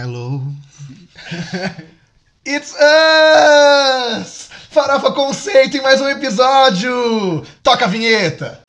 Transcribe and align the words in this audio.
Hello. 0.00 0.40
It's 2.42 2.74
us! 2.74 4.48
Farofa 4.70 5.12
Conceito 5.12 5.76
em 5.76 5.82
mais 5.82 6.00
um 6.00 6.08
episódio! 6.08 7.44
Toca 7.62 7.84
a 7.84 7.88
vinheta! 7.88 8.62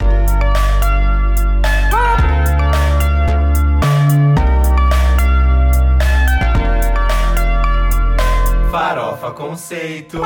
Farofa 8.69 9.31
Conceito. 9.31 10.21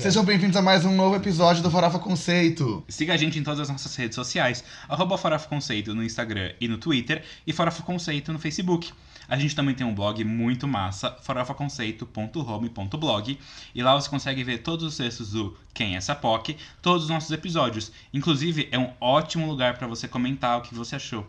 Sejam 0.00 0.24
bem-vindos 0.24 0.56
a 0.56 0.62
mais 0.62 0.84
um 0.84 0.94
novo 0.94 1.16
episódio 1.16 1.60
do 1.60 1.72
Farofa 1.72 1.98
Conceito. 1.98 2.84
Siga 2.88 3.14
a 3.14 3.16
gente 3.16 3.36
em 3.36 3.42
todas 3.42 3.58
as 3.58 3.68
nossas 3.68 3.96
redes 3.96 4.14
sociais, 4.14 4.62
arroba 4.88 5.18
Farofa 5.18 5.48
Conceito 5.48 5.92
no 5.92 6.04
Instagram 6.04 6.52
e 6.60 6.68
no 6.68 6.78
Twitter, 6.78 7.24
e 7.44 7.52
Farofa 7.52 7.82
Conceito 7.82 8.32
no 8.32 8.38
Facebook. 8.38 8.92
A 9.28 9.36
gente 9.36 9.56
também 9.56 9.74
tem 9.74 9.84
um 9.84 9.92
blog 9.92 10.22
muito 10.22 10.68
massa, 10.68 11.16
farofaconceito.home.blog, 11.20 13.40
e 13.74 13.82
lá 13.82 13.96
você 13.96 14.08
consegue 14.08 14.44
ver 14.44 14.58
todos 14.58 14.86
os 14.86 14.96
textos 14.96 15.32
do 15.32 15.56
Quem 15.74 15.94
é 15.94 15.96
essa 15.96 16.14
POC, 16.14 16.56
todos 16.80 17.02
os 17.02 17.10
nossos 17.10 17.32
episódios. 17.32 17.90
Inclusive, 18.14 18.68
é 18.70 18.78
um 18.78 18.92
ótimo 19.00 19.48
lugar 19.48 19.78
para 19.78 19.88
você 19.88 20.06
comentar 20.06 20.58
o 20.58 20.62
que 20.62 20.76
você 20.76 20.94
achou. 20.94 21.26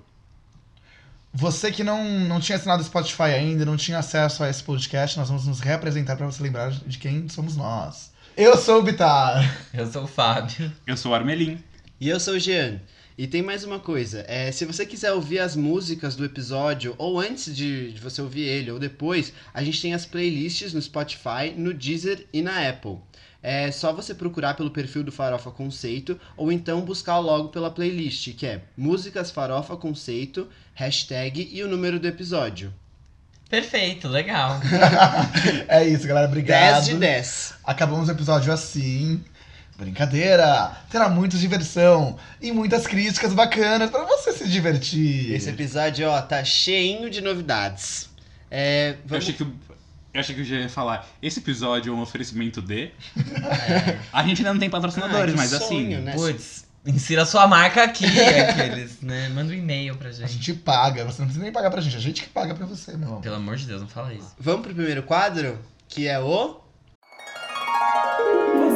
Você 1.34 1.72
que 1.72 1.84
não, 1.84 2.08
não 2.08 2.40
tinha 2.40 2.56
assinado 2.56 2.84
o 2.84 2.86
Spotify 2.86 3.34
ainda, 3.34 3.66
não 3.66 3.78
tinha 3.78 3.98
acesso 3.98 4.44
a 4.44 4.50
esse 4.50 4.64
podcast, 4.64 5.18
nós 5.18 5.28
vamos 5.28 5.48
nos 5.48 5.60
reapresentar 5.60 6.16
para 6.16 6.28
você 6.28 6.44
lembrar 6.44 6.70
de 6.70 7.00
quem 7.00 7.28
somos 7.28 7.58
nós. 7.58 8.09
Eu 8.42 8.56
sou 8.56 8.80
o 8.80 8.82
Bitar. 8.82 9.68
Eu 9.74 9.86
sou 9.86 10.04
o 10.04 10.08
Fábio. 10.08 10.72
Eu 10.88 10.96
sou 10.96 11.12
o 11.12 11.14
Armelin. 11.14 11.62
E 12.00 12.08
eu 12.08 12.22
sou 12.22 12.36
o 12.36 12.40
Jean. 12.40 12.80
E 13.18 13.28
tem 13.28 13.42
mais 13.42 13.66
uma 13.66 13.80
coisa, 13.82 14.24
é, 14.30 14.50
se 14.50 14.64
você 14.64 14.86
quiser 14.86 15.12
ouvir 15.12 15.40
as 15.40 15.58
músicas 15.58 16.16
do 16.16 16.24
episódio, 16.24 16.96
ou 16.98 17.20
antes 17.20 17.54
de, 17.54 17.92
de 17.92 18.00
você 18.00 18.22
ouvir 18.22 18.44
ele, 18.44 18.72
ou 18.72 18.80
depois, 18.80 19.34
a 19.54 19.62
gente 19.62 19.82
tem 19.82 19.94
as 19.94 20.06
playlists 20.06 20.74
no 20.74 20.82
Spotify, 20.82 21.54
no 21.54 21.74
Deezer 21.74 22.28
e 22.32 22.42
na 22.42 22.66
Apple. 22.70 23.00
É 23.44 23.70
só 23.72 23.92
você 23.92 24.16
procurar 24.16 24.54
pelo 24.54 24.72
perfil 24.72 25.04
do 25.04 25.12
Farofa 25.12 25.52
Conceito, 25.52 26.18
ou 26.38 26.50
então 26.50 26.80
buscar 26.80 27.20
logo 27.20 27.50
pela 27.50 27.70
playlist, 27.70 28.34
que 28.38 28.46
é 28.46 28.62
Músicas 28.78 29.32
Farofa 29.32 29.76
Conceito, 29.76 30.48
hashtag 30.74 31.50
e 31.52 31.62
o 31.62 31.68
número 31.68 32.00
do 32.00 32.08
episódio. 32.08 32.74
Perfeito, 33.50 34.08
legal. 34.08 34.60
é 35.68 35.84
isso, 35.88 36.08
galera. 36.08 36.28
Obrigado. 36.28 36.74
10 36.76 36.86
de 36.86 36.96
10. 36.96 37.54
Acabamos 37.64 38.08
o 38.08 38.12
episódio 38.12 38.54
assim. 38.54 39.24
Brincadeira! 39.78 40.72
Terá 40.92 41.08
muita 41.08 41.38
diversão 41.38 42.18
e 42.42 42.52
muitas 42.52 42.86
críticas 42.86 43.34
bacanas 43.34 43.90
para 43.90 44.04
você 44.04 44.34
se 44.34 44.48
divertir. 44.48 45.32
Esse 45.34 45.50
episódio, 45.50 46.08
ó, 46.10 46.22
tá 46.22 46.44
cheinho 46.44 47.10
de 47.10 47.22
novidades. 47.22 48.10
É, 48.52 48.90
Eu 48.92 48.98
vamos... 49.08 49.24
achei 49.24 49.34
que 49.34 49.44
o- 49.44 49.54
eu 50.14 50.20
achei 50.20 50.36
que 50.36 50.42
eu 50.42 50.46
já 50.46 50.56
ia 50.58 50.70
falar, 50.70 51.08
esse 51.22 51.40
episódio 51.40 51.94
é 51.94 51.96
um 51.96 52.02
oferecimento 52.02 52.62
de. 52.62 52.92
É. 53.16 53.98
A 54.12 54.22
gente 54.24 54.40
ainda 54.40 54.52
não 54.54 54.60
tem 54.60 54.70
patrocinadores, 54.70 55.34
Ah, 55.34 55.38
mas 55.38 55.50
sonho, 55.52 55.64
assim. 55.64 55.96
né? 56.04 56.14
Putz, 56.14 56.66
insira 56.90 57.26
sua 57.26 57.48
marca 57.48 57.84
aqui, 57.84 58.06
aqueles, 58.06 59.02
né? 59.02 59.30
Manda 59.30 59.52
um 59.52 59.56
e-mail 59.56 59.96
pra 59.96 60.10
A 60.10 60.12
gente. 60.12 60.34
gente 60.34 60.54
paga, 60.54 61.06
você 61.06 61.20
não 61.22 61.28
precisa 61.28 61.44
nem 61.44 61.52
pagar 61.52 61.70
pra 61.72 61.82
gente, 61.82 61.96
a 61.96 62.00
gente 62.00 62.24
que 62.24 62.30
paga 62.30 62.54
pra 62.56 62.66
você, 62.66 62.96
meu 62.98 63.08
amor. 63.10 63.22
Pelo 63.22 63.36
amor 63.36 63.56
de 63.56 63.66
Deus, 63.66 63.82
não 63.82 63.88
fala 63.88 64.14
isso. 64.14 64.34
Vamos 64.40 64.62
pro 64.66 64.74
primeiro 64.76 65.04
quadro, 65.04 65.58
que 65.88 66.08
é 66.08 66.20
o... 66.20 66.60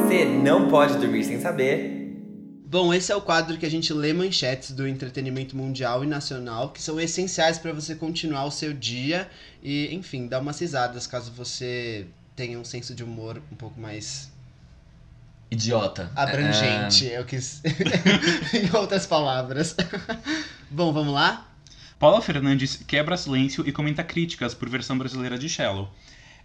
Você 0.06 0.24
não 0.24 0.68
pode 0.68 0.96
dormir 0.98 1.24
sem 1.24 1.40
saber. 1.40 2.02
Bom, 2.66 2.92
esse 2.92 3.12
é 3.12 3.16
o 3.16 3.20
quadro 3.20 3.56
que 3.56 3.66
a 3.66 3.70
gente 3.70 3.92
lê 3.92 4.12
manchetes 4.12 4.72
do 4.72 4.86
entretenimento 4.86 5.56
mundial 5.56 6.02
e 6.02 6.06
nacional, 6.06 6.70
que 6.70 6.82
são 6.82 7.00
essenciais 7.00 7.56
para 7.58 7.72
você 7.72 7.94
continuar 7.94 8.44
o 8.46 8.50
seu 8.50 8.72
dia 8.72 9.28
e, 9.62 9.94
enfim, 9.94 10.26
dar 10.26 10.40
umas 10.40 10.58
risadas 10.58 11.06
caso 11.06 11.30
você 11.32 12.06
tenha 12.34 12.58
um 12.58 12.64
senso 12.64 12.92
de 12.94 13.04
humor 13.04 13.40
um 13.52 13.54
pouco 13.54 13.80
mais 13.80 14.28
Idiota. 15.50 16.10
abrangente, 16.16 17.06
eu 17.06 17.24
quis. 17.24 17.62
em 18.52 18.76
outras 18.76 19.06
palavras. 19.06 19.76
Bom, 20.70 20.92
vamos 20.92 21.14
lá? 21.14 21.48
Paula 21.98 22.20
Fernandes 22.20 22.76
quebra 22.76 23.16
silêncio 23.16 23.66
e 23.66 23.72
comenta 23.72 24.02
críticas 24.02 24.54
por 24.54 24.68
versão 24.68 24.98
brasileira 24.98 25.38
de 25.38 25.48
Shallow. 25.48 25.92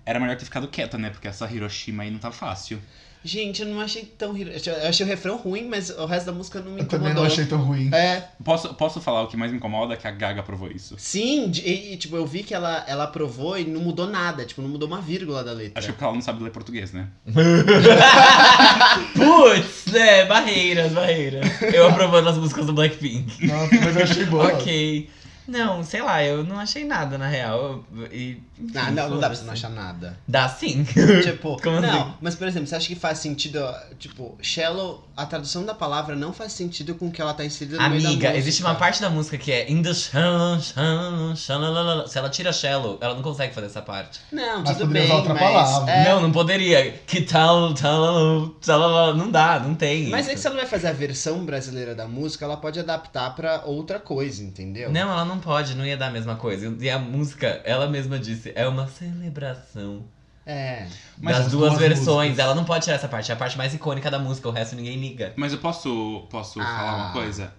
Era 0.05 0.19
melhor 0.19 0.37
ter 0.37 0.45
ficado 0.45 0.67
quieta, 0.67 0.97
né? 0.97 1.09
Porque 1.09 1.27
essa 1.27 1.49
Hiroshima 1.51 2.03
aí 2.03 2.11
não 2.11 2.19
tá 2.19 2.31
fácil. 2.31 2.81
Gente, 3.21 3.61
eu 3.61 3.67
não 3.67 3.81
achei 3.81 4.03
tão. 4.03 4.33
Eu 4.37 4.87
achei 4.87 5.05
o 5.05 5.09
refrão 5.09 5.35
ruim, 5.35 5.67
mas 5.67 5.89
o 5.89 6.05
resto 6.05 6.27
da 6.27 6.31
música 6.31 6.61
não 6.61 6.71
me 6.71 6.79
Eu 6.79 6.85
também 6.87 7.09
incomodou. 7.09 7.23
não 7.23 7.29
achei 7.31 7.45
tão 7.45 7.57
ruim. 7.61 7.89
É, 7.93 8.23
Posso, 8.45 8.73
posso 8.75 9.01
falar 9.01 9.23
o 9.23 9.27
que 9.27 9.35
mais 9.35 9.51
me 9.51 9.57
incomoda? 9.57 9.97
Que 9.97 10.07
a 10.07 10.11
Gaga 10.11 10.41
provou 10.41 10.71
isso. 10.71 10.95
sim, 10.97 11.51
e, 11.63 11.93
e, 11.93 11.97
tipo, 11.97 12.15
eu 12.15 12.25
vi 12.25 12.43
que 12.43 12.53
ela, 12.53 12.85
ela 12.87 13.03
aprovou 13.03 13.59
e 13.59 13.65
não 13.65 13.81
mudou 13.81 14.07
nada, 14.07 14.45
tipo, 14.45 14.61
não 14.61 14.69
mudou 14.69 14.87
uma 14.87 15.01
vírgula 15.01 15.43
da 15.43 15.51
letra. 15.51 15.77
Acho 15.79 15.87
que 15.87 15.93
porque 15.93 16.03
ela 16.05 16.13
não 16.13 16.21
sabe 16.21 16.41
ler 16.43 16.51
português, 16.51 16.93
né? 16.93 17.07
Putz, 19.15 19.85
né? 19.91 20.25
Barreiras, 20.25 20.91
barreiras. 20.91 21.61
Eu 21.73 21.87
aprovando 21.89 22.29
as 22.29 22.37
músicas 22.37 22.65
do 22.65 22.73
Blackpink. 22.73 23.45
Nossa, 23.47 23.75
mas 23.83 23.95
eu 23.95 24.03
achei 24.03 24.25
boa. 24.25 24.47
Ok. 24.53 25.09
Não, 25.49 25.83
sei 25.83 26.01
lá, 26.01 26.23
eu 26.23 26.43
não 26.43 26.59
achei 26.59 26.85
nada 26.85 27.17
na 27.17 27.27
real. 27.27 27.83
Eu- 27.95 28.05
E, 28.11 28.41
enfim, 28.59 28.73
Ah, 28.77 28.91
não, 28.91 29.09
não 29.09 29.19
dá 29.19 29.27
pra 29.27 29.35
você 29.35 29.43
não 29.45 29.53
achar 29.53 29.69
nada. 29.69 30.17
Dá 30.27 30.47
sim. 30.49 30.83
tipo, 31.23 31.59
Como 31.63 31.79
não, 31.81 32.01
assim? 32.01 32.13
mas 32.21 32.35
por 32.35 32.47
exemplo, 32.47 32.67
você 32.67 32.75
acha 32.75 32.87
que 32.87 32.95
faz 32.95 33.19
sentido, 33.19 33.59
tipo, 33.97 34.37
shallow, 34.41 35.07
a 35.15 35.25
tradução 35.25 35.65
da 35.65 35.73
palavra 35.73 36.15
não 36.15 36.31
faz 36.33 36.53
sentido 36.53 36.95
com 36.95 37.07
o 37.07 37.11
que 37.11 37.21
ela 37.21 37.33
tá 37.33 37.43
inserida 37.45 37.77
no 37.77 37.89
meio 37.89 38.01
da 38.03 38.09
Amiga, 38.09 38.35
existe 38.35 38.61
uma 38.61 38.75
parte 38.75 39.01
da 39.01 39.09
música 39.09 39.37
que 39.37 39.51
é 39.51 39.69
In 39.71 39.81
the 39.81 39.93
shallow, 39.93 40.59
shallow, 40.59 41.35
shallow, 41.35 42.07
Se 42.07 42.17
ela 42.17 42.29
tira 42.29 42.51
shallow, 42.53 42.97
ela 43.01 43.15
não 43.15 43.21
consegue 43.21 43.53
fazer 43.53 43.67
essa 43.67 43.81
parte. 43.81 44.19
Não, 44.31 44.61
Mas 44.61 44.77
tudo 44.77 44.91
bem, 44.91 45.05
usar 45.05 45.15
outra 45.15 45.33
mas... 45.33 45.43
palavra. 45.43 45.91
É, 45.91 46.09
Não, 46.09 46.21
não 46.21 46.31
poderia. 46.31 46.91
Que 47.07 47.21
tal, 47.21 47.73
tal, 47.73 48.49
tal, 48.65 49.15
não 49.15 49.29
dá, 49.31 49.59
não 49.59 49.73
tem. 49.75 50.09
Mas 50.09 50.27
é 50.27 50.29
isso. 50.29 50.35
que 50.35 50.39
se 50.41 50.47
ela 50.47 50.55
vai 50.57 50.65
fazer 50.65 50.87
a 50.87 50.93
versão 50.93 51.45
brasileira 51.45 51.95
da 51.95 52.07
música, 52.07 52.45
ela 52.45 52.57
pode 52.57 52.79
adaptar 52.79 53.33
pra 53.35 53.63
outra 53.65 53.99
coisa, 53.99 54.43
entendeu? 54.43 54.91
Não, 54.91 55.01
ela 55.11 55.25
não 55.25 55.38
pode, 55.39 55.75
não 55.75 55.85
ia 55.85 55.97
dar 55.97 56.07
a 56.07 56.11
mesma 56.11 56.35
coisa. 56.35 56.75
E 56.79 56.89
a 56.89 56.99
música, 56.99 57.61
ela 57.63 57.87
mesma 57.87 58.19
disse, 58.19 58.51
é 58.55 58.67
uma 58.67 58.87
celebração. 58.87 60.03
É. 60.45 60.87
Mas 61.21 61.35
das 61.37 61.45
as 61.45 61.51
duas, 61.51 61.69
duas 61.71 61.79
versões. 61.81 62.29
músicas. 62.29 62.39
Ela 62.39 62.55
não 62.55 62.65
pode 62.65 62.83
tirar 62.83 62.95
essa 62.95 63.07
parte, 63.07 63.29
é 63.31 63.33
a 63.33 63.37
parte 63.37 63.57
mais 63.57 63.73
icônica 63.73 64.09
da 64.09 64.17
música, 64.17 64.47
o 64.49 64.51
resto 64.51 64.75
ninguém 64.75 64.99
liga. 64.99 65.33
Mas 65.35 65.53
eu 65.53 65.59
posso, 65.59 66.25
posso 66.29 66.59
Ah. 66.59 66.63
falar 66.65 66.95
uma 66.95 67.11
coisa? 67.13 67.53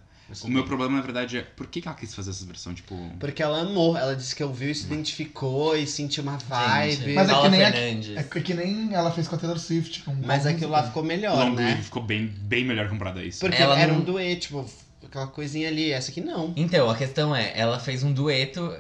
O 0.45 0.49
meu 0.49 0.63
problema, 0.65 0.97
na 0.97 1.03
verdade, 1.03 1.39
é 1.39 1.43
por 1.43 1.67
que 1.67 1.83
ela 1.85 1.95
quis 1.97 2.15
fazer 2.15 2.31
essa 2.31 2.47
versão? 2.47 2.73
Tipo. 2.73 2.97
Porque 3.19 3.43
ela 3.43 3.63
amou, 3.63 3.97
ela 3.97 4.15
disse 4.15 4.35
que 4.35 4.45
ouviu 4.45 4.71
e 4.71 4.75
se 4.77 4.85
identificou 4.87 5.77
e 5.77 5.89
sentiu 5.89 6.23
uma 6.23 6.37
vibe. 6.39 6.93
Gente, 6.93 7.15
Mas 7.15 7.29
é 7.29 7.35
que 7.41 7.49
nem 7.49 7.65
a-. 7.65 8.21
É 8.21 8.23
que 8.23 8.55
nem 8.55 8.95
ela 8.95 9.11
fez 9.11 9.27
com 9.27 9.35
a 9.35 9.39
Taylor 9.39 9.59
Swift. 9.59 10.03
Com 10.05 10.15
Mas 10.25 10.47
aquilo 10.47 10.71
lá 10.71 10.85
ficou 10.85 11.03
melhor, 11.03 11.37
Long 11.37 11.55
né? 11.55 11.81
Ficou 11.83 12.01
bem, 12.01 12.27
bem 12.29 12.65
melhor 12.65 12.89
comparado 12.89 13.19
a 13.19 13.25
isso. 13.25 13.41
Porque 13.41 13.61
Ela 13.61 13.77
era 13.77 13.93
não- 13.93 14.01
um 14.03 14.05
dueto, 14.05 14.43
tipo, 14.43 14.71
aquela 15.07 15.27
coisinha 15.27 15.69
ali, 15.69 15.91
essa 15.93 16.11
aqui 16.11 16.21
não. 16.21 16.53
Então, 16.57 16.89
a 16.91 16.97
questão 16.97 17.35
é, 17.35 17.53
ela 17.59 17.79
fez 17.79 18.03
um 18.03 18.13
dueto 18.13 18.77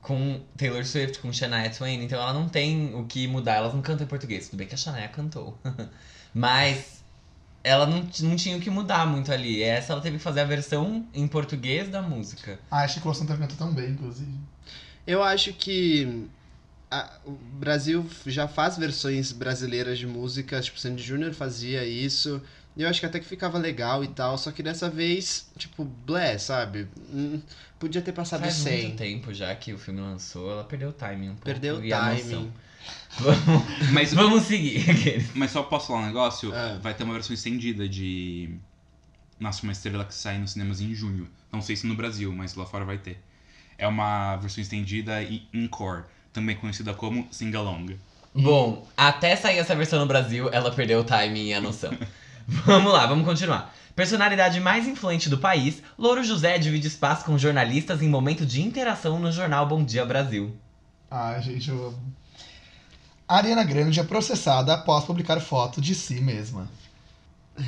com 0.00 0.40
Taylor 0.56 0.84
Swift, 0.84 1.18
com 1.20 1.32
Shania 1.32 1.70
Twain, 1.70 2.02
então 2.02 2.20
ela 2.20 2.32
não 2.32 2.48
tem 2.48 2.94
o 2.94 3.04
que 3.04 3.26
mudar, 3.28 3.54
elas 3.54 3.72
não 3.72 3.80
cantam 3.82 4.04
em 4.04 4.08
português. 4.08 4.46
Tudo 4.48 4.58
bem 4.58 4.66
que 4.66 4.74
a 4.74 4.78
Shania 4.78 5.08
cantou. 5.08 5.56
Mas 6.34 7.02
ela 7.62 7.86
não, 7.86 8.06
não 8.20 8.36
tinha 8.36 8.56
o 8.56 8.60
que 8.60 8.70
mudar 8.70 9.06
muito 9.06 9.32
ali. 9.32 9.62
Essa 9.62 9.92
ela 9.92 10.02
teve 10.02 10.16
que 10.18 10.22
fazer 10.22 10.40
a 10.40 10.44
versão 10.44 11.06
em 11.14 11.26
português 11.28 11.88
da 11.88 12.02
música. 12.02 12.58
Ah, 12.70 12.82
a 12.82 12.88
Chico 12.88 13.12
Santa 13.14 13.36
cantou 13.36 13.56
tão 13.56 13.72
bem, 13.72 13.90
inclusive. 13.90 14.32
Eu 15.06 15.22
acho 15.22 15.52
que 15.52 16.26
a- 16.90 17.12
o 17.24 17.30
Brasil 17.30 18.04
já 18.26 18.48
faz 18.48 18.76
versões 18.76 19.30
brasileiras 19.32 19.98
de 19.98 20.06
músicas, 20.06 20.64
tipo, 20.66 20.78
Sandy 20.80 21.02
Júnior 21.02 21.32
fazia 21.34 21.84
isso. 21.84 22.42
E 22.76 22.82
eu 22.82 22.88
acho 22.88 23.00
que 23.00 23.06
até 23.06 23.20
que 23.20 23.26
ficava 23.26 23.58
legal 23.58 24.02
e 24.02 24.08
tal, 24.08 24.38
só 24.38 24.50
que 24.50 24.62
dessa 24.62 24.88
vez, 24.88 25.50
tipo, 25.58 25.84
blé, 25.84 26.38
sabe? 26.38 26.88
Hum, 27.12 27.40
podia 27.78 28.00
ter 28.00 28.12
passado 28.12 28.40
Faz 28.40 28.54
sem. 28.54 28.84
muito 28.84 28.96
tempo 28.96 29.34
já 29.34 29.54
que 29.54 29.72
o 29.72 29.78
filme 29.78 30.00
lançou, 30.00 30.50
ela 30.50 30.64
perdeu 30.64 30.88
o 30.88 30.92
timing 30.92 31.28
um 31.28 31.34
pouco. 31.34 31.44
Perdeu 31.44 31.76
o 31.76 31.88
timing. 31.88 32.52
Vamos, 33.20 33.90
Mas, 33.92 34.12
vamos 34.12 34.42
seguir. 34.44 34.84
mas 35.36 35.52
só 35.52 35.62
posso 35.62 35.88
falar 35.88 36.00
um 36.00 36.06
negócio? 36.06 36.52
Ah. 36.52 36.78
Vai 36.82 36.94
ter 36.94 37.04
uma 37.04 37.12
versão 37.12 37.32
estendida 37.32 37.88
de 37.88 38.56
Nasce 39.38 39.62
uma 39.62 39.72
Estrela 39.72 40.04
que 40.04 40.14
sai 40.14 40.38
nos 40.38 40.52
cinemas 40.52 40.80
em 40.80 40.94
junho. 40.94 41.28
Não 41.52 41.60
sei 41.60 41.76
se 41.76 41.86
no 41.86 41.94
Brasil, 41.94 42.32
mas 42.32 42.54
lá 42.54 42.64
fora 42.64 42.84
vai 42.84 42.98
ter. 42.98 43.22
É 43.76 43.86
uma 43.86 44.36
versão 44.36 44.62
estendida 44.62 45.22
e 45.22 45.46
encore, 45.52 46.04
também 46.32 46.56
conhecida 46.56 46.94
como 46.94 47.28
Sing 47.30 47.54
Along. 47.54 47.98
Bom, 48.34 48.88
até 48.96 49.36
sair 49.36 49.58
essa 49.58 49.76
versão 49.76 50.00
no 50.00 50.06
Brasil, 50.06 50.48
ela 50.50 50.70
perdeu 50.72 51.00
o 51.00 51.04
timing 51.04 51.48
e 51.48 51.54
a 51.54 51.60
noção. 51.60 51.92
vamos 52.66 52.92
lá, 52.92 53.06
vamos 53.06 53.24
continuar. 53.24 53.74
Personalidade 53.94 54.58
mais 54.58 54.86
influente 54.86 55.28
do 55.28 55.38
país, 55.38 55.82
Louro 55.98 56.24
José 56.24 56.58
divide 56.58 56.88
espaço 56.88 57.24
com 57.24 57.36
jornalistas 57.36 58.00
em 58.00 58.08
momento 58.08 58.46
de 58.46 58.62
interação 58.62 59.18
no 59.18 59.30
jornal 59.30 59.66
Bom 59.66 59.84
Dia 59.84 60.04
Brasil. 60.06 60.56
Ah, 61.10 61.38
gente, 61.40 61.68
eu 61.68 61.88
amo. 61.88 62.14
A 63.28 63.36
Ariana 63.36 63.64
Grande 63.64 64.00
é 64.00 64.04
processada 64.04 64.74
após 64.74 65.04
publicar 65.04 65.40
foto 65.40 65.80
de 65.80 65.94
si 65.94 66.20
mesma. 66.20 66.68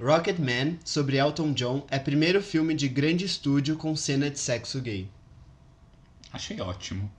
Rocketman, 0.00 0.78
sobre 0.84 1.16
Elton 1.18 1.52
John, 1.52 1.86
é 1.88 1.98
primeiro 1.98 2.42
filme 2.42 2.74
de 2.74 2.88
grande 2.88 3.24
estúdio 3.24 3.76
com 3.76 3.94
cena 3.94 4.28
de 4.28 4.38
sexo 4.38 4.80
gay. 4.80 5.08
Achei 6.32 6.60
ótimo. 6.60 7.10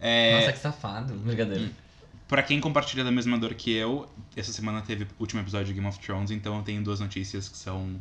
É, 0.00 0.38
Nossa, 0.38 0.52
que 0.52 0.58
safado. 0.60 1.14
Brincadeira. 1.14 1.70
Pra 2.26 2.42
quem 2.42 2.60
compartilha 2.60 3.04
da 3.04 3.10
mesma 3.12 3.38
dor 3.38 3.54
que 3.54 3.70
eu, 3.72 4.08
essa 4.34 4.52
semana 4.52 4.80
teve 4.82 5.04
o 5.04 5.08
último 5.20 5.40
episódio 5.42 5.66
de 5.66 5.74
Game 5.74 5.86
of 5.86 5.98
Thrones, 5.98 6.30
então 6.30 6.56
eu 6.56 6.62
tenho 6.62 6.82
duas 6.82 6.98
notícias 7.00 7.48
que 7.48 7.56
são 7.56 8.00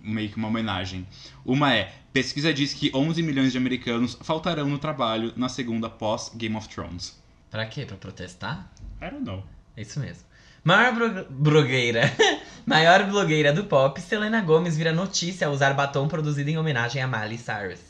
meio 0.00 0.28
que 0.30 0.36
uma 0.36 0.46
homenagem. 0.48 1.06
Uma 1.44 1.74
é: 1.74 1.92
pesquisa 2.12 2.54
diz 2.54 2.72
que 2.72 2.90
11 2.94 3.20
milhões 3.22 3.50
de 3.52 3.58
americanos 3.58 4.16
faltarão 4.22 4.68
no 4.68 4.78
trabalho 4.78 5.32
na 5.36 5.48
segunda 5.48 5.90
pós 5.90 6.30
Game 6.34 6.54
of 6.54 6.68
Thrones. 6.68 7.18
Pra 7.50 7.66
quê? 7.66 7.84
Pra 7.84 7.96
protestar? 7.96 8.70
I 9.02 9.10
don't 9.10 9.24
know. 9.24 9.42
É 9.76 9.82
isso 9.82 9.98
mesmo. 9.98 10.22
Maior 10.62 10.94
bro- 10.94 11.26
blogueira. 11.30 12.02
Maior 12.66 13.04
blogueira 13.04 13.52
do 13.52 13.64
pop, 13.64 14.00
Selena 14.00 14.40
Gomez 14.42 14.76
vira 14.76 14.92
notícia 14.92 15.46
ao 15.46 15.52
usar 15.52 15.72
batom 15.72 16.06
produzido 16.06 16.50
em 16.50 16.58
homenagem 16.58 17.00
a 17.02 17.06
Miley 17.08 17.38
Cyrus. 17.38 17.80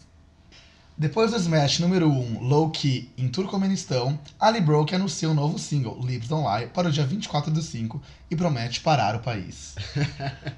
Depois 0.99 1.31
do 1.31 1.37
Smash 1.37 1.79
número 1.79 2.11
1, 2.11 2.43
Low 2.43 2.71
Key, 2.71 3.09
em 3.17 3.29
Turcomenistão, 3.29 4.19
Ali 4.37 4.61
Broke 4.61 4.97
anuncia 4.97 5.31
um 5.31 5.35
novo 5.35 5.57
single, 5.57 6.05
Lips 6.05 6.27
Don't 6.27 6.45
Lie, 6.45 6.71
para 6.71 6.89
o 6.89 6.91
dia 6.91 7.07
24 7.07 7.53
do 7.53 7.63
5 7.63 8.03
e 8.29 8.35
promete 8.35 8.81
parar 8.81 9.15
o 9.15 9.21
país. 9.21 9.77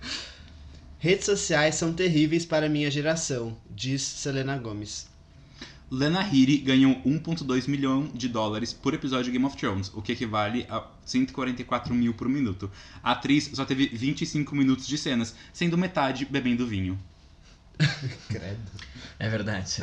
Redes 0.99 1.27
sociais 1.27 1.75
são 1.75 1.93
terríveis 1.93 2.47
para 2.47 2.71
minha 2.71 2.91
geração, 2.91 3.55
diz 3.71 4.01
Selena 4.01 4.57
Gomes. 4.57 5.09
Lena 5.91 6.23
Headey 6.23 6.57
ganhou 6.57 6.95
1,2 7.05 7.69
milhão 7.69 8.09
de 8.15 8.27
dólares 8.27 8.73
por 8.73 8.95
episódio 8.95 9.27
de 9.27 9.33
Game 9.33 9.45
of 9.45 9.59
Thrones, 9.59 9.93
o 9.93 10.01
que 10.01 10.13
equivale 10.13 10.65
a 10.71 10.87
144 11.05 11.95
mil 11.95 12.15
por 12.15 12.31
minuto. 12.31 12.71
A 13.03 13.13
atriz 13.13 13.51
só 13.53 13.67
teve 13.67 13.89
25 13.89 14.57
minutos 14.57 14.87
de 14.87 14.97
cenas, 14.97 15.35
sendo 15.53 15.77
metade 15.77 16.25
bebendo 16.25 16.67
vinho. 16.67 16.99
Credo. 18.29 18.91
É 19.19 19.29
verdade. 19.29 19.83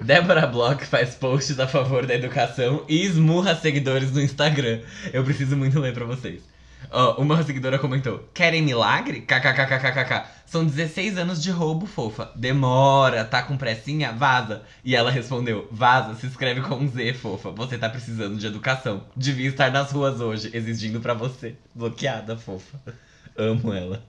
Débora 0.00 0.46
Bloch 0.46 0.84
faz 0.84 1.14
posts 1.14 1.58
a 1.60 1.68
favor 1.68 2.06
da 2.06 2.14
educação 2.14 2.84
e 2.88 3.04
esmurra 3.04 3.54
seguidores 3.54 4.10
no 4.10 4.20
Instagram. 4.20 4.80
Eu 5.12 5.22
preciso 5.24 5.56
muito 5.56 5.78
ler 5.78 5.94
pra 5.94 6.04
vocês. 6.04 6.42
Ó, 6.90 7.20
uma 7.20 7.42
seguidora 7.42 7.78
comentou: 7.78 8.28
Querem 8.34 8.62
milagre? 8.62 9.20
KKKKKK. 9.22 10.24
São 10.46 10.64
16 10.64 11.18
anos 11.18 11.42
de 11.42 11.50
roubo, 11.50 11.86
fofa. 11.86 12.30
Demora, 12.36 13.24
tá 13.24 13.42
com 13.42 13.56
pressinha? 13.56 14.12
Vaza. 14.12 14.62
E 14.84 14.94
ela 14.94 15.10
respondeu: 15.10 15.68
Vaza, 15.70 16.14
se 16.14 16.26
escreve 16.26 16.60
com 16.60 16.76
um 16.76 16.88
Z, 16.88 17.14
fofa. 17.14 17.50
Você 17.50 17.78
tá 17.78 17.88
precisando 17.88 18.36
de 18.36 18.46
educação. 18.46 19.04
Devia 19.16 19.48
estar 19.48 19.70
nas 19.72 19.90
ruas 19.90 20.20
hoje, 20.20 20.50
exigindo 20.52 21.00
pra 21.00 21.14
você. 21.14 21.56
Bloqueada, 21.74 22.36
fofa. 22.36 22.78
Amo 23.36 23.72
ela. 23.72 24.04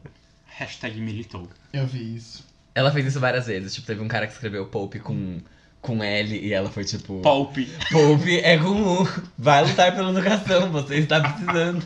Hashtag 0.46 1.00
militou. 1.02 1.50
Eu 1.74 1.86
vi 1.88 2.16
isso. 2.16 2.45
Ela 2.76 2.92
fez 2.92 3.06
isso 3.08 3.20
várias 3.20 3.48
vezes. 3.48 3.74
Tipo, 3.74 3.88
teve 3.88 4.02
um 4.02 4.08
cara 4.08 4.28
que 4.28 4.34
escreveu 4.34 4.66
Pope 4.68 5.00
com, 5.00 5.40
com 5.82 6.04
L 6.04 6.38
e 6.38 6.52
ela 6.54 6.70
foi 6.70 6.84
tipo. 6.84 7.22
Pulp. 7.22 7.56
Pope 7.92 8.38
é 8.40 8.58
com 8.58 9.02
U. 9.02 9.08
Vai 9.38 9.64
lutar 9.66 9.96
pela 9.96 10.12
educação, 10.12 10.70
você 10.72 10.98
está 10.98 11.22
precisando. 11.22 11.84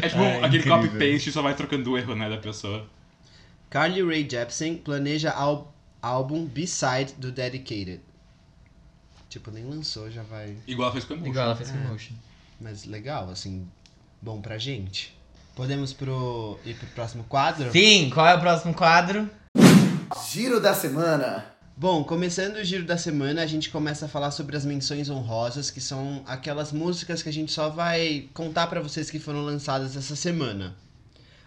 É 0.00 0.08
tipo 0.08 0.22
Ai, 0.22 0.44
aquele 0.44 0.62
copy-paste 0.62 1.28
e 1.28 1.32
só 1.32 1.42
vai 1.42 1.54
trocando 1.56 1.90
o 1.90 1.98
erro, 1.98 2.14
né, 2.14 2.30
da 2.30 2.36
pessoa. 2.38 2.86
Carly 3.68 4.02
Rae 4.02 4.28
Jepsen 4.30 4.76
planeja 4.76 5.30
al- 5.32 5.74
álbum 6.00 6.44
B-side 6.46 7.14
do 7.18 7.32
Dedicated. 7.32 8.00
Tipo, 9.28 9.50
nem 9.50 9.64
lançou, 9.64 10.10
já 10.10 10.22
vai. 10.22 10.54
Igual 10.66 10.86
ela 10.88 10.92
fez 10.92 11.04
com 11.06 11.14
o 11.14 11.16
Emotion. 11.16 11.30
Igual 11.30 11.46
ela 11.46 11.56
fez 11.56 11.70
com 11.70 11.78
É. 11.78 11.80
Motion. 11.88 12.14
Mas 12.60 12.84
legal, 12.84 13.30
assim, 13.30 13.66
bom 14.20 14.40
pra 14.40 14.58
gente. 14.58 15.16
Podemos 15.56 15.92
pro, 15.92 16.58
ir 16.64 16.74
pro 16.74 16.86
próximo 16.88 17.24
quadro? 17.24 17.72
Sim, 17.72 18.10
qual 18.12 18.26
é 18.26 18.34
o 18.34 18.40
próximo 18.40 18.72
quadro? 18.74 19.28
Giro 20.20 20.60
da 20.60 20.74
semana. 20.74 21.44
Bom, 21.76 22.04
começando 22.04 22.56
o 22.56 22.64
giro 22.64 22.84
da 22.84 22.98
semana, 22.98 23.42
a 23.42 23.46
gente 23.46 23.70
começa 23.70 24.04
a 24.04 24.08
falar 24.08 24.30
sobre 24.30 24.56
as 24.56 24.64
menções 24.64 25.08
honrosas, 25.08 25.70
que 25.70 25.80
são 25.80 26.22
aquelas 26.26 26.70
músicas 26.70 27.22
que 27.22 27.28
a 27.28 27.32
gente 27.32 27.50
só 27.50 27.70
vai 27.70 28.28
contar 28.34 28.66
pra 28.66 28.80
vocês 28.80 29.10
que 29.10 29.18
foram 29.18 29.40
lançadas 29.42 29.96
essa 29.96 30.14
semana. 30.14 30.76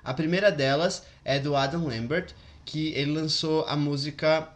A 0.04 0.14
primeira 0.14 0.52
delas 0.52 1.04
é 1.24 1.40
do 1.40 1.56
Adam 1.56 1.86
Lambert, 1.86 2.34
que 2.66 2.90
ele 2.94 3.12
lançou 3.12 3.66
a 3.68 3.76
música 3.76 4.50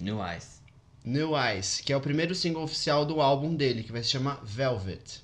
New 0.00 0.24
Eyes. 0.24 0.60
New 1.04 1.36
Eyes, 1.36 1.80
que 1.84 1.92
é 1.92 1.96
o 1.96 2.00
primeiro 2.00 2.34
single 2.34 2.62
oficial 2.62 3.04
do 3.04 3.20
álbum 3.20 3.54
dele, 3.54 3.82
que 3.82 3.92
vai 3.92 4.02
se 4.02 4.10
chamar 4.10 4.40
Velvet. 4.44 5.22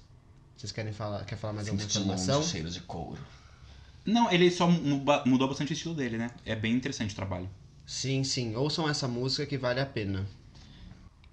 Vocês 0.56 0.72
querem 0.72 0.92
falar, 0.92 1.24
quer 1.24 1.36
falar 1.36 1.52
mais 1.52 1.68
alguma 1.68 1.82
Sinto 1.82 1.92
de 1.92 1.98
informação? 1.98 2.38
longe, 2.38 2.50
cheiro 2.50 2.70
de 2.70 2.80
couro. 2.80 3.20
Não, 4.04 4.30
ele 4.30 4.50
só 4.50 4.68
mudou 4.68 5.48
bastante 5.48 5.72
o 5.72 5.74
estilo 5.74 5.94
dele, 5.94 6.18
né? 6.18 6.30
É 6.44 6.56
bem 6.56 6.74
interessante 6.74 7.12
o 7.12 7.16
trabalho. 7.16 7.48
Sim, 7.86 8.24
sim. 8.24 8.54
Ouçam 8.56 8.88
essa 8.88 9.06
música 9.06 9.46
que 9.46 9.58
vale 9.58 9.80
a 9.80 9.86
pena. 9.86 10.26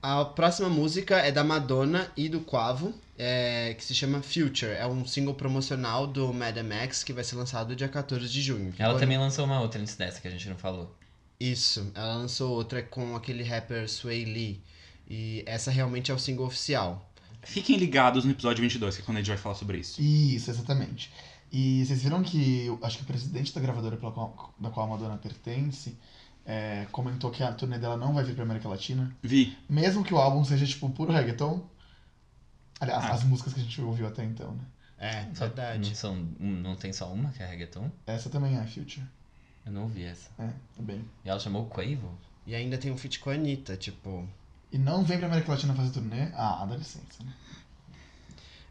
A 0.01 0.25
próxima 0.25 0.67
música 0.67 1.17
é 1.17 1.31
da 1.31 1.43
Madonna 1.43 2.11
e 2.17 2.27
do 2.27 2.41
Quavo, 2.41 2.93
é, 3.17 3.73
que 3.75 3.83
se 3.83 3.93
chama 3.93 4.21
Future. 4.21 4.71
É 4.71 4.85
um 4.87 5.05
single 5.05 5.35
promocional 5.35 6.07
do 6.07 6.33
Mad 6.33 6.57
Max 6.57 7.03
que 7.03 7.13
vai 7.13 7.23
ser 7.23 7.35
lançado 7.35 7.75
dia 7.75 7.87
14 7.87 8.27
de 8.27 8.41
junho. 8.41 8.73
Ela 8.79 8.93
Quando- 8.93 8.99
também 9.01 9.17
lançou 9.17 9.45
uma 9.45 9.61
outra 9.61 9.79
antes 9.79 9.95
dessa 9.95 10.19
que 10.19 10.27
a 10.27 10.31
gente 10.31 10.49
não 10.49 10.57
falou. 10.57 10.95
Isso, 11.39 11.91
ela 11.95 12.15
lançou 12.15 12.51
outra 12.51 12.81
com 12.83 13.15
aquele 13.15 13.43
rapper 13.43 13.87
Sway 13.89 14.25
Lee. 14.25 14.61
E 15.09 15.43
essa 15.45 15.69
realmente 15.69 16.09
é 16.11 16.13
o 16.13 16.19
single 16.19 16.45
oficial. 16.47 17.07
Fiquem 17.43 17.77
ligados 17.77 18.23
no 18.25 18.31
episódio 18.31 18.61
22, 18.61 18.95
que 18.95 19.01
é 19.01 19.05
quando 19.05 19.17
a 19.17 19.19
gente 19.21 19.29
vai 19.29 19.37
falar 19.37 19.55
sobre 19.55 19.79
isso. 19.79 20.01
Isso, 20.01 20.49
exatamente. 20.49 21.11
E 21.51 21.83
vocês 21.85 22.01
viram 22.01 22.23
que 22.23 22.67
acho 22.81 22.97
que 22.97 23.03
o 23.03 23.07
presidente 23.07 23.53
da 23.53 23.59
gravadora 23.61 23.97
pela 23.97 24.11
qual, 24.11 24.53
da 24.59 24.69
qual 24.69 24.85
a 24.85 24.89
Madonna 24.89 25.17
pertence 25.17 25.97
é, 26.45 26.87
comentou 26.91 27.29
que 27.31 27.43
a 27.43 27.51
turnê 27.51 27.77
dela 27.77 27.97
não 27.97 28.13
vai 28.13 28.23
vir 28.23 28.33
pra 28.35 28.43
América 28.43 28.67
Latina. 28.69 29.15
Vi. 29.21 29.57
Mesmo 29.69 30.03
que 30.03 30.13
o 30.13 30.17
álbum 30.17 30.43
seja 30.43 30.65
tipo 30.65 30.89
puro 30.89 31.11
reggaeton. 31.11 31.65
Aliás, 32.79 33.03
Ah. 33.05 33.11
as 33.13 33.23
músicas 33.23 33.53
que 33.53 33.59
a 33.59 33.63
gente 33.63 33.81
ouviu 33.81 34.07
até 34.07 34.23
então, 34.23 34.51
né? 34.53 34.63
É, 34.97 35.23
Só- 35.33 35.45
verdade. 35.47 35.89
Não, 35.89 35.95
são, 35.95 36.15
não 36.39 36.75
tem 36.75 36.91
só 36.93 37.11
uma 37.11 37.29
que 37.31 37.41
é 37.41 37.45
reggaeton? 37.45 37.89
Essa 38.05 38.29
também 38.29 38.57
é 38.57 38.65
Future. 38.65 39.05
Eu 39.65 39.71
não 39.71 39.83
ouvi 39.83 40.03
essa. 40.03 40.29
É, 40.39 40.49
também. 40.75 41.03
E 41.23 41.29
ela 41.29 41.39
chamou 41.39 41.65
Quavo? 41.67 42.17
E 42.47 42.55
ainda 42.55 42.77
tem 42.77 42.91
um 42.91 42.97
feat 42.97 43.19
com 43.19 43.29
a 43.29 43.33
Anitta, 43.33 43.77
tipo. 43.77 44.27
E 44.71 44.77
não 44.77 45.03
vem 45.03 45.17
pra 45.19 45.27
América 45.27 45.51
Latina 45.51 45.73
fazer 45.75 45.91
turnê? 45.91 46.29
Ah, 46.33 46.65
dá 46.67 46.75
licença, 46.75 47.23
né? 47.23 47.33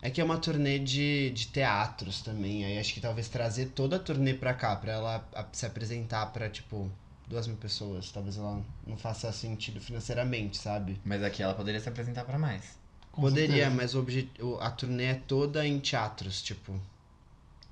É 0.02 0.08
que 0.10 0.20
é 0.20 0.24
uma 0.24 0.38
turnê 0.38 0.78
de, 0.78 1.30
de 1.30 1.48
teatros 1.48 2.22
também. 2.22 2.64
Aí 2.64 2.78
acho 2.78 2.94
que 2.94 3.00
talvez 3.00 3.28
trazer 3.28 3.66
toda 3.66 3.96
a 3.96 3.98
turnê 3.98 4.32
pra 4.34 4.54
cá, 4.54 4.74
pra 4.74 4.92
ela 4.92 5.28
se 5.52 5.66
apresentar 5.66 6.26
pra, 6.32 6.48
tipo, 6.48 6.90
duas 7.30 7.46
mil 7.46 7.56
pessoas. 7.56 8.10
Talvez 8.10 8.36
ela 8.36 8.60
não 8.86 8.96
faça 8.96 9.32
sentido 9.32 9.80
financeiramente, 9.80 10.58
sabe? 10.58 11.00
Mas 11.04 11.22
aqui 11.22 11.42
ela 11.42 11.54
poderia 11.54 11.80
se 11.80 11.88
apresentar 11.88 12.24
pra 12.24 12.38
mais. 12.38 12.78
Com 13.12 13.22
Poderia, 13.22 13.54
certeza. 13.64 13.70
mas 13.76 13.94
o 13.94 14.00
obje- 14.00 14.30
a 14.60 14.70
turnê 14.70 15.04
é 15.04 15.14
toda 15.14 15.66
em 15.66 15.78
teatros, 15.80 16.42
tipo. 16.42 16.78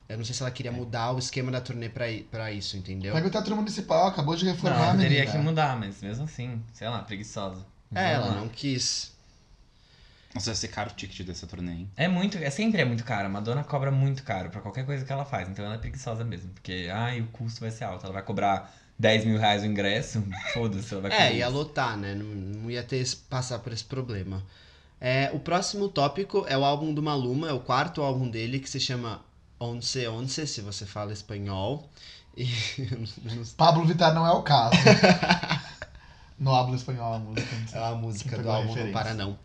Eu 0.08 0.16
não 0.16 0.24
sei 0.24 0.34
se 0.34 0.42
ela 0.42 0.50
queria 0.50 0.72
mudar 0.72 1.12
o 1.12 1.18
esquema 1.18 1.50
da 1.52 1.60
turnê 1.60 1.88
pra, 1.90 2.06
pra 2.30 2.50
isso, 2.50 2.76
entendeu? 2.78 3.12
Pega 3.14 3.26
o 3.28 3.30
Teatro 3.30 3.54
Municipal, 3.54 4.06
acabou 4.06 4.34
de 4.34 4.46
Não, 4.46 4.52
reformar, 4.52 4.84
ela 4.90 4.96
teria 4.96 5.26
que 5.26 5.36
mudar, 5.36 5.76
mas 5.76 6.00
mesmo 6.00 6.24
assim, 6.24 6.62
sei 6.72 6.88
lá, 6.88 7.02
preguiçosa. 7.02 7.66
É, 7.94 8.12
ela 8.14 8.26
lá. 8.26 8.34
não 8.36 8.48
quis. 8.48 9.12
Nossa, 10.34 10.46
vai 10.46 10.54
ser 10.56 10.68
caro 10.68 10.90
o 10.90 10.94
ticket 10.94 11.26
dessa 11.26 11.46
turnê, 11.46 11.72
hein? 11.72 11.90
É 11.96 12.06
muito, 12.08 12.38
é 12.38 12.50
sempre 12.50 12.80
é 12.80 12.84
muito 12.84 13.04
caro. 13.04 13.26
A 13.26 13.28
Madonna 13.28 13.64
cobra 13.64 13.90
muito 13.90 14.22
caro 14.22 14.50
pra 14.50 14.60
qualquer 14.60 14.84
coisa 14.86 15.04
que 15.04 15.12
ela 15.12 15.24
faz. 15.24 15.48
Então 15.48 15.64
ela 15.64 15.74
é 15.74 15.78
preguiçosa 15.78 16.24
mesmo. 16.24 16.50
Porque, 16.52 16.88
ai, 16.92 17.20
o 17.20 17.26
custo 17.28 17.60
vai 17.60 17.70
ser 17.70 17.84
alto. 17.84 18.04
Ela 18.04 18.12
vai 18.14 18.22
cobrar 18.22 18.72
10 18.98 19.24
mil 19.24 19.38
reais 19.38 19.62
o 19.62 19.66
ingresso. 19.66 20.22
Foda-se, 20.52 20.92
ela 20.92 21.08
vai. 21.08 21.12
É, 21.12 21.36
ia 21.36 21.46
isso. 21.46 21.54
lotar, 21.56 21.96
né? 21.96 22.14
Não, 22.14 22.24
não 22.24 22.70
ia 22.70 22.82
ter 22.82 22.96
esse- 22.96 23.16
passar 23.16 23.58
por 23.60 23.72
esse 23.72 23.84
problema. 23.84 24.42
É, 25.00 25.30
o 25.32 25.38
próximo 25.38 25.88
tópico 25.88 26.44
é 26.48 26.58
o 26.58 26.64
álbum 26.64 26.92
do 26.92 27.02
Maluma, 27.02 27.48
é 27.48 27.52
o 27.52 27.60
quarto 27.60 28.02
álbum 28.02 28.28
dele, 28.28 28.58
que 28.58 28.68
se 28.68 28.80
chama 28.80 29.22
Once 29.60 30.06
Once, 30.08 30.44
se 30.46 30.60
você 30.60 30.84
fala 30.84 31.12
espanhol. 31.12 31.88
E 32.36 32.46
Pablo 33.56 33.84
Vittar 33.84 34.12
não 34.14 34.26
é 34.26 34.30
o 34.32 34.42
caso. 34.42 34.76
no 36.38 36.54
hablo 36.54 36.74
espanhol 36.74 37.14
a 37.14 37.18
música. 37.18 37.56
é 37.72 37.78
a 37.78 37.94
música 37.94 38.38
do 38.38 38.50
álbum 38.50 38.68
Não 38.68 38.74
referência. 38.74 38.92
Para 38.92 39.14
Não. 39.14 39.38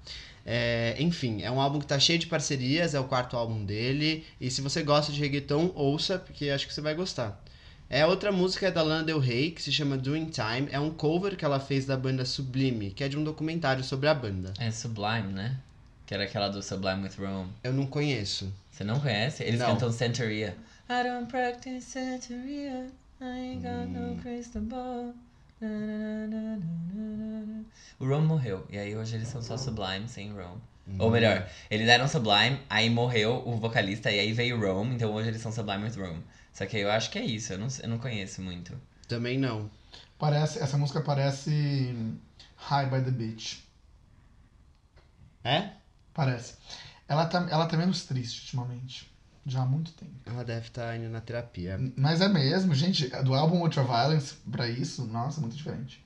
É, 0.45 0.95
enfim, 0.99 1.41
é 1.41 1.49
um 1.49 1.59
álbum 1.61 1.79
que 1.79 1.87
tá 1.87 1.97
cheio 1.97 2.19
de 2.19 2.27
parcerias, 2.27 2.93
é 2.93 2.99
o 2.99 3.05
quarto 3.05 3.37
álbum 3.37 3.63
dele. 3.63 4.25
E 4.41 4.51
se 4.51 4.61
você 4.61 4.83
gosta 4.83 5.11
de 5.11 5.19
reggaeton, 5.19 5.71
ouça, 5.73 6.19
porque 6.19 6.49
acho 6.49 6.67
que 6.67 6.73
você 6.73 6.81
vai 6.81 6.93
gostar. 6.93 7.41
É 7.89 8.05
outra 8.05 8.31
música 8.31 8.67
é 8.67 8.71
da 8.71 8.81
Lana 8.81 9.03
Del 9.03 9.19
Rey, 9.19 9.51
que 9.51 9.61
se 9.61 9.71
chama 9.71 9.97
Doing 9.97 10.31
Time. 10.31 10.67
É 10.71 10.79
um 10.79 10.91
cover 10.91 11.35
que 11.35 11.45
ela 11.45 11.59
fez 11.59 11.85
da 11.85 11.95
banda 11.95 12.25
Sublime, 12.25 12.91
que 12.91 13.03
é 13.03 13.07
de 13.09 13.17
um 13.17 13.23
documentário 13.23 13.83
sobre 13.83 14.07
a 14.07 14.13
banda. 14.13 14.53
É 14.59 14.71
Sublime, 14.71 15.31
né? 15.31 15.57
Que 16.05 16.13
era 16.13 16.23
aquela 16.23 16.49
do 16.49 16.61
Sublime 16.61 17.03
with 17.03 17.15
Rome. 17.19 17.51
Eu 17.63 17.71
não 17.73 17.85
conheço. 17.85 18.51
Você 18.71 18.83
não 18.83 18.99
conhece? 18.99 19.43
Eles 19.43 19.59
Não. 19.59 19.67
cantam 19.67 19.91
Santeria. 19.91 20.55
I 20.89 21.03
don't 21.03 21.27
practice 21.29 21.85
Santeria. 21.85 22.87
I 23.21 23.25
ain't 23.25 23.61
got 23.61 23.87
no 23.87 24.19
crystal 24.21 24.61
ball. 24.63 25.13
Na, 25.61 25.69
na, 25.69 26.27
na, 26.27 26.27
na, 26.27 26.57
na, 26.57 27.45
na. 27.45 27.63
O 27.99 28.07
Rome 28.07 28.27
morreu. 28.27 28.65
E 28.69 28.77
aí 28.77 28.95
hoje 28.95 29.15
eles 29.15 29.27
são 29.27 29.41
só 29.41 29.55
Sublime 29.55 30.07
sem 30.07 30.31
Rome. 30.31 30.59
Ou 30.99 31.09
melhor, 31.09 31.47
eles 31.71 31.87
eram 31.87 32.07
Sublime, 32.07 32.59
aí 32.69 32.89
morreu 32.89 33.41
o 33.45 33.55
vocalista 33.55 34.11
e 34.11 34.19
aí 34.19 34.33
veio 34.33 34.59
Rome, 34.59 34.95
então 34.95 35.13
hoje 35.13 35.29
eles 35.29 35.41
são 35.41 35.51
Sublime 35.51 35.85
with 35.85 35.95
Rome. 35.95 36.21
Só 36.53 36.65
que 36.65 36.77
eu 36.77 36.91
acho 36.91 37.09
que 37.09 37.17
é 37.17 37.25
isso, 37.25 37.53
eu 37.53 37.57
não, 37.57 37.67
eu 37.81 37.89
não 37.89 37.97
conheço 37.97 38.41
muito. 38.41 38.79
Também 39.07 39.37
não. 39.37 39.69
Parece, 40.17 40.59
essa 40.59 40.77
música 40.77 41.01
parece 41.01 41.95
High 42.55 42.89
by 42.89 43.03
the 43.03 43.11
Beach. 43.11 43.63
É? 45.43 45.71
Parece. 46.13 46.55
Ela 47.07 47.25
tá, 47.25 47.47
ela 47.49 47.65
tá 47.65 47.75
menos 47.75 48.05
triste 48.05 48.41
ultimamente. 48.41 49.11
Já 49.45 49.63
há 49.63 49.65
muito 49.65 49.91
tempo. 49.91 50.13
Ela 50.25 50.45
deve 50.45 50.67
estar 50.67 50.95
indo 50.95 51.09
na 51.09 51.19
terapia. 51.19 51.77
Mas 51.97 52.21
é 52.21 52.29
mesmo, 52.29 52.73
gente. 52.73 53.07
Do 53.23 53.33
álbum 53.33 53.59
Ultraviolence 53.59 54.35
pra 54.49 54.69
isso, 54.69 55.05
nossa, 55.05 55.41
muito 55.41 55.55
diferente. 55.55 56.03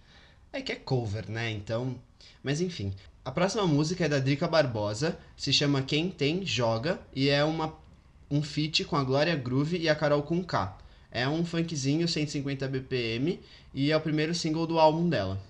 É 0.51 0.61
que 0.61 0.71
é 0.71 0.75
cover, 0.75 1.29
né? 1.29 1.51
Então. 1.51 1.99
Mas 2.41 2.61
enfim. 2.61 2.95
A 3.23 3.31
próxima 3.31 3.67
música 3.67 4.05
é 4.05 4.09
da 4.09 4.19
Drica 4.19 4.47
Barbosa, 4.47 5.19
se 5.35 5.51
chama 5.51 5.81
Quem 5.81 6.09
Tem, 6.09 6.45
Joga, 6.45 6.97
e 7.13 7.27
é 7.27 7.43
uma, 7.43 7.75
um 8.29 8.41
feat 8.41 8.83
com 8.83 8.95
a 8.95 9.03
Glória 9.03 9.35
Groove 9.35 9.77
e 9.77 9.89
a 9.89 9.95
Carol 9.95 10.23
com 10.23 10.43
K. 10.43 10.77
É 11.11 11.27
um 11.27 11.45
funkzinho 11.45 12.07
150 12.07 12.67
BPM 12.67 13.39
e 13.73 13.91
é 13.91 13.97
o 13.97 14.01
primeiro 14.01 14.35
single 14.35 14.67
do 14.67 14.79
álbum 14.79 15.07
dela. 15.07 15.41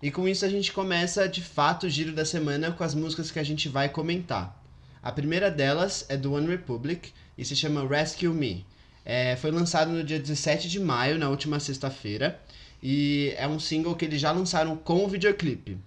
E 0.00 0.10
com 0.10 0.28
isso 0.28 0.44
a 0.44 0.48
gente 0.48 0.72
começa 0.72 1.28
de 1.28 1.42
fato 1.42 1.86
o 1.86 1.90
giro 1.90 2.12
da 2.12 2.24
semana 2.24 2.70
com 2.70 2.84
as 2.84 2.94
músicas 2.94 3.30
que 3.30 3.38
a 3.38 3.44
gente 3.44 3.68
vai 3.68 3.88
comentar. 3.88 4.62
A 5.02 5.10
primeira 5.10 5.50
delas 5.50 6.04
é 6.08 6.16
do 6.16 6.32
One 6.32 6.48
Republic 6.48 7.12
e 7.36 7.44
se 7.44 7.56
chama 7.56 7.86
Rescue 7.86 8.28
Me. 8.28 8.66
É, 9.04 9.36
foi 9.36 9.50
lançado 9.50 9.92
no 9.92 10.02
dia 10.02 10.18
17 10.18 10.68
de 10.68 10.80
maio, 10.80 11.18
na 11.18 11.28
última 11.28 11.60
sexta-feira, 11.60 12.40
e 12.82 13.32
é 13.36 13.46
um 13.46 13.58
single 13.58 13.94
que 13.94 14.04
eles 14.04 14.20
já 14.20 14.32
lançaram 14.32 14.76
com 14.76 15.04
o 15.04 15.08
videoclipe. 15.08 15.78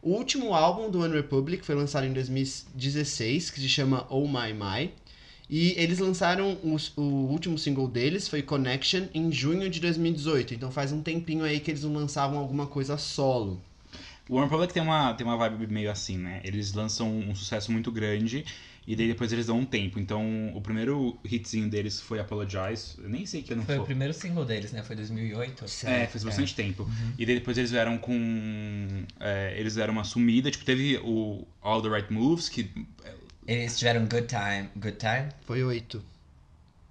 O 0.00 0.10
último 0.10 0.54
álbum 0.54 0.90
do 0.90 1.00
One 1.00 1.14
Republic 1.14 1.64
foi 1.64 1.74
lançado 1.74 2.06
em 2.06 2.12
2016, 2.12 3.50
que 3.50 3.60
se 3.60 3.68
chama 3.68 4.06
Oh 4.08 4.28
My 4.28 4.52
My. 4.52 4.92
E 5.50 5.72
eles 5.78 5.98
lançaram 5.98 6.58
os- 6.62 6.92
o, 6.96 7.00
último 7.02 7.56
single 7.58 7.88
deles, 7.88 8.28
foi 8.28 8.42
Connection, 8.42 9.04
em 9.14 9.32
junho 9.32 9.70
de 9.70 9.80
2018. 9.80 10.54
Então 10.54 10.70
faz 10.70 10.92
um 10.92 11.00
tempinho 11.02 11.44
aí 11.44 11.58
que 11.60 11.70
eles 11.70 11.82
não 11.84 11.92
lançavam 11.94 12.38
alguma 12.38 12.66
coisa 12.66 12.98
solo. 12.98 13.60
O 14.28 14.34
One 14.34 14.44
Republic 14.44 14.74
tem 14.74 14.82
uma, 14.82 15.14
tem 15.14 15.26
uma 15.26 15.38
vibe 15.38 15.66
meio 15.72 15.90
assim, 15.90 16.18
né? 16.18 16.42
Eles 16.44 16.74
lançam 16.74 17.10
um 17.10 17.34
sucesso 17.34 17.72
muito 17.72 17.90
grande 17.90 18.44
e 18.86 18.94
daí 18.94 19.08
depois 19.08 19.32
eles 19.32 19.46
dão 19.46 19.60
um 19.60 19.64
tempo. 19.64 19.98
Então, 19.98 20.22
o 20.54 20.60
primeiro 20.60 21.18
hitzinho 21.24 21.66
deles 21.70 21.98
foi 21.98 22.20
Apologize. 22.20 22.96
Eu 23.02 23.08
nem 23.08 23.24
sei 23.24 23.40
que 23.42 23.54
ano 23.54 23.62
Foi 23.62 23.76
foi. 23.76 23.84
o 23.84 23.86
primeiro 23.86 24.12
single 24.12 24.44
deles, 24.44 24.70
né? 24.70 24.82
Foi 24.82 24.94
2008. 24.96 25.64
É, 25.86 26.06
faz 26.06 26.24
bastante 26.24 26.54
tempo. 26.54 26.86
E 27.18 27.24
daí 27.24 27.36
depois 27.36 27.56
eles 27.56 27.70
vieram 27.70 27.96
com. 27.96 29.04
é, 29.18 29.54
eles 29.58 29.76
deram 29.76 29.94
uma 29.94 30.04
sumida. 30.04 30.50
Tipo, 30.50 30.64
teve 30.66 30.98
o 30.98 31.46
All 31.62 31.80
the 31.80 31.88
Right 31.88 32.12
Moves, 32.12 32.50
que. 32.50 32.70
Eles 33.48 33.78
tiveram 33.78 34.04
Good 34.04 34.26
Time. 34.26 34.68
Good 34.76 34.98
Time? 34.98 35.28
Foi 35.46 35.64
oito. 35.64 36.04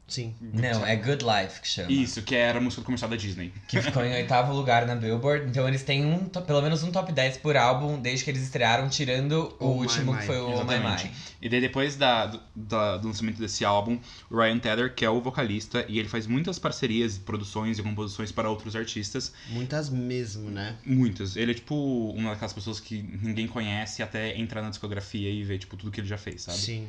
Sim. 0.08 0.34
Não, 0.40 0.86
é 0.86 0.96
Good 0.96 1.24
Life 1.26 1.60
que 1.62 1.68
chama. 1.68 1.92
Isso, 1.92 2.22
que 2.22 2.34
era 2.34 2.60
a 2.60 2.62
música 2.62 2.82
do 2.82 2.86
comercial 2.86 3.10
da 3.12 3.18
Disney. 3.18 3.52
Que 3.68 3.82
ficou 3.82 4.06
em 4.06 4.14
oitavo 4.14 4.54
lugar 4.54 4.86
na 4.86 4.96
Billboard. 4.96 5.50
Então 5.50 5.68
eles 5.68 5.84
têm 5.84 6.06
um, 6.06 6.26
pelo 6.30 6.62
menos 6.62 6.82
um 6.82 6.92
top 6.92 7.12
10 7.12 7.38
por 7.40 7.58
álbum 7.58 8.00
desde 8.00 8.24
que 8.24 8.32
eles 8.32 8.42
estrearam, 8.44 8.88
tirando 8.88 9.54
o 9.60 9.66
Oh 9.66 9.72
último 9.82 10.16
que 10.18 10.26
foi 10.26 10.38
o 10.40 10.48
Oh 10.50 10.64
My. 10.64 10.80
My. 10.80 11.12
E 11.42 11.50
daí 11.50 11.60
depois 11.60 11.98
da, 11.98 12.26
do, 12.28 12.40
da- 12.56 12.98
do 12.98 13.08
lançamento 13.10 13.38
desse 13.38 13.66
álbum, 13.66 14.00
o 14.32 14.38
Ryan 14.38 14.60
Tedder, 14.60 14.96
que 14.96 15.04
é 15.04 15.10
o 15.10 15.20
vocalista, 15.22 15.86
e 15.90 16.00
ele 16.00 16.08
faz 16.08 16.26
muitas 16.26 16.58
parcerias, 16.58 17.18
produções 17.18 17.78
e 17.78 17.84
composições 17.84 18.32
para 18.32 18.50
outros 18.50 18.76
artistas. 18.78 19.34
Muitas 19.50 19.90
mesmo, 19.90 20.50
né? 20.50 20.78
Muitas. 20.86 21.36
Ele 21.36 21.52
é 21.52 21.54
tipo 21.54 21.76
uma 22.16 22.30
daquelas 22.30 22.54
pessoas 22.54 22.80
que 22.80 23.02
ninguém 23.22 23.46
conhece 23.48 24.02
até 24.02 24.38
entrar 24.38 24.62
na 24.62 24.70
discografia 24.70 25.30
e 25.30 25.44
ver 25.44 25.58
tipo, 25.60 25.76
tudo 25.76 25.92
que 25.92 26.00
ele 26.00 26.08
já 26.08 26.18
fez, 26.18 26.44
sabe? 26.44 26.58
Sim. 26.58 26.88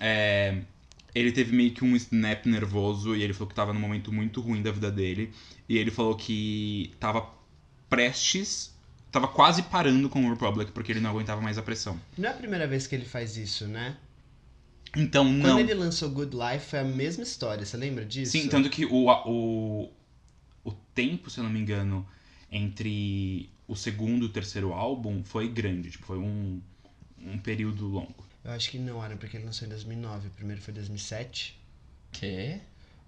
É, 0.00 0.58
ele 1.14 1.32
teve 1.32 1.54
meio 1.54 1.72
que 1.72 1.84
um 1.84 1.96
snap 1.96 2.46
nervoso 2.46 3.16
e 3.16 3.22
ele 3.22 3.32
falou 3.32 3.48
que 3.48 3.54
tava 3.54 3.72
num 3.72 3.80
momento 3.80 4.12
muito 4.12 4.40
ruim 4.40 4.62
da 4.62 4.70
vida 4.70 4.90
dele. 4.90 5.32
E 5.68 5.76
ele 5.78 5.90
falou 5.90 6.16
que 6.16 6.92
tava 7.00 7.28
prestes. 7.88 8.76
Tava 9.10 9.26
quase 9.26 9.62
parando 9.62 10.08
com 10.10 10.26
o 10.26 10.30
Republic 10.30 10.70
porque 10.72 10.92
ele 10.92 11.00
não 11.00 11.10
aguentava 11.10 11.40
mais 11.40 11.56
a 11.56 11.62
pressão. 11.62 11.98
Não 12.16 12.28
é 12.28 12.32
a 12.32 12.36
primeira 12.36 12.66
vez 12.66 12.86
que 12.86 12.94
ele 12.94 13.06
faz 13.06 13.38
isso, 13.38 13.66
né? 13.66 13.96
Então, 14.96 15.24
Quando 15.24 15.42
não. 15.42 15.60
ele 15.60 15.74
lançou 15.74 16.10
Good 16.10 16.34
Life 16.36 16.66
foi 16.66 16.78
a 16.78 16.84
mesma 16.84 17.22
história, 17.22 17.64
você 17.64 17.76
lembra 17.76 18.04
disso? 18.04 18.32
Sim, 18.32 18.48
tanto 18.48 18.70
que 18.70 18.86
o, 18.86 19.06
o, 19.26 19.90
o 20.64 20.72
tempo, 20.94 21.30
se 21.30 21.38
eu 21.38 21.44
não 21.44 21.50
me 21.50 21.58
engano, 21.58 22.06
entre 22.50 23.50
o 23.66 23.76
segundo 23.76 24.24
e 24.24 24.28
o 24.28 24.32
terceiro 24.32 24.72
álbum 24.72 25.22
foi 25.24 25.48
grande. 25.48 25.90
Tipo, 25.90 26.06
foi 26.06 26.18
um, 26.18 26.60
um 27.18 27.38
período 27.38 27.86
longo. 27.86 28.27
Eu 28.48 28.54
acho 28.54 28.70
que 28.70 28.78
não, 28.78 29.04
era 29.04 29.14
porque 29.14 29.36
ele 29.36 29.44
lançou 29.44 29.66
em 29.66 29.68
2009. 29.70 30.28
O 30.28 30.30
primeiro 30.30 30.62
foi 30.62 30.72
2007. 30.72 31.60
Que? 32.10 32.58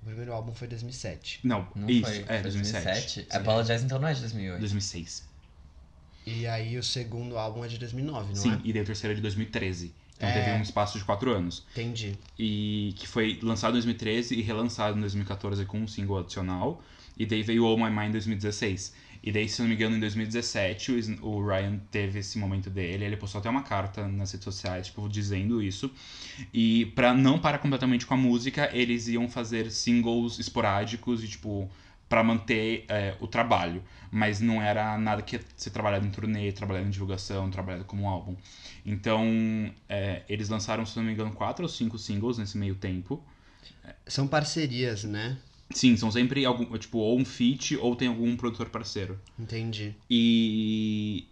O 0.02 0.04
primeiro 0.04 0.34
álbum 0.34 0.52
foi 0.52 0.68
2007. 0.68 1.40
Não, 1.42 1.66
Não 1.74 1.88
isso, 1.88 2.02
foi, 2.04 2.18
é, 2.18 2.24
foi 2.24 2.42
2007. 2.42 2.84
2007? 2.84 3.10
Sim. 3.22 3.36
Apologize 3.38 3.84
então 3.84 3.98
não 3.98 4.08
é 4.08 4.12
de 4.12 4.20
2008. 4.20 4.60
2006. 4.60 5.28
E 6.26 6.46
aí 6.46 6.76
o 6.76 6.82
segundo 6.82 7.38
álbum 7.38 7.64
é 7.64 7.68
de 7.68 7.78
2009, 7.78 8.34
não 8.34 8.36
Sim, 8.36 8.52
é? 8.52 8.60
e 8.64 8.72
daí 8.74 8.82
o 8.82 8.84
terceiro 8.84 9.12
é 9.12 9.16
de 9.16 9.22
2013. 9.22 9.94
Então 10.16 10.28
É. 10.28 10.32
teve 10.34 10.50
um 10.58 10.62
espaço 10.62 10.98
de 10.98 11.04
quatro 11.04 11.34
anos. 11.34 11.64
Entendi. 11.72 12.18
E 12.38 12.94
que 12.98 13.08
foi 13.08 13.38
lançado 13.42 13.70
em 13.70 13.80
2013 13.80 14.34
e 14.34 14.42
relançado 14.42 14.98
em 14.98 15.00
2014 15.00 15.64
com 15.64 15.78
um 15.80 15.88
single 15.88 16.18
adicional. 16.18 16.82
E 17.16 17.24
daí 17.24 17.42
veio 17.42 17.64
All 17.64 17.78
My 17.78 17.90
Mind 17.90 18.08
em 18.08 18.12
2016. 18.12 18.92
E 19.22 19.30
daí, 19.30 19.48
se 19.48 19.60
não 19.60 19.68
me 19.68 19.74
engano, 19.74 19.96
em 19.96 20.00
2017, 20.00 21.18
o 21.20 21.46
Ryan 21.46 21.78
teve 21.90 22.20
esse 22.20 22.38
momento 22.38 22.70
dele. 22.70 23.04
Ele 23.04 23.16
postou 23.16 23.38
até 23.38 23.50
uma 23.50 23.62
carta 23.62 24.08
nas 24.08 24.32
redes 24.32 24.44
sociais, 24.44 24.86
tipo, 24.86 25.06
dizendo 25.08 25.62
isso. 25.62 25.92
E 26.54 26.86
pra 26.94 27.12
não 27.12 27.38
parar 27.38 27.58
completamente 27.58 28.06
com 28.06 28.14
a 28.14 28.16
música, 28.16 28.70
eles 28.72 29.08
iam 29.08 29.28
fazer 29.28 29.70
singles 29.70 30.38
esporádicos 30.38 31.22
e, 31.22 31.28
tipo, 31.28 31.70
pra 32.08 32.24
manter 32.24 32.86
é, 32.88 33.14
o 33.20 33.26
trabalho. 33.26 33.84
Mas 34.10 34.40
não 34.40 34.60
era 34.62 34.96
nada 34.96 35.20
que 35.20 35.36
ia 35.36 35.42
ser 35.54 35.70
trabalhado 35.70 36.06
em 36.06 36.10
turnê, 36.10 36.50
trabalhado 36.50 36.86
em 36.86 36.90
divulgação, 36.90 37.50
trabalhado 37.50 37.84
como 37.84 38.04
um 38.04 38.08
álbum. 38.08 38.34
Então, 38.86 39.24
é, 39.86 40.22
eles 40.28 40.48
lançaram, 40.48 40.86
se 40.86 40.96
não 40.96 41.04
me 41.04 41.12
engano, 41.12 41.30
quatro 41.32 41.62
ou 41.62 41.68
cinco 41.68 41.98
singles 41.98 42.38
nesse 42.38 42.56
meio 42.56 42.74
tempo. 42.74 43.22
São 44.06 44.26
parcerias, 44.26 45.04
né? 45.04 45.38
Sim, 45.72 45.96
são 45.96 46.10
sempre 46.10 46.44
algum, 46.44 46.76
tipo, 46.78 46.98
ou 46.98 47.18
um 47.18 47.24
feat 47.24 47.76
ou 47.76 47.94
tem 47.94 48.08
algum 48.08 48.36
produtor 48.36 48.68
parceiro. 48.70 49.18
Entendi. 49.38 49.94
E 50.10 51.26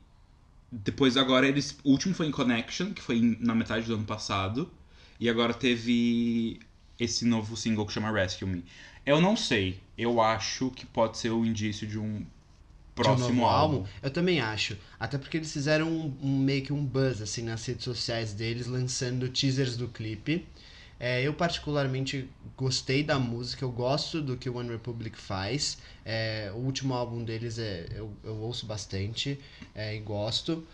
depois 0.71 1.17
agora 1.17 1.47
eles, 1.49 1.77
o 1.83 1.91
último 1.91 2.15
foi 2.15 2.27
em 2.27 2.31
Connection, 2.31 2.93
que 2.93 3.03
foi 3.03 3.21
na 3.41 3.55
metade 3.55 3.87
do 3.87 3.95
ano 3.95 4.05
passado, 4.05 4.71
e 5.19 5.29
agora 5.29 5.53
teve 5.55 6.61
esse 6.99 7.25
novo 7.25 7.57
single 7.57 7.87
que 7.87 7.93
chama 7.93 8.11
Rescue 8.13 8.47
Me. 8.47 8.65
Eu 9.05 9.21
não 9.21 9.37
sei, 9.37 9.81
eu 9.97 10.21
acho 10.21 10.71
que 10.71 10.85
pode 10.87 11.19
ser 11.19 11.31
o 11.31 11.45
indício 11.45 11.87
de 11.87 11.99
um 11.99 12.19
De 12.19 12.25
um 12.25 12.27
próximo 12.95 13.29
novo 13.43 13.45
álbum. 13.47 13.87
Eu 14.03 14.11
também 14.11 14.41
acho. 14.41 14.77
Até 15.01 15.17
porque 15.19 15.37
eles 15.37 15.53
fizeram 15.53 15.89
um, 15.91 16.17
um- 16.23 16.39
meio 16.39 16.63
que 16.63 16.73
um 16.73 16.85
buzz 16.85 17.23
assim 17.23 17.43
nas 17.43 17.65
redes 17.65 17.85
sociais 17.85 18.33
deles, 18.35 18.67
lançando 18.67 19.29
teasers 19.29 19.77
do 19.77 19.89
clipe. 19.89 20.45
É, 21.01 21.23
eu 21.23 21.33
particularmente 21.33 22.29
gostei 22.57 23.05
da 23.05 23.19
música, 23.19 23.65
eu 23.65 23.71
gosto 23.71 24.21
do 24.21 24.37
que 24.37 24.49
o 24.51 24.57
One 24.57 24.71
Republic 24.71 25.17
faz. 25.17 25.79
É, 26.05 26.51
o 26.55 26.59
último 26.59 26.95
álbum 26.95 27.23
deles 27.23 27.59
é, 27.59 27.87
eu, 27.95 28.11
eu 28.25 28.37
ouço 28.37 28.67
bastante 28.67 29.39
é, 29.75 29.95
e 29.95 30.01
gosto. 30.01 30.67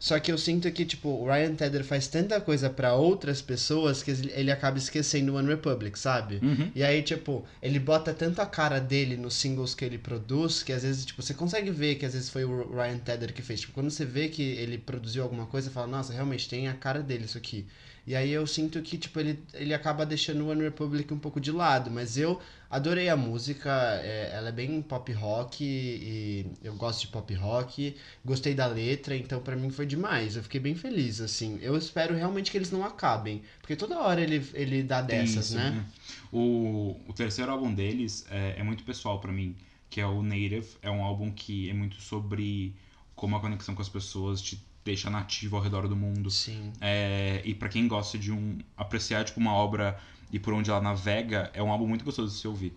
Só 0.00 0.18
que 0.18 0.32
eu 0.32 0.38
sinto 0.38 0.70
que, 0.72 0.86
tipo, 0.86 1.10
o 1.10 1.26
Ryan 1.26 1.54
Tedder 1.54 1.84
faz 1.84 2.08
tanta 2.08 2.40
coisa 2.40 2.70
pra 2.70 2.94
outras 2.94 3.42
pessoas 3.42 4.02
que 4.02 4.10
ele 4.10 4.50
acaba 4.50 4.78
esquecendo 4.78 5.32
o 5.32 5.36
One 5.36 5.46
Republic, 5.46 5.98
sabe? 5.98 6.40
Uhum. 6.42 6.70
E 6.74 6.82
aí, 6.82 7.02
tipo, 7.02 7.44
ele 7.62 7.78
bota 7.78 8.14
tanto 8.14 8.40
a 8.40 8.46
cara 8.46 8.80
dele 8.80 9.18
nos 9.18 9.34
singles 9.34 9.74
que 9.74 9.84
ele 9.84 9.98
produz, 9.98 10.62
que 10.62 10.72
às 10.72 10.84
vezes, 10.84 11.04
tipo, 11.04 11.22
você 11.22 11.34
consegue 11.34 11.70
ver 11.70 11.96
que 11.96 12.06
às 12.06 12.14
vezes 12.14 12.30
foi 12.30 12.46
o 12.46 12.74
Ryan 12.74 12.96
Tedder 12.96 13.34
que 13.34 13.42
fez. 13.42 13.60
Tipo, 13.60 13.74
quando 13.74 13.90
você 13.90 14.06
vê 14.06 14.28
que 14.28 14.42
ele 14.42 14.78
produziu 14.78 15.22
alguma 15.22 15.44
coisa, 15.44 15.68
você 15.68 15.74
fala, 15.74 15.86
nossa, 15.86 16.14
realmente 16.14 16.48
tem 16.48 16.66
a 16.66 16.72
cara 16.72 17.02
dele 17.02 17.26
isso 17.26 17.36
aqui. 17.36 17.66
E 18.06 18.16
aí 18.16 18.30
eu 18.30 18.46
sinto 18.46 18.80
que, 18.82 18.96
tipo, 18.96 19.20
ele, 19.20 19.38
ele 19.52 19.74
acaba 19.74 20.04
deixando 20.06 20.44
o 20.44 20.48
One 20.48 20.62
Republic 20.62 21.12
um 21.12 21.18
pouco 21.18 21.40
de 21.40 21.52
lado. 21.52 21.90
Mas 21.90 22.16
eu 22.16 22.40
adorei 22.70 23.08
a 23.08 23.16
música, 23.16 23.70
é, 24.02 24.30
ela 24.32 24.48
é 24.48 24.52
bem 24.52 24.80
pop 24.80 25.12
rock 25.12 25.64
e 25.64 26.46
eu 26.62 26.74
gosto 26.74 27.02
de 27.02 27.08
pop 27.08 27.32
rock. 27.34 27.96
Gostei 28.24 28.54
da 28.54 28.66
letra, 28.66 29.16
então 29.16 29.40
pra 29.40 29.56
mim 29.56 29.70
foi 29.70 29.86
demais. 29.86 30.36
Eu 30.36 30.42
fiquei 30.42 30.60
bem 30.60 30.74
feliz, 30.74 31.20
assim. 31.20 31.58
Eu 31.60 31.76
espero 31.76 32.14
realmente 32.14 32.50
que 32.50 32.56
eles 32.56 32.70
não 32.70 32.84
acabem. 32.84 33.42
Porque 33.60 33.76
toda 33.76 34.00
hora 34.00 34.20
ele, 34.20 34.44
ele 34.54 34.82
dá 34.82 35.02
dessas, 35.02 35.46
Isso, 35.46 35.56
né? 35.56 35.70
né? 35.70 35.84
O, 36.32 36.96
o 37.08 37.12
terceiro 37.12 37.50
álbum 37.50 37.72
deles 37.72 38.24
é, 38.30 38.56
é 38.58 38.62
muito 38.62 38.84
pessoal 38.84 39.20
pra 39.20 39.32
mim, 39.32 39.54
que 39.88 40.00
é 40.00 40.06
o 40.06 40.22
Native. 40.22 40.66
É 40.82 40.90
um 40.90 41.02
álbum 41.02 41.30
que 41.30 41.68
é 41.68 41.74
muito 41.74 42.00
sobre 42.00 42.74
como 43.14 43.36
a 43.36 43.40
conexão 43.40 43.74
com 43.74 43.82
as 43.82 43.88
pessoas 43.88 44.40
te 44.40 44.58
deixa 44.84 45.10
nativo 45.10 45.56
ao 45.56 45.62
redor 45.62 45.86
do 45.88 45.96
mundo. 45.96 46.30
Sim. 46.30 46.72
É, 46.80 47.42
e 47.44 47.54
pra 47.54 47.68
quem 47.68 47.86
gosta 47.88 48.18
de 48.18 48.32
um 48.32 48.58
apreciar 48.76 49.24
tipo 49.24 49.38
uma 49.40 49.54
obra 49.54 49.98
e 50.32 50.38
por 50.38 50.52
onde 50.52 50.70
ela 50.70 50.80
navega, 50.80 51.50
é 51.52 51.62
um 51.62 51.70
álbum 51.70 51.86
muito 51.86 52.04
gostoso 52.04 52.34
de 52.34 52.40
se 52.40 52.46
ouvir. 52.48 52.76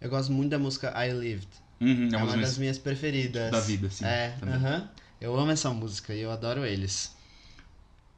Eu 0.00 0.10
gosto 0.10 0.32
muito 0.32 0.50
da 0.50 0.58
música 0.58 0.92
I 1.04 1.12
Lived. 1.12 1.48
Uhum, 1.80 2.08
É, 2.12 2.14
é 2.14 2.18
uma 2.18 2.26
das 2.32 2.40
das 2.40 2.58
minhas 2.58 2.78
preferidas. 2.78 3.50
da 3.50 3.60
vida, 3.60 3.88
sim. 3.90 4.04
É, 4.04 4.30
também. 4.38 4.54
aham. 4.56 4.88
Eu 5.20 5.36
amo 5.38 5.50
essa 5.50 5.70
música 5.70 6.14
e 6.14 6.20
eu 6.20 6.30
adoro 6.30 6.64
eles. 6.64 7.16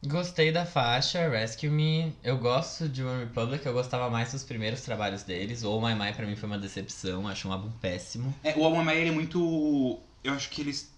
Gostei 0.06 0.50
da 0.50 0.64
faixa, 0.64 1.28
Rescue 1.28 1.68
Me. 1.68 2.14
Eu 2.24 2.38
gosto 2.38 2.88
de 2.88 3.02
One 3.04 3.24
Republic, 3.24 3.64
eu 3.66 3.72
gostava 3.74 4.08
mais 4.08 4.32
dos 4.32 4.42
primeiros 4.42 4.80
trabalhos 4.80 5.22
deles. 5.24 5.62
O 5.62 5.70
Oh 5.72 5.80
My 5.86 5.94
My 5.94 6.12
pra 6.14 6.26
mim 6.26 6.36
foi 6.36 6.46
uma 6.48 6.58
decepção, 6.58 7.28
acho 7.28 7.46
um 7.48 7.52
álbum 7.52 7.70
péssimo. 7.72 8.34
É, 8.42 8.54
o 8.56 8.64
Alma 8.64 8.94
ele 8.94 9.10
é 9.10 9.12
muito. 9.12 9.98
Eu 10.24 10.32
acho 10.32 10.48
que 10.48 10.62
eles. 10.62 10.89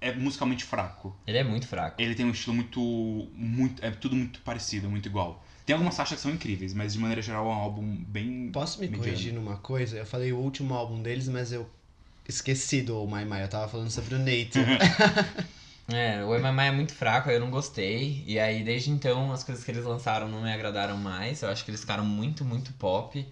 É, 0.00 0.12
musicalmente 0.12 0.64
fraco. 0.64 1.14
Ele 1.26 1.38
é 1.38 1.44
muito 1.44 1.66
fraco. 1.66 2.00
Ele 2.00 2.14
tem 2.14 2.24
um 2.26 2.30
estilo 2.30 2.54
muito. 2.54 2.80
muito 3.34 3.84
é 3.84 3.90
tudo 3.90 4.16
muito 4.16 4.40
parecido, 4.40 4.88
muito 4.88 5.06
igual. 5.06 5.44
Tem 5.66 5.74
algumas 5.74 5.96
faixas 5.96 6.16
que 6.16 6.22
são 6.22 6.32
incríveis, 6.32 6.74
mas 6.74 6.94
de 6.94 6.98
maneira 6.98 7.22
geral 7.22 7.46
é 7.46 7.48
um 7.48 7.52
álbum 7.52 7.96
bem. 8.08 8.50
Posso 8.52 8.80
me 8.80 8.86
mediano. 8.86 9.04
corrigir 9.04 9.32
numa 9.32 9.56
coisa? 9.56 9.98
Eu 9.98 10.06
falei 10.06 10.32
o 10.32 10.38
último 10.38 10.74
álbum 10.74 11.02
deles, 11.02 11.28
mas 11.28 11.52
eu 11.52 11.68
esqueci 12.28 12.82
do 12.82 12.96
Oh 12.96 13.06
My 13.06 13.24
My. 13.24 13.40
Eu 13.40 13.48
tava 13.48 13.68
falando 13.68 13.90
sobre 13.90 14.14
o 14.14 14.18
Nate. 14.18 14.58
É, 15.92 16.24
o 16.24 16.38
MMA 16.38 16.66
é 16.66 16.70
muito 16.70 16.92
fraco, 16.92 17.30
eu 17.30 17.40
não 17.40 17.50
gostei. 17.50 18.22
E 18.26 18.38
aí, 18.38 18.62
desde 18.62 18.90
então, 18.90 19.32
as 19.32 19.42
coisas 19.42 19.64
que 19.64 19.70
eles 19.70 19.84
lançaram 19.84 20.28
não 20.28 20.42
me 20.42 20.52
agradaram 20.52 20.96
mais. 20.96 21.42
Eu 21.42 21.48
acho 21.48 21.64
que 21.64 21.70
eles 21.70 21.80
ficaram 21.80 22.04
muito, 22.04 22.44
muito 22.44 22.72
pop. 22.74 23.26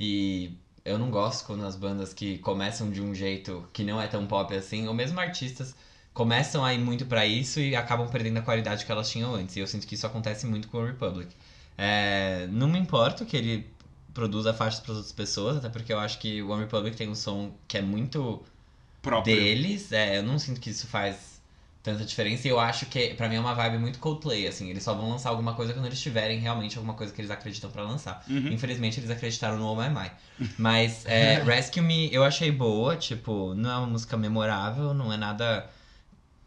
E 0.00 0.56
eu 0.84 0.98
não 0.98 1.10
gosto 1.10 1.44
quando 1.44 1.66
as 1.66 1.76
bandas 1.76 2.14
que 2.14 2.38
começam 2.38 2.90
de 2.90 3.00
um 3.02 3.14
jeito 3.14 3.68
que 3.72 3.84
não 3.84 4.00
é 4.00 4.06
tão 4.06 4.26
pop 4.26 4.54
assim, 4.54 4.88
ou 4.88 4.94
mesmo 4.94 5.20
artistas, 5.20 5.74
começam 6.18 6.64
a 6.64 6.74
ir 6.74 6.78
muito 6.78 7.06
pra 7.06 7.24
isso 7.24 7.60
e 7.60 7.76
acabam 7.76 8.08
perdendo 8.08 8.38
a 8.38 8.42
qualidade 8.42 8.84
que 8.84 8.90
elas 8.90 9.08
tinham 9.08 9.36
antes. 9.36 9.54
E 9.54 9.60
eu 9.60 9.68
sinto 9.68 9.86
que 9.86 9.94
isso 9.94 10.04
acontece 10.04 10.46
muito 10.46 10.66
com 10.66 10.78
o 10.78 10.84
Republic. 10.84 11.32
É, 11.78 12.48
não 12.50 12.66
me 12.66 12.76
importo 12.76 13.24
que 13.24 13.36
ele 13.36 13.70
produza 14.12 14.52
faixas 14.52 14.80
para 14.80 14.94
outras 14.94 15.12
pessoas, 15.12 15.58
até 15.58 15.68
porque 15.68 15.92
eu 15.92 15.98
acho 16.00 16.18
que 16.18 16.42
o 16.42 16.50
One 16.50 16.62
Republic 16.62 16.96
tem 16.96 17.08
um 17.08 17.14
som 17.14 17.54
que 17.68 17.78
é 17.78 17.82
muito 17.82 18.42
próprio. 19.00 19.32
deles. 19.32 19.92
É, 19.92 20.18
eu 20.18 20.24
não 20.24 20.40
sinto 20.40 20.60
que 20.60 20.70
isso 20.70 20.88
faz 20.88 21.40
tanta 21.84 22.04
diferença. 22.04 22.48
E 22.48 22.50
eu 22.50 22.58
acho 22.58 22.86
que, 22.86 23.14
pra 23.14 23.28
mim, 23.28 23.36
é 23.36 23.40
uma 23.40 23.54
vibe 23.54 23.78
muito 23.78 24.00
Coldplay, 24.00 24.48
assim. 24.48 24.70
Eles 24.70 24.82
só 24.82 24.94
vão 24.94 25.10
lançar 25.10 25.28
alguma 25.28 25.54
coisa 25.54 25.72
quando 25.72 25.86
eles 25.86 26.00
tiverem 26.00 26.40
realmente 26.40 26.76
alguma 26.76 26.94
coisa 26.94 27.12
que 27.12 27.20
eles 27.20 27.30
acreditam 27.30 27.70
pra 27.70 27.84
lançar. 27.84 28.24
Uhum. 28.28 28.48
Infelizmente, 28.48 28.98
eles 28.98 29.08
acreditaram 29.10 29.56
no 29.56 29.66
Oh 29.66 29.76
My 29.76 29.88
My. 29.88 30.10
Mas 30.58 31.06
é, 31.06 31.40
Rescue 31.46 31.80
Me 31.80 32.12
eu 32.12 32.24
achei 32.24 32.50
boa, 32.50 32.96
tipo, 32.96 33.54
não 33.54 33.70
é 33.70 33.76
uma 33.76 33.86
música 33.86 34.16
memorável, 34.16 34.92
não 34.92 35.12
é 35.12 35.16
nada 35.16 35.77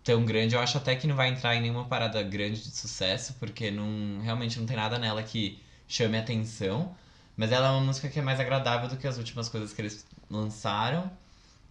tão 0.04 0.26
grande. 0.26 0.56
Eu 0.56 0.62
acho 0.62 0.78
até 0.78 0.96
que 0.96 1.08
não 1.08 1.16
vai 1.16 1.30
entrar 1.30 1.56
em 1.56 1.62
nenhuma 1.62 1.86
parada 1.86 2.22
grande 2.24 2.62
de 2.62 2.76
sucesso, 2.76 3.36
porque 3.40 3.72
não, 3.72 4.22
realmente 4.22 4.60
não 4.60 4.66
tem 4.66 4.76
nada 4.76 4.98
nela 4.98 5.22
que 5.24 5.62
chame 5.88 6.18
atenção. 6.18 6.96
Mas 7.36 7.52
ela 7.52 7.68
é 7.68 7.72
uma 7.72 7.82
música 7.82 8.10
que 8.10 8.20
é 8.20 8.22
mais 8.22 8.40
agradável 8.40 8.90
do 8.90 8.98
que 8.98 9.08
as 9.08 9.18
últimas 9.18 9.50
coisas 9.50 9.74
que 9.74 9.82
eles 9.82 10.06
lançaram. 10.30 11.12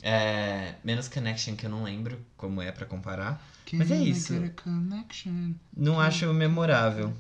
É, 0.02 0.74
menos 0.82 1.08
Connection, 1.08 1.54
que 1.54 1.66
eu 1.66 1.70
não 1.70 1.82
lembro 1.82 2.18
como 2.36 2.62
é 2.62 2.72
pra 2.72 2.86
comparar. 2.86 3.44
Mas 3.72 3.90
é 3.90 3.96
isso. 3.96 4.32
Não 5.76 6.00
acho 6.00 6.32
memorável. 6.32 7.14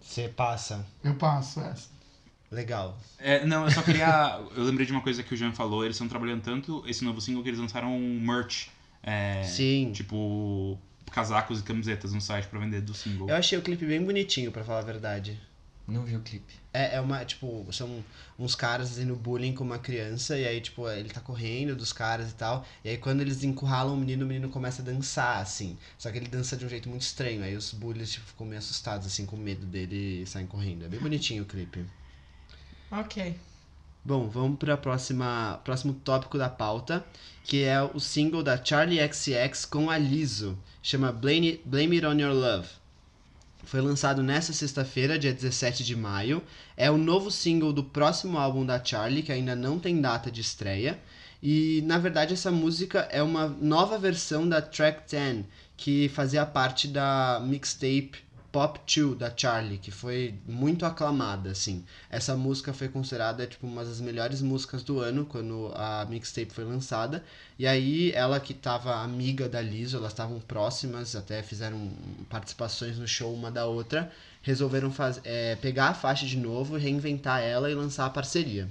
Você 0.00 0.28
passa. 0.28 0.84
Eu 1.04 1.14
passo 1.14 1.60
essa. 1.60 1.88
Legal. 2.50 2.98
É, 3.18 3.44
não, 3.44 3.64
eu 3.64 3.70
só 3.70 3.82
queria. 3.82 4.40
eu 4.56 4.64
lembrei 4.64 4.86
de 4.86 4.92
uma 4.92 5.02
coisa 5.02 5.22
que 5.22 5.34
o 5.34 5.36
Jean 5.36 5.52
falou. 5.52 5.84
Eles 5.84 5.96
estão 5.96 6.08
trabalhando 6.08 6.42
tanto 6.42 6.82
esse 6.86 7.04
novo 7.04 7.20
single 7.20 7.42
que 7.42 7.50
eles 7.50 7.60
lançaram 7.60 7.94
um 7.94 8.20
merch. 8.20 8.68
É, 9.02 9.42
Sim. 9.44 9.92
Tipo, 9.92 10.78
casacos 11.10 11.60
e 11.60 11.62
camisetas 11.62 12.12
no 12.12 12.20
site 12.20 12.46
pra 12.48 12.58
vender 12.58 12.80
do 12.80 12.94
single. 12.94 13.28
Eu 13.28 13.36
achei 13.36 13.58
o 13.58 13.62
clipe 13.62 13.86
bem 13.86 14.02
bonitinho, 14.04 14.52
pra 14.52 14.64
falar 14.64 14.80
a 14.80 14.82
verdade. 14.82 15.40
Não 15.86 16.04
vi 16.04 16.16
o 16.16 16.20
clipe. 16.20 16.52
É, 16.70 16.96
é 16.96 17.00
uma, 17.00 17.24
tipo, 17.24 17.66
são 17.72 18.04
uns 18.38 18.54
caras 18.54 18.90
fazendo 18.90 19.16
bullying 19.16 19.54
com 19.54 19.64
uma 19.64 19.78
criança, 19.78 20.36
e 20.36 20.46
aí, 20.46 20.60
tipo, 20.60 20.86
ele 20.86 21.08
tá 21.08 21.18
correndo 21.18 21.74
dos 21.74 21.94
caras 21.94 22.30
e 22.30 22.34
tal. 22.34 22.66
E 22.84 22.90
aí 22.90 22.98
quando 22.98 23.22
eles 23.22 23.42
encurralam 23.42 23.94
o 23.94 23.96
menino, 23.96 24.26
o 24.26 24.28
menino 24.28 24.50
começa 24.50 24.82
a 24.82 24.84
dançar, 24.84 25.40
assim. 25.40 25.78
Só 25.96 26.10
que 26.10 26.18
ele 26.18 26.28
dança 26.28 26.58
de 26.58 26.66
um 26.66 26.68
jeito 26.68 26.90
muito 26.90 27.02
estranho. 27.02 27.42
Aí 27.42 27.56
os 27.56 27.72
bullies, 27.72 28.12
tipo, 28.12 28.26
ficam 28.26 28.46
meio 28.46 28.58
assustados, 28.58 29.06
assim, 29.06 29.24
com 29.24 29.36
medo 29.38 29.64
dele 29.64 30.22
e 30.22 30.26
saem 30.26 30.46
correndo. 30.46 30.84
É 30.84 30.88
bem 30.88 31.00
bonitinho 31.00 31.42
o 31.44 31.46
clipe. 31.46 31.86
Ok. 32.90 33.34
Bom, 34.08 34.26
vamos 34.26 34.58
para 34.58 34.74
próxima 34.74 35.60
próximo 35.62 35.92
tópico 35.92 36.38
da 36.38 36.48
pauta, 36.48 37.04
que 37.44 37.62
é 37.62 37.82
o 37.82 38.00
single 38.00 38.42
da 38.42 38.56
Charlie 38.56 39.06
XCX 39.06 39.66
com 39.66 39.90
a 39.90 39.98
chama 40.82 41.12
Blame, 41.12 41.60
Blame 41.62 41.96
It 41.96 42.06
On 42.06 42.18
Your 42.18 42.32
Love. 42.32 42.68
Foi 43.64 43.82
lançado 43.82 44.22
nesta 44.22 44.54
sexta-feira, 44.54 45.18
dia 45.18 45.34
17 45.34 45.84
de 45.84 45.94
maio. 45.94 46.42
É 46.74 46.90
o 46.90 46.96
novo 46.96 47.30
single 47.30 47.70
do 47.70 47.84
próximo 47.84 48.38
álbum 48.38 48.64
da 48.64 48.82
Charlie, 48.82 49.22
que 49.22 49.30
ainda 49.30 49.54
não 49.54 49.78
tem 49.78 50.00
data 50.00 50.30
de 50.30 50.40
estreia. 50.40 50.98
E, 51.42 51.82
na 51.84 51.98
verdade, 51.98 52.32
essa 52.32 52.50
música 52.50 53.00
é 53.10 53.22
uma 53.22 53.46
nova 53.46 53.98
versão 53.98 54.48
da 54.48 54.62
Track 54.62 55.02
10, 55.06 55.44
que 55.76 56.08
fazia 56.08 56.46
parte 56.46 56.88
da 56.88 57.42
mixtape 57.44 58.26
Pop 58.58 58.80
2 58.92 59.16
da 59.16 59.32
Charlie, 59.36 59.78
que 59.78 59.92
foi 59.92 60.34
muito 60.44 60.84
aclamada, 60.84 61.52
assim. 61.52 61.84
Essa 62.10 62.36
música 62.36 62.72
foi 62.72 62.88
considerada 62.88 63.46
tipo 63.46 63.64
uma 63.68 63.84
das 63.84 64.00
melhores 64.00 64.42
músicas 64.42 64.82
do 64.82 64.98
ano 64.98 65.24
quando 65.24 65.70
a 65.76 66.04
mixtape 66.10 66.52
foi 66.52 66.64
lançada. 66.64 67.24
E 67.56 67.68
aí 67.68 68.10
ela 68.10 68.40
que 68.40 68.52
estava 68.52 68.96
amiga 68.96 69.48
da 69.48 69.62
Lizzo, 69.62 69.98
elas 69.98 70.10
estavam 70.10 70.40
próximas, 70.40 71.14
até 71.14 71.40
fizeram 71.40 71.88
participações 72.28 72.98
no 72.98 73.06
show 73.06 73.32
uma 73.32 73.48
da 73.48 73.64
outra, 73.64 74.10
resolveram 74.42 74.90
faz... 74.90 75.20
é, 75.22 75.54
pegar 75.54 75.90
a 75.90 75.94
faixa 75.94 76.26
de 76.26 76.36
novo, 76.36 76.76
reinventar 76.76 77.40
ela 77.40 77.70
e 77.70 77.76
lançar 77.76 78.06
a 78.06 78.10
parceria. 78.10 78.68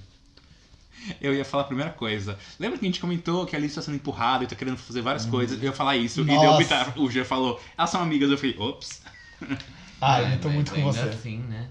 Eu 1.21 1.33
ia 1.33 1.45
falar 1.45 1.63
a 1.63 1.67
primeira 1.67 1.91
coisa. 1.91 2.37
Lembra 2.59 2.77
que 2.77 2.83
a 2.83 2.89
gente 2.89 2.99
comentou 2.99 3.45
que 3.45 3.55
a 3.55 3.59
Alice 3.59 3.75
tá 3.75 3.81
sendo 3.81 3.95
empurrada 3.95 4.43
e 4.43 4.47
tá 4.47 4.55
querendo 4.57 4.75
fazer 4.75 5.01
várias 5.01 5.25
coisas? 5.25 5.57
Eu 5.57 5.69
ia 5.69 5.73
falar 5.73 5.95
isso. 5.95 6.19
E 6.19 6.25
Nossa. 6.25 6.91
deu 6.91 7.03
o 7.05 7.09
Jean 7.09 7.23
falou, 7.23 7.61
elas 7.77 7.89
são 7.89 8.01
amigas. 8.01 8.29
Eu 8.29 8.37
falei, 8.37 8.57
ops. 8.59 9.01
Ah, 10.01 10.21
É, 10.21 10.35
eu 10.35 10.39
tô 10.39 10.47
mas 10.47 10.55
muito 10.55 10.71
com 10.71 10.77
ainda 10.77 10.91
você. 10.91 11.09
Assim, 11.09 11.37
né? 11.39 11.69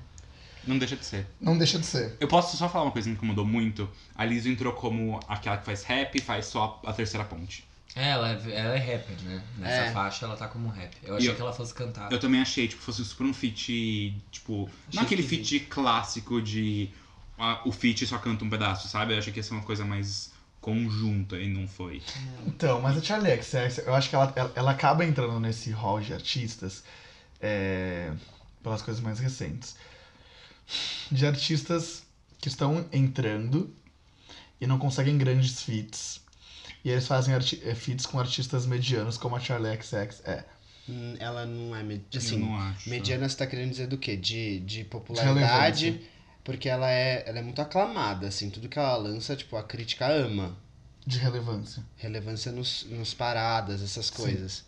Não 0.66 0.78
deixa 0.78 0.96
de 0.96 1.04
ser. 1.04 1.26
Não 1.40 1.56
deixa 1.56 1.78
de 1.78 1.86
ser. 1.86 2.16
Eu 2.18 2.26
posso 2.26 2.56
só 2.56 2.68
falar 2.68 2.84
uma 2.86 2.90
coisa 2.90 3.06
que 3.06 3.10
me 3.12 3.16
incomodou 3.16 3.44
muito. 3.46 3.88
A 4.16 4.24
Lizzo 4.24 4.48
entrou 4.48 4.72
como 4.72 5.20
aquela 5.28 5.56
que 5.58 5.64
faz 5.64 5.84
rap 5.84 6.16
e 6.16 6.20
faz 6.20 6.46
só 6.46 6.80
a 6.84 6.92
terceira 6.92 7.24
ponte. 7.24 7.64
É, 7.94 8.10
ela, 8.10 8.28
é- 8.30 8.50
ela 8.52 8.74
é 8.74 8.78
rapper, 8.78 9.16
né? 9.22 9.42
Nessa 9.56 9.82
É. 9.84 9.90
faixa 9.92 10.26
ela 10.26 10.36
tá 10.36 10.48
como 10.48 10.68
rap. 10.68 10.92
Eu 11.02 11.16
achei 11.16 11.30
eu- 11.30 11.34
que 11.36 11.40
ela 11.40 11.52
fosse 11.52 11.72
cantar. 11.72 12.10
Eu 12.12 12.18
também 12.18 12.40
achei, 12.40 12.66
tipo, 12.68 12.82
fosse 12.82 13.02
super 13.04 13.24
um 13.24 13.32
feat, 13.32 14.14
tipo... 14.30 14.68
Não 14.92 15.02
aquele 15.02 15.22
feat 15.22 15.60
clássico 15.60 16.42
de... 16.42 16.90
ah, 17.38 17.60
o 17.64 17.70
feat 17.72 18.04
só 18.06 18.18
canta 18.18 18.44
um 18.44 18.50
pedaço, 18.50 18.88
sabe? 18.88 19.14
Eu 19.14 19.18
achei 19.18 19.32
que 19.32 19.38
ia 19.38 19.42
ser 19.42 19.54
uma 19.54 19.62
coisa 19.62 19.84
mais 19.84 20.32
conjunta 20.60 21.38
e 21.38 21.48
não 21.48 21.66
foi. 21.68 22.02
Então, 22.46 22.80
mas 22.82 22.98
a 22.98 23.02
Charlie 23.02 23.40
XX, 23.40 23.78
eu 23.86 23.94
acho 23.94 24.10
que 24.10 24.16
ela, 24.16 24.32
ela, 24.36 24.52
ela 24.56 24.70
acaba 24.72 25.04
entrando 25.04 25.38
nesse 25.38 25.70
hall 25.70 26.00
de 26.00 26.12
artistas 26.12 26.82
é, 27.40 28.12
pelas 28.62 28.82
coisas 28.82 29.02
mais 29.02 29.18
recentes. 29.18 29.76
De 31.10 31.26
artistas 31.26 32.02
que 32.40 32.48
estão 32.48 32.86
entrando 32.92 33.74
e 34.60 34.66
não 34.66 34.78
conseguem 34.78 35.16
grandes 35.16 35.62
feats. 35.62 36.20
E 36.84 36.90
eles 36.90 37.06
fazem 37.06 37.34
é, 37.34 37.74
feats 37.74 38.06
com 38.06 38.18
artistas 38.18 38.66
medianos, 38.66 39.16
como 39.18 39.36
a 39.36 39.40
Charlie 39.40 39.80
XX 39.80 40.22
é. 40.24 40.44
Hum, 40.88 41.16
Ela 41.18 41.44
não 41.46 41.74
é. 41.74 41.82
med- 41.82 42.04
Assim, 42.16 42.38
não 42.38 42.56
acho. 42.56 42.88
mediana 42.88 43.28
você 43.28 43.36
tá 43.36 43.46
querendo 43.46 43.70
dizer 43.70 43.88
do 43.88 43.98
quê? 43.98 44.16
De, 44.16 44.60
de 44.60 44.84
popularidade. 44.84 46.00
Porque 46.44 46.68
ela 46.68 46.88
é, 46.88 47.24
ela 47.28 47.40
é 47.40 47.42
muito 47.42 47.60
aclamada, 47.60 48.28
assim. 48.28 48.50
Tudo 48.50 48.68
que 48.68 48.78
ela 48.78 48.96
lança, 48.96 49.34
tipo, 49.34 49.56
a 49.56 49.64
crítica 49.64 50.06
ama. 50.06 50.56
De 51.04 51.18
relevância. 51.18 51.84
relevância 51.96 52.50
nos, 52.52 52.84
nos 52.90 53.14
paradas, 53.14 53.80
essas 53.82 54.10
coisas. 54.10 54.64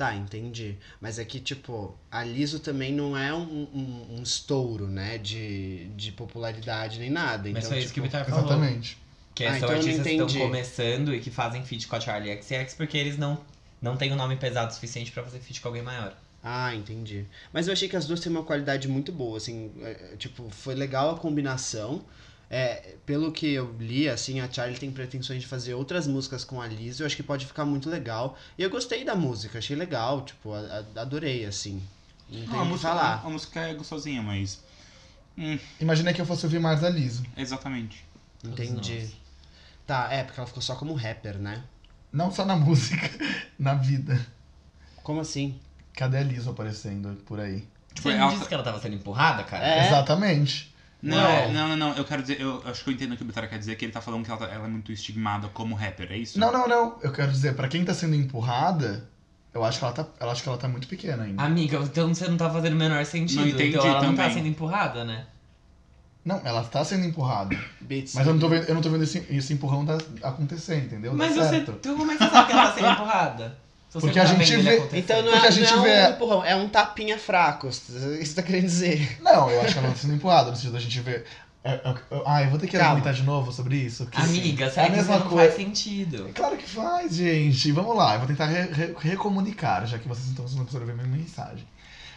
Tá, 0.00 0.14
entendi. 0.14 0.78
Mas 0.98 1.18
é 1.18 1.26
que, 1.26 1.38
tipo, 1.38 1.94
a 2.10 2.24
Liso 2.24 2.58
também 2.58 2.90
não 2.90 3.14
é 3.14 3.34
um, 3.34 3.68
um, 3.70 4.16
um 4.16 4.22
estouro, 4.22 4.88
né? 4.88 5.18
De, 5.18 5.88
de 5.94 6.10
popularidade 6.10 6.98
nem 6.98 7.10
nada. 7.10 7.50
Mas 7.50 7.58
então, 7.58 7.72
foi 7.72 7.80
isso 7.80 7.92
que 7.92 8.00
o 8.00 8.04
tipo, 8.04 8.16
Vitar 8.16 8.24
falou. 8.24 8.46
Exatamente. 8.46 8.96
Que 9.34 9.44
Ah, 9.44 9.48
são 9.50 9.56
então 9.58 9.70
artistas 9.72 10.06
que 10.06 10.12
estão 10.12 10.26
começando 10.26 11.14
e 11.14 11.20
que 11.20 11.30
fazem 11.30 11.62
feat 11.66 11.86
com 11.86 11.96
a 11.96 12.00
Charlie 12.00 12.42
XX 12.42 12.72
porque 12.78 12.96
eles 12.96 13.18
não, 13.18 13.38
não 13.82 13.94
têm 13.94 14.10
um 14.10 14.16
nome 14.16 14.36
pesado 14.36 14.70
o 14.70 14.74
suficiente 14.74 15.12
pra 15.12 15.22
fazer 15.22 15.38
feat 15.38 15.60
com 15.60 15.68
alguém 15.68 15.82
maior. 15.82 16.16
Ah, 16.42 16.74
entendi. 16.74 17.26
Mas 17.52 17.66
eu 17.66 17.74
achei 17.74 17.86
que 17.86 17.94
as 17.94 18.06
duas 18.06 18.20
têm 18.20 18.32
uma 18.32 18.42
qualidade 18.42 18.88
muito 18.88 19.12
boa, 19.12 19.36
assim, 19.36 19.70
é, 19.82 20.12
é, 20.14 20.16
tipo, 20.16 20.48
foi 20.48 20.74
legal 20.74 21.10
a 21.10 21.18
combinação. 21.18 22.02
É, 22.52 22.96
pelo 23.06 23.30
que 23.30 23.46
eu 23.52 23.72
li, 23.78 24.08
assim, 24.08 24.40
a 24.40 24.50
Charlie 24.50 24.76
tem 24.78 24.90
pretensões 24.90 25.40
de 25.40 25.46
fazer 25.46 25.74
outras 25.74 26.08
músicas 26.08 26.42
com 26.44 26.60
a 26.60 26.66
Liz, 26.66 26.98
eu 26.98 27.06
acho 27.06 27.14
que 27.14 27.22
pode 27.22 27.46
ficar 27.46 27.64
muito 27.64 27.88
legal. 27.88 28.36
E 28.58 28.62
eu 28.62 28.68
gostei 28.68 29.04
da 29.04 29.14
música, 29.14 29.58
achei 29.58 29.76
legal, 29.76 30.22
tipo, 30.22 30.52
a- 30.52 30.84
a- 30.96 31.00
adorei, 31.02 31.44
assim. 31.46 31.80
Não 32.28 32.40
Não, 32.40 32.46
tem 32.48 32.58
a, 32.58 32.62
o 32.62 32.64
que 32.64 32.70
música, 32.70 32.88
falar. 32.88 33.22
a 33.24 33.30
música 33.30 33.60
é 33.60 33.74
gostosinha, 33.74 34.20
mas... 34.22 34.60
Hum, 35.38 35.58
Imaginei 35.80 36.12
que 36.12 36.20
eu 36.20 36.26
fosse 36.26 36.44
ouvir 36.44 36.58
mais 36.58 36.80
da 36.80 36.90
Liso. 36.90 37.22
exatamente. 37.36 38.04
Entendi. 38.44 39.08
Tá, 39.86 40.08
é, 40.12 40.24
porque 40.24 40.40
ela 40.40 40.46
ficou 40.46 40.62
só 40.62 40.74
como 40.74 40.92
rapper, 40.94 41.38
né? 41.38 41.62
Não 42.12 42.32
só 42.32 42.44
na 42.44 42.56
música, 42.56 43.08
na 43.58 43.74
vida. 43.74 44.18
Como 45.04 45.20
assim? 45.20 45.58
Cadê 45.94 46.18
a 46.18 46.22
Liso 46.22 46.50
aparecendo 46.50 47.14
por 47.26 47.38
aí? 47.38 47.60
Tipo, 47.94 48.08
Você 48.08 48.16
não 48.16 48.24
ela- 48.24 48.32
disse 48.34 48.48
que 48.48 48.54
ela 48.54 48.62
tava 48.64 48.80
sendo 48.80 48.96
empurrada, 48.96 49.44
cara? 49.44 49.64
É. 49.64 49.86
Exatamente. 49.86 50.69
Não, 51.02 51.16
Não. 51.16 51.52
não, 51.52 51.68
não, 51.68 51.76
não, 51.76 51.96
eu 51.96 52.04
quero 52.04 52.20
dizer, 52.22 52.40
eu 52.40 52.62
acho 52.66 52.84
que 52.84 52.90
eu 52.90 52.94
entendo 52.94 53.12
o 53.12 53.16
que 53.16 53.22
o 53.22 53.26
Bitar 53.26 53.48
quer 53.48 53.58
dizer, 53.58 53.74
que 53.76 53.84
ele 53.86 53.92
tá 53.92 54.00
falando 54.02 54.24
que 54.24 54.30
ela, 54.30 54.38
tá- 54.38 54.52
ela 54.52 54.66
é 54.66 54.68
muito 54.68 54.92
estigmada 54.92 55.48
como 55.48 55.74
rapper, 55.74 56.12
é 56.12 56.16
isso? 56.18 56.38
Não, 56.38 56.52
não, 56.52 56.68
não. 56.68 56.98
Eu 57.02 57.10
quero 57.10 57.32
dizer, 57.32 57.54
pra 57.54 57.68
quem 57.68 57.84
tá 57.84 57.94
sendo 57.94 58.14
empurrada, 58.14 59.08
eu 59.54 59.64
acho 59.64 59.78
que 59.78 59.84
ela 59.84 59.94
tá, 59.94 60.06
eu 60.20 60.30
acho 60.30 60.42
que 60.42 60.48
ela 60.48 60.58
tá 60.58 60.68
muito 60.68 60.86
pequena 60.86 61.24
ainda. 61.24 61.42
Amiga, 61.42 61.78
então 61.78 62.08
você 62.14 62.28
não 62.28 62.36
tá 62.36 62.50
fazendo 62.50 62.74
o 62.74 62.76
menor 62.76 63.04
sentido. 63.06 63.40
Não 63.40 63.48
entendi 63.48 63.76
então 63.76 63.86
ela 63.86 64.02
não 64.02 64.14
tá 64.14 64.22
também. 64.24 64.36
sendo 64.36 64.48
empurrada, 64.48 65.04
né? 65.04 65.26
Não, 66.22 66.38
ela 66.44 66.62
tá 66.64 66.84
sendo 66.84 67.06
empurrada. 67.06 67.56
Beats. 67.80 68.14
Mas 68.14 68.26
eu 68.26 68.34
não 68.34 68.40
tô 68.40 68.48
vendo, 68.50 68.64
eu 68.64 68.74
não 68.74 68.82
tô 68.82 68.90
vendo 68.90 69.04
esse, 69.04 69.26
esse 69.30 69.54
empurrão 69.54 69.86
da, 69.86 69.96
acontecer, 70.22 70.76
entendeu? 70.84 71.14
Mas 71.14 71.34
Dá 71.34 71.44
você. 71.44 71.48
certo. 71.50 71.72
Tu, 71.80 71.94
como 71.96 72.12
é 72.12 72.16
que 72.16 72.22
você 72.24 72.30
sabe 72.30 72.46
que 72.46 72.52
ela 72.52 72.66
tá 72.68 72.74
sendo 72.74 72.90
empurrada? 72.90 73.58
Porque 73.92 74.18
não 74.18 74.24
a 74.24 74.28
tá 74.28 74.34
gente 74.44 74.56
vê-. 74.56 74.88
Então 74.94 75.22
não 75.22 75.32
Porque 75.32 75.46
é, 75.46 75.48
a 75.48 75.50
gente 75.50 75.72
não 75.72 75.82
vê- 75.82 75.90
é 75.90 76.08
um 76.08 76.10
empurrão, 76.12 76.44
é 76.44 76.54
um 76.56 76.68
tapinha 76.68 77.18
fraco. 77.18 77.68
Isso 77.68 77.92
que 77.92 78.24
você 78.24 78.34
tá 78.34 78.42
querendo 78.42 78.64
dizer. 78.66 79.18
Não, 79.20 79.50
eu 79.50 79.60
acho 79.62 79.72
que 79.72 79.78
ela 79.78 79.88
tá 79.88 79.94
sendo 79.96 80.14
empurrada, 80.14 80.50
no 80.50 80.56
sentido 80.56 80.72
da 80.74 80.78
gente 80.80 81.00
ver. 81.00 81.24
é, 81.64 81.72
é, 81.72 81.90
é, 81.90 82.22
ah, 82.24 82.42
eu 82.42 82.50
vou 82.50 82.58
ter 82.58 82.66
que 82.68 82.76
Calma. 82.78 82.92
argumentar 82.92 83.12
de 83.12 83.22
novo 83.24 83.52
sobre 83.52 83.76
isso. 83.76 84.04
porque, 84.04 84.20
Amiga, 84.20 84.66
assim, 84.66 84.74
sabe 84.76 84.86
é 84.86 84.90
a 84.90 84.94
que 84.94 85.00
isso 85.00 85.08
mesma 85.10 85.24
não 85.24 85.30
coisa. 85.30 85.50
faz 85.52 85.56
sentido. 85.62 86.30
Claro 86.34 86.56
que 86.56 86.68
faz, 86.68 87.14
gente. 87.16 87.72
Vamos 87.72 87.96
lá, 87.96 88.14
eu 88.14 88.18
vou 88.20 88.28
tentar 88.28 88.46
re- 88.46 88.70
re- 88.72 88.94
recomunicar, 89.00 89.86
já 89.86 89.98
que 89.98 90.06
vocês 90.08 90.28
estão 90.28 90.44
conseguindo 90.44 90.66
absorver 90.68 90.92
minha 90.94 91.06
mensagem. 91.08 91.66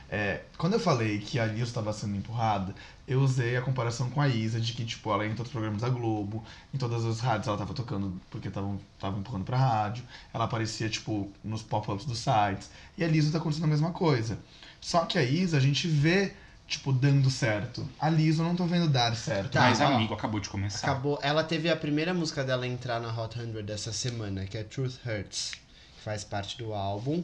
É, 0.09 0.41
quando 0.57 0.73
eu 0.73 0.79
falei 0.79 1.19
que 1.19 1.39
a 1.39 1.45
Liz 1.45 1.67
estava 1.67 1.91
sendo 1.91 2.15
empurrada, 2.15 2.75
eu 3.07 3.19
usei 3.19 3.57
a 3.57 3.61
comparação 3.61 4.09
com 4.09 4.21
a 4.21 4.27
Isa, 4.27 4.59
de 4.59 4.73
que, 4.73 4.85
tipo, 4.85 5.11
ela 5.11 5.25
ia 5.25 5.31
em 5.31 5.35
todos 5.35 5.49
os 5.49 5.51
programas 5.51 5.81
da 5.81 5.89
Globo, 5.89 6.43
em 6.73 6.77
todas 6.77 7.03
as 7.03 7.19
rádios 7.19 7.47
ela 7.47 7.57
tava 7.57 7.73
tocando 7.73 8.19
porque 8.29 8.47
estavam 8.47 8.79
empurrando 9.17 9.43
pra 9.43 9.57
rádio, 9.57 10.03
ela 10.33 10.45
aparecia, 10.45 10.89
tipo, 10.89 11.31
nos 11.43 11.63
pop-ups 11.63 12.05
dos 12.05 12.19
sites, 12.19 12.69
e 12.97 13.03
a 13.03 13.07
Liso 13.07 13.31
tá 13.31 13.39
acontecendo 13.39 13.65
a 13.65 13.67
mesma 13.67 13.91
coisa. 13.91 14.37
Só 14.79 15.05
que 15.05 15.17
a 15.17 15.23
Isa, 15.23 15.57
a 15.57 15.59
gente 15.59 15.87
vê, 15.87 16.33
tipo, 16.67 16.93
dando 16.93 17.31
certo. 17.31 17.87
A 17.99 18.09
Liso 18.09 18.41
eu 18.43 18.45
não 18.45 18.55
tô 18.55 18.65
vendo 18.65 18.87
dar 18.87 19.15
certo. 19.15 19.51
Tá, 19.51 19.61
Mas 19.61 19.81
ó. 19.81 19.87
amigo, 19.87 20.13
acabou 20.13 20.39
de 20.39 20.49
começar. 20.49 20.85
Acabou. 20.85 21.17
Ela 21.21 21.43
teve 21.43 21.69
a 21.69 21.75
primeira 21.75 22.13
música 22.13 22.43
dela 22.43 22.67
entrar 22.67 22.99
na 22.99 23.09
Hot 23.09 23.35
100 23.37 23.63
dessa 23.63 23.91
semana, 23.91 24.45
que 24.45 24.57
é 24.57 24.63
Truth 24.63 24.99
Hurts. 25.05 25.62
Faz 26.03 26.23
parte 26.23 26.57
do 26.57 26.73
álbum 26.73 27.23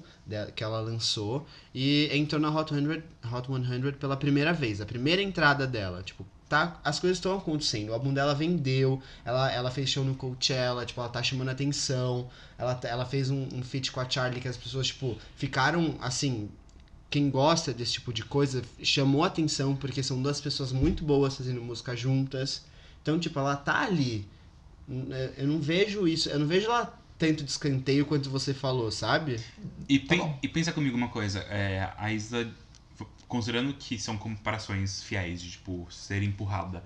que 0.55 0.63
ela 0.63 0.79
lançou. 0.79 1.45
E 1.75 2.09
entrou 2.13 2.39
na 2.39 2.49
Hot 2.49 2.73
100, 2.73 3.03
Hot 3.31 3.47
100 3.47 3.91
pela 3.99 4.15
primeira 4.15 4.53
vez. 4.53 4.79
A 4.79 4.85
primeira 4.85 5.21
entrada 5.21 5.67
dela. 5.67 6.01
Tipo, 6.01 6.25
tá, 6.47 6.79
as 6.81 6.97
coisas 6.97 7.17
estão 7.17 7.37
acontecendo. 7.37 7.89
O 7.89 7.93
álbum 7.93 8.13
dela 8.13 8.33
vendeu. 8.33 9.01
Ela, 9.25 9.51
ela 9.51 9.69
fez 9.69 9.89
show 9.89 10.05
no 10.05 10.15
Coachella. 10.15 10.85
Tipo, 10.85 11.01
ela 11.01 11.09
tá 11.09 11.21
chamando 11.21 11.49
atenção. 11.49 12.29
Ela, 12.57 12.79
ela 12.83 13.05
fez 13.05 13.29
um, 13.29 13.49
um 13.53 13.61
feat 13.61 13.91
com 13.91 13.99
a 13.99 14.09
Charlie 14.09 14.39
que 14.39 14.47
as 14.47 14.55
pessoas, 14.55 14.87
tipo, 14.87 15.17
ficaram 15.35 15.95
assim. 15.99 16.49
Quem 17.09 17.29
gosta 17.29 17.73
desse 17.73 17.93
tipo 17.93 18.13
de 18.13 18.23
coisa 18.23 18.61
chamou 18.83 19.23
atenção 19.23 19.75
porque 19.75 20.03
são 20.03 20.21
duas 20.21 20.39
pessoas 20.39 20.71
muito 20.71 21.03
boas 21.03 21.35
fazendo 21.35 21.61
música 21.61 21.97
juntas. 21.97 22.63
Então, 23.01 23.19
tipo, 23.19 23.37
ela 23.39 23.57
tá 23.57 23.81
ali. 23.81 24.25
Eu 25.37 25.47
não 25.47 25.59
vejo 25.59 26.07
isso, 26.07 26.29
eu 26.29 26.39
não 26.39 26.47
vejo 26.47 26.67
ela 26.67 26.97
tanto 27.19 27.43
de 27.43 27.51
escanteio 27.51 28.05
quanto 28.05 28.29
você 28.29 28.53
falou, 28.53 28.89
sabe? 28.89 29.39
E, 29.87 29.99
Tá 29.99 30.15
pen- 30.15 30.35
e 30.41 30.47
pensa 30.47 30.71
comigo 30.71 30.95
uma 30.97 31.09
coisa, 31.09 31.39
é, 31.41 31.91
a 31.97 32.11
Isa, 32.13 32.49
considerando 33.27 33.73
que 33.73 33.99
são 33.99 34.17
comparações 34.17 35.03
fiéis 35.03 35.41
de, 35.41 35.51
tipo, 35.51 35.85
ser 35.91 36.23
empurrada, 36.23 36.83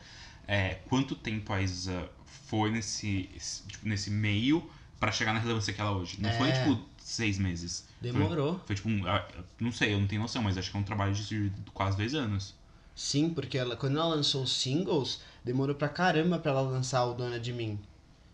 é, 0.47 0.79
quanto 0.89 1.15
tempo 1.15 1.53
a 1.53 1.61
Isa 1.61 2.09
foi 2.49 2.71
nesse, 2.71 3.29
esse- 3.35 3.61
tipo, 3.67 3.87
nesse 3.87 4.09
meio 4.09 4.67
pra 4.99 5.11
chegar 5.11 5.33
na 5.33 5.39
relevância 5.39 5.71
que 5.71 5.79
ela 5.79 5.91
é 5.91 5.93
hoje? 5.93 6.17
Não 6.19 6.31
foi, 6.33 6.49
É. 6.49 6.51
tipo, 6.63 6.81
seis 6.97 7.37
meses. 7.37 7.85
Demorou. 8.01 8.59
Foi, 8.65 8.75
tipo, 8.75 8.89
um, 8.89 9.03
não 9.59 9.71
sei, 9.71 9.93
eu 9.93 9.99
não 9.99 10.07
tenho 10.07 10.21
noção, 10.21 10.41
mas 10.41 10.57
acho 10.57 10.71
que 10.71 10.75
é 10.75 10.79
um 10.79 10.83
trabalho 10.83 11.13
de 11.13 11.51
quase 11.73 11.95
dois 11.95 12.13
anos. 12.15 12.55
Sim, 12.95 13.29
porque 13.29 13.57
ela, 13.57 13.75
quando 13.75 13.97
ela 13.97 14.07
lançou 14.15 14.43
os 14.43 14.51
singles, 14.51 15.21
demorou 15.43 15.75
pra 15.75 15.89
caramba 15.89 16.37
pra 16.39 16.51
ela 16.51 16.61
lançar 16.61 17.05
o 17.05 17.13
Dona 17.13 17.39
de 17.39 17.51
Mim. 17.53 17.79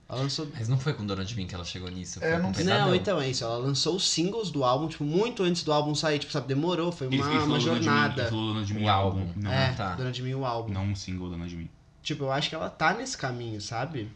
Ela 0.10 0.22
lançou. 0.22 0.48
Mas 0.58 0.68
não 0.68 0.80
foi 0.80 0.94
com 0.94 1.06
Dona 1.06 1.24
de 1.24 1.36
Mim 1.36 1.46
que 1.46 1.54
ela 1.54 1.64
chegou 1.64 1.88
nisso. 1.90 2.18
É, 2.24 2.32
Foi 2.52 2.64
não. 2.64 2.88
Não, 2.88 2.96
então 2.96 3.22
é 3.22 3.30
isso. 3.30 3.44
Ela 3.44 3.58
lançou 3.58 3.96
os 3.96 4.10
singles 4.10 4.50
do 4.50 4.64
álbum, 4.64 4.88
tipo, 4.88 5.04
muito 5.04 5.44
antes 5.44 5.64
do 5.64 5.72
álbum 5.72 5.94
sair. 5.94 6.18
Tipo, 6.18 6.34
sabe, 6.34 6.48
demorou. 6.48 6.92
Foi 6.92 7.08
uma, 7.08 7.16
ele 7.16 7.44
uma 7.44 7.60
jornada. 7.60 8.24
ele 8.24 8.30
falou 8.32 8.54
Dona 8.54 8.66
de 8.66 8.74
Mim 8.74 8.86
O 8.86 8.90
álbum, 8.90 9.20
álbum. 9.20 9.34
não, 9.36 9.52
é, 9.52 9.72
tá. 9.74 9.94
Dona 9.96 10.12
de 10.12 10.24
Mim 10.24 10.34
o 10.34 10.46
álbum. 10.46 10.74
não 10.74 10.84
um 10.86 10.96
single 10.96 11.30
Dona 11.30 11.48
de 11.48 11.56
Mim. 11.56 11.70
Tipo, 12.02 12.24
eu 12.24 12.32
acho 12.32 12.50
que 12.50 12.56
ela 12.56 12.70
tá 12.72 12.94
nesse 12.96 13.16
caminho, 13.16 13.62
sabe? 13.62 14.10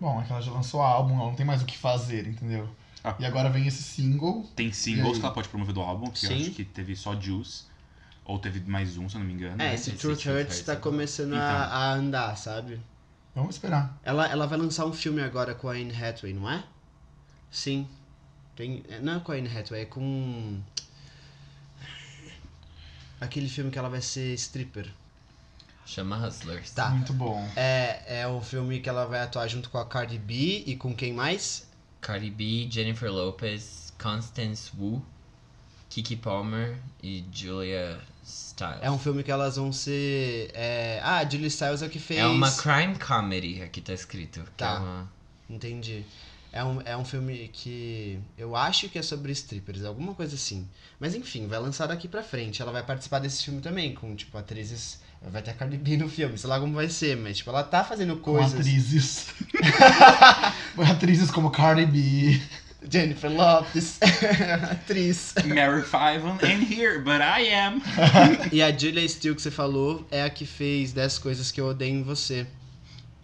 Bom, 0.00 0.20
é 0.20 0.24
que 0.24 0.32
ela 0.32 0.42
já 0.42 0.50
lançou 0.50 0.82
álbum, 0.82 1.14
ela 1.14 1.26
não 1.26 1.34
tem 1.34 1.46
mais 1.46 1.62
o 1.62 1.64
que 1.64 1.78
fazer, 1.78 2.26
entendeu? 2.26 2.68
Ah. 3.04 3.14
E 3.20 3.24
agora 3.24 3.48
vem 3.48 3.66
esse 3.68 3.82
single. 3.84 4.44
Tem 4.56 4.72
singles 4.72 5.18
que 5.18 5.24
ela 5.24 5.32
pode 5.32 5.48
promover 5.48 5.72
do 5.72 5.80
álbum, 5.80 6.10
que 6.10 6.26
eu 6.26 6.30
Sim. 6.30 6.40
acho 6.42 6.50
que 6.50 6.64
teve 6.64 6.96
só 6.96 7.18
Juice, 7.18 7.62
ou 8.24 8.38
teve 8.38 8.60
mais 8.68 8.96
um, 8.98 9.08
se 9.08 9.14
eu 9.14 9.20
não 9.20 9.26
me 9.26 9.32
engano. 9.32 9.54
É, 9.54 9.68
né? 9.68 9.74
esse 9.74 9.90
esse 9.90 9.98
Truth 9.98 10.26
Hurts 10.26 10.60
tá 10.62 10.74
começando 10.74 11.34
a, 11.34 11.36
Então. 11.36 11.78
a 11.78 11.92
andar, 11.92 12.36
sabe? 12.36 12.80
Vamos 13.36 13.56
esperar. 13.56 14.00
Ela, 14.02 14.26
ela 14.30 14.46
vai 14.46 14.56
lançar 14.56 14.86
um 14.86 14.94
filme 14.94 15.20
agora 15.20 15.54
com 15.54 15.68
a 15.68 15.72
Anne 15.72 15.94
Hathaway, 15.94 16.32
não 16.32 16.50
é? 16.50 16.64
Sim. 17.50 17.86
Tem, 18.56 18.82
é, 18.88 18.98
não 18.98 19.18
é 19.18 19.20
com 19.20 19.30
a 19.30 19.34
Anne 19.34 19.46
Hathaway, 19.46 19.82
é 19.82 19.84
com. 19.84 20.58
Aquele 23.20 23.46
filme 23.46 23.70
que 23.70 23.78
ela 23.78 23.90
vai 23.90 24.00
ser 24.00 24.32
stripper. 24.32 24.90
Chama 25.84 26.26
Hustlers. 26.26 26.70
Tá. 26.70 26.88
Muito 26.88 27.12
bom. 27.12 27.46
É, 27.54 28.20
é 28.22 28.26
o 28.26 28.40
filme 28.40 28.80
que 28.80 28.88
ela 28.88 29.04
vai 29.04 29.20
atuar 29.20 29.46
junto 29.48 29.68
com 29.68 29.76
a 29.76 29.84
Cardi 29.84 30.16
B 30.16 30.64
e 30.66 30.74
com 30.74 30.94
quem 30.96 31.12
mais? 31.12 31.68
Cardi 32.00 32.30
B, 32.30 32.66
Jennifer 32.70 33.12
Lopez, 33.12 33.92
Constance 34.02 34.72
Wu, 34.78 35.04
Kiki 35.90 36.16
Palmer 36.16 36.78
e 37.02 37.22
Julia 37.30 38.00
Stiles. 38.26 38.78
É 38.82 38.90
um 38.90 38.98
filme 38.98 39.22
que 39.22 39.30
elas 39.30 39.56
vão 39.56 39.72
ser. 39.72 40.50
é, 40.54 40.98
Ah, 41.02 41.18
a 41.18 41.28
Julie 41.28 41.46
Styles 41.46 41.82
é 41.82 41.86
o 41.86 41.90
que 41.90 41.98
fez. 42.00 42.20
É 42.20 42.26
uma 42.26 42.50
crime 42.50 42.98
comedy, 42.98 43.62
aqui 43.62 43.80
tá 43.80 43.92
escrito. 43.92 44.42
Tá. 44.56 44.66
é 44.74 44.78
uma- 44.78 45.12
Entendi. 45.48 46.04
É 46.52 46.64
um, 46.64 46.80
é 46.86 46.96
um 46.96 47.04
filme 47.04 47.50
que 47.52 48.18
eu 48.38 48.56
acho 48.56 48.88
que 48.88 48.98
é 48.98 49.02
sobre 49.02 49.30
strippers, 49.32 49.84
alguma 49.84 50.14
coisa 50.14 50.34
assim. 50.34 50.66
Mas 50.98 51.14
enfim, 51.14 51.46
vai 51.46 51.58
lançar 51.58 51.86
daqui 51.86 52.08
pra 52.08 52.22
frente. 52.22 52.62
Ela 52.62 52.72
vai 52.72 52.82
participar 52.82 53.18
desse 53.18 53.44
filme 53.44 53.60
também, 53.60 53.94
com, 53.94 54.14
tipo, 54.16 54.36
atrizes. 54.38 54.98
Vai 55.22 55.42
ter 55.42 55.50
a 55.50 55.54
Cardi 55.54 55.76
B 55.76 55.96
no 55.96 56.08
filme, 56.08 56.36
sei 56.38 56.48
lá 56.48 56.58
como 56.58 56.74
vai 56.74 56.88
ser, 56.88 57.16
mas, 57.16 57.38
tipo, 57.38 57.50
ela 57.50 57.62
tá 57.62 57.84
fazendo 57.84 58.16
Com 58.16 58.32
coisas. 58.32 58.54
atrizes. 58.54 59.26
atrizes 60.90 61.30
como 61.30 61.50
Cardi 61.50 61.86
B. 61.86 62.40
Jennifer 62.88 63.28
Lopez, 63.30 63.98
atriz. 64.70 65.34
Mary 65.44 65.82
Fiven 65.82 66.38
ain't 66.42 66.70
here, 66.72 67.00
but 67.00 67.20
I 67.20 67.48
am. 67.52 67.82
E 68.52 68.62
a 68.62 68.70
Julia 68.76 69.06
Steele 69.08 69.34
que 69.34 69.42
você 69.42 69.50
falou 69.50 70.06
é 70.10 70.22
a 70.22 70.30
que 70.30 70.46
fez 70.46 70.92
10 70.92 71.18
coisas 71.18 71.50
que 71.50 71.60
eu 71.60 71.66
odeio 71.66 71.94
em 71.96 72.02
você. 72.02 72.46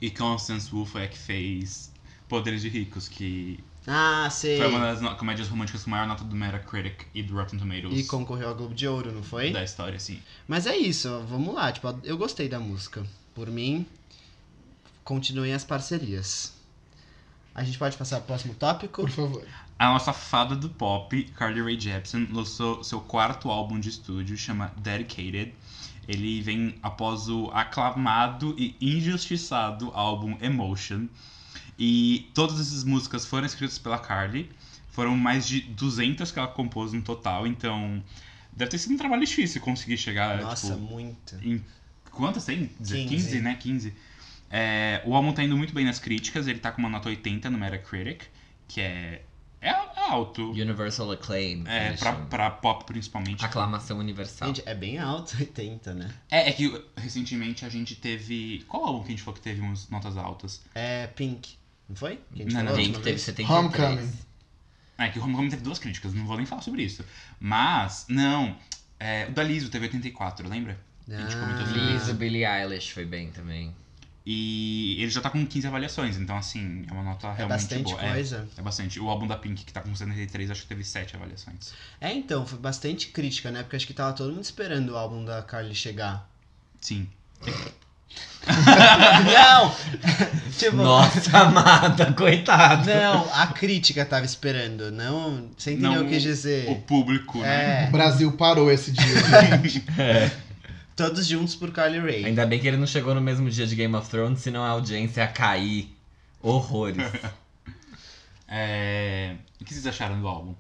E 0.01 0.11
Constance 0.11 0.75
Wu 0.75 0.85
foi 0.85 1.05
a 1.05 1.09
que 1.09 1.17
fez 1.19 1.93
Poderes 2.29 2.61
de 2.63 2.69
Ricos, 2.69 3.07
que 3.09 3.61
Ah, 3.87 4.29
sei. 4.31 4.57
foi 4.59 4.67
uma 4.67 4.81
das 4.81 5.01
no- 5.01 5.15
comédias 5.17 5.47
românticas 5.49 5.85
com 5.85 5.91
maior 5.91 6.09
nota 6.09 6.25
do 6.25 6.35
Metacritic 6.35 7.07
e 7.15 7.23
do 7.23 7.35
Rotten 7.35 7.59
Tomatoes 7.59 7.99
E 8.01 8.05
concorreu 8.05 8.49
ao 8.49 8.55
Globo 8.57 8.75
de 8.75 8.89
Ouro, 8.89 9.13
não 9.13 9.23
foi? 9.23 9.53
da 9.53 9.63
história, 9.63 9.97
assim. 9.97 10.21
Mas 10.49 10.67
é 10.67 10.77
isso, 10.77 11.09
vamos 11.29 11.55
lá. 11.55 11.71
Tipo, 11.71 11.95
eu 12.03 12.17
gostei 12.19 12.49
da 12.49 12.59
música. 12.59 13.05
Por 13.35 13.49
mim, 13.49 13.87
continuem 15.05 15.53
as 15.55 15.65
parcerias. 15.65 16.53
A 17.55 17.63
gente 17.63 17.79
pode 17.79 17.97
passar 17.97 18.19
pro 18.19 18.29
próximo 18.29 18.55
tópico? 18.55 19.03
Por 19.03 19.11
favor. 19.11 19.47
A 19.79 19.87
nossa 19.91 20.13
fada 20.13 20.55
do 20.55 20.71
pop, 20.71 21.23
Carly 21.37 21.61
Rae 21.61 21.79
Jepsen, 21.79 22.29
lançou 22.31 22.83
seu 22.85 23.01
quarto 23.01 23.51
álbum 23.51 23.79
de 23.81 23.89
estúdio, 23.89 24.37
chama 24.37 24.73
Dedicated. 24.77 25.53
Ele 26.09 26.41
vem 26.41 26.75
após 26.83 27.29
o 27.29 27.51
aclamado 27.53 28.55
e 28.59 28.77
injustiçado 28.81 29.91
álbum 29.95 30.37
Emotion. 30.41 31.07
E 31.79 32.31
todas 32.35 32.61
essas 32.61 32.85
músicas 32.85 33.27
foram 33.27 33.47
escritas 33.47 33.79
pela 33.79 33.99
Carly. 33.99 34.51
Foram 34.91 35.17
mais 35.17 35.47
de 35.47 35.61
200 35.63 36.31
que 36.31 36.39
ela 36.39 36.49
compôs 36.49 36.93
no 36.93 37.03
total, 37.03 37.47
então 37.47 38.03
deve 38.53 38.71
ter 38.73 38.79
sido 38.79 38.95
um 38.95 38.99
trabalho 38.99 39.25
difícil 39.25 39.61
conseguir 39.61 39.97
chegar 39.97 40.43
Nossa, 40.43 40.75
tipo, 40.75 40.79
muito. 40.79 41.35
em 41.43 41.65
quantas 42.11 42.45
tem? 42.45 42.67
15, 42.79 43.07
15. 43.07 43.41
né? 43.41 43.55
15. 43.59 43.95
É, 44.55 45.01
o 45.07 45.15
álbum 45.17 45.33
tá 45.33 45.43
indo 45.43 45.57
muito 45.57 45.73
bem 45.73 45.85
nas 45.87 45.99
críticas, 45.99 46.47
ele 46.47 46.59
tá 46.59 46.71
com 46.71 46.79
uma 46.79 46.91
nota 46.91 47.09
80 47.09 47.49
no 47.49 47.57
Metacritic, 47.57 48.25
que 48.69 48.83
é, 48.83 49.23
é 49.63 49.71
alto. 50.11 50.51
Universal 50.51 51.11
Acclaim. 51.13 51.65
É, 51.67 51.93
pra, 51.95 52.13
pra 52.13 52.51
pop 52.51 52.85
principalmente. 52.85 53.43
Aclamação 53.45 53.99
universal. 53.99 54.49
Gente, 54.49 54.63
é 54.67 54.75
bem 54.75 54.99
alto, 54.99 55.35
80, 55.41 55.95
né? 55.95 56.11
É, 56.31 56.51
é 56.51 56.53
que 56.53 56.85
recentemente 56.97 57.65
a 57.65 57.69
gente 57.71 57.95
teve. 57.95 58.63
Qual 58.69 58.85
álbum 58.85 59.01
que 59.01 59.09
a 59.09 59.11
gente 59.13 59.23
falou 59.23 59.35
que 59.37 59.43
teve 59.43 59.61
umas 59.63 59.89
notas 59.89 60.17
altas? 60.19 60.61
É 60.75 61.07
Pink, 61.07 61.55
não 61.89 61.97
foi? 61.97 62.17
Que 62.35 62.43
a 62.43 62.45
gente 62.45 62.53
Não, 62.55 62.61
falou 62.61 62.77
não, 62.77 62.85
Pink 62.85 62.99
teve 62.99 63.11
vez? 63.13 63.23
73. 63.23 63.59
Homecoming. 63.59 64.13
É 64.99 65.09
que 65.09 65.19
o 65.19 65.25
Homecoming 65.25 65.49
teve 65.49 65.63
duas 65.63 65.79
críticas, 65.79 66.13
não 66.13 66.27
vou 66.27 66.37
nem 66.37 66.45
falar 66.45 66.61
sobre 66.61 66.83
isso. 66.83 67.03
Mas, 67.41 68.05
não. 68.09 68.55
é, 69.01 69.27
o 69.29 69.33
da 69.33 69.43
Liso 69.43 69.71
teve 69.71 69.87
84, 69.87 70.47
lembra? 70.47 70.79
A 71.09 71.17
gente 71.23 71.35
comentou 71.37 71.67
sobre 71.67 71.81
Liz, 71.81 72.03
isso. 72.03 72.11
o 72.13 72.15
Billie 72.15 72.45
Eilish 72.45 72.93
foi 72.93 73.05
bem 73.05 73.31
também. 73.31 73.75
E 74.25 74.97
ele 75.01 75.11
já 75.11 75.21
tá 75.21 75.29
com 75.31 75.45
15 75.45 75.67
avaliações, 75.67 76.17
então 76.17 76.37
assim, 76.37 76.85
é 76.89 76.93
uma 76.93 77.03
nota 77.03 77.27
É 77.29 77.35
realmente 77.39 77.61
bastante 77.61 77.83
boa. 77.83 78.03
É, 78.03 78.13
coisa. 78.13 78.49
é 78.57 78.63
bastante. 78.63 79.01
O 79.01 79.11
álbum 79.11 79.27
da 79.27 79.37
Pink, 79.37 79.65
que 79.65 79.73
tá 79.73 79.81
com 79.81 79.93
73, 79.95 80.51
acho 80.51 80.63
que 80.63 80.69
teve 80.69 80.85
7 80.85 81.17
avaliações. 81.17 81.73
É. 82.01 82.13
então, 82.13 82.47
foi 82.47 82.59
bastante 82.59 83.09
crítica, 83.09 83.51
né? 83.51 83.63
Porque 83.63 83.75
acho 83.77 83.87
que 83.87 83.93
tava 83.95 84.13
todo 84.13 84.31
mundo 84.33 84.45
esperando 84.45 84.91
o 84.91 84.97
álbum 84.97 85.25
da 85.25 85.43
Carly 85.43 85.75
chegar. 85.75 86.31
Sim. 86.81 87.09
não! 88.47 89.75
tipo, 90.59 90.77
Nossa, 90.77 91.39
amada, 91.39 92.13
coitada. 92.13 92.95
não, 92.95 93.29
a 93.35 93.47
crítica 93.49 94.05
tava 94.05 94.25
esperando, 94.25 94.91
não... 94.91 95.49
Você 95.57 95.73
entendeu 95.73 95.93
Não 95.93 96.01
o 96.03 96.05
que 96.05 96.11
quis 96.11 96.25
O 96.25 96.27
dizer? 96.27 96.81
público, 96.87 97.39
né? 97.39 97.85
É. 97.85 97.89
O 97.89 97.93
Brasil 97.93 98.33
parou 98.33 98.71
esse 98.71 98.91
dia, 98.93 99.07
gente. 99.61 99.85
Todos 100.97 101.27
juntos 101.27 101.55
por 101.55 101.71
Carly 101.73 101.99
Rae. 101.99 102.25
Ainda 102.27 102.45
bem 102.47 102.61
que 102.61 102.69
ele 102.69 102.77
não 102.77 102.87
chegou 102.87 103.15
no 103.15 103.21
mesmo 103.21 103.49
dia 103.51 103.67
de 103.67 103.75
Game 103.75 103.95
of 103.95 104.09
Thrones, 104.09 104.41
senão 104.41 104.63
a 104.63 104.69
audiência 104.69 105.23
ia 105.23 105.29
cair. 105.29 105.95
Horrores. 106.41 106.97
É... 108.55 109.37
O 109.59 109.65
que 109.65 109.73
vocês 109.73 109.87
acharam 109.87 110.21
do 110.21 110.29
álbum? 110.29 110.55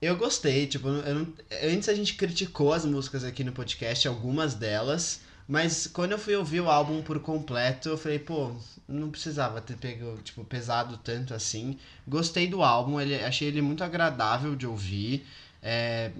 Eu 0.00 0.16
gostei, 0.16 0.66
tipo, 0.68 0.86
eu 0.88 1.14
não- 1.14 1.32
antes 1.64 1.88
a 1.88 1.94
gente 1.94 2.14
criticou 2.14 2.72
as 2.72 2.84
músicas 2.84 3.24
aqui 3.24 3.42
no 3.42 3.50
podcast, 3.50 4.06
algumas 4.06 4.54
delas, 4.54 5.22
mas 5.48 5.88
quando 5.88 6.12
eu 6.12 6.18
fui 6.18 6.36
ouvir 6.36 6.60
o 6.60 6.70
álbum 6.70 7.02
por 7.02 7.18
completo, 7.18 7.88
eu 7.88 7.98
falei, 7.98 8.20
pô, 8.20 8.54
não 8.86 9.10
precisava 9.10 9.60
ter 9.60 9.76
pego, 9.76 10.18
tipo, 10.22 10.44
pesado 10.44 10.96
tanto 10.98 11.34
assim. 11.34 11.78
Gostei 12.06 12.46
do 12.46 12.62
álbum, 12.62 13.00
ele, 13.00 13.16
achei 13.16 13.48
ele 13.48 13.60
muito 13.60 13.82
agradável 13.82 14.54
de 14.54 14.66
ouvir. 14.68 15.26
É, 15.60 16.12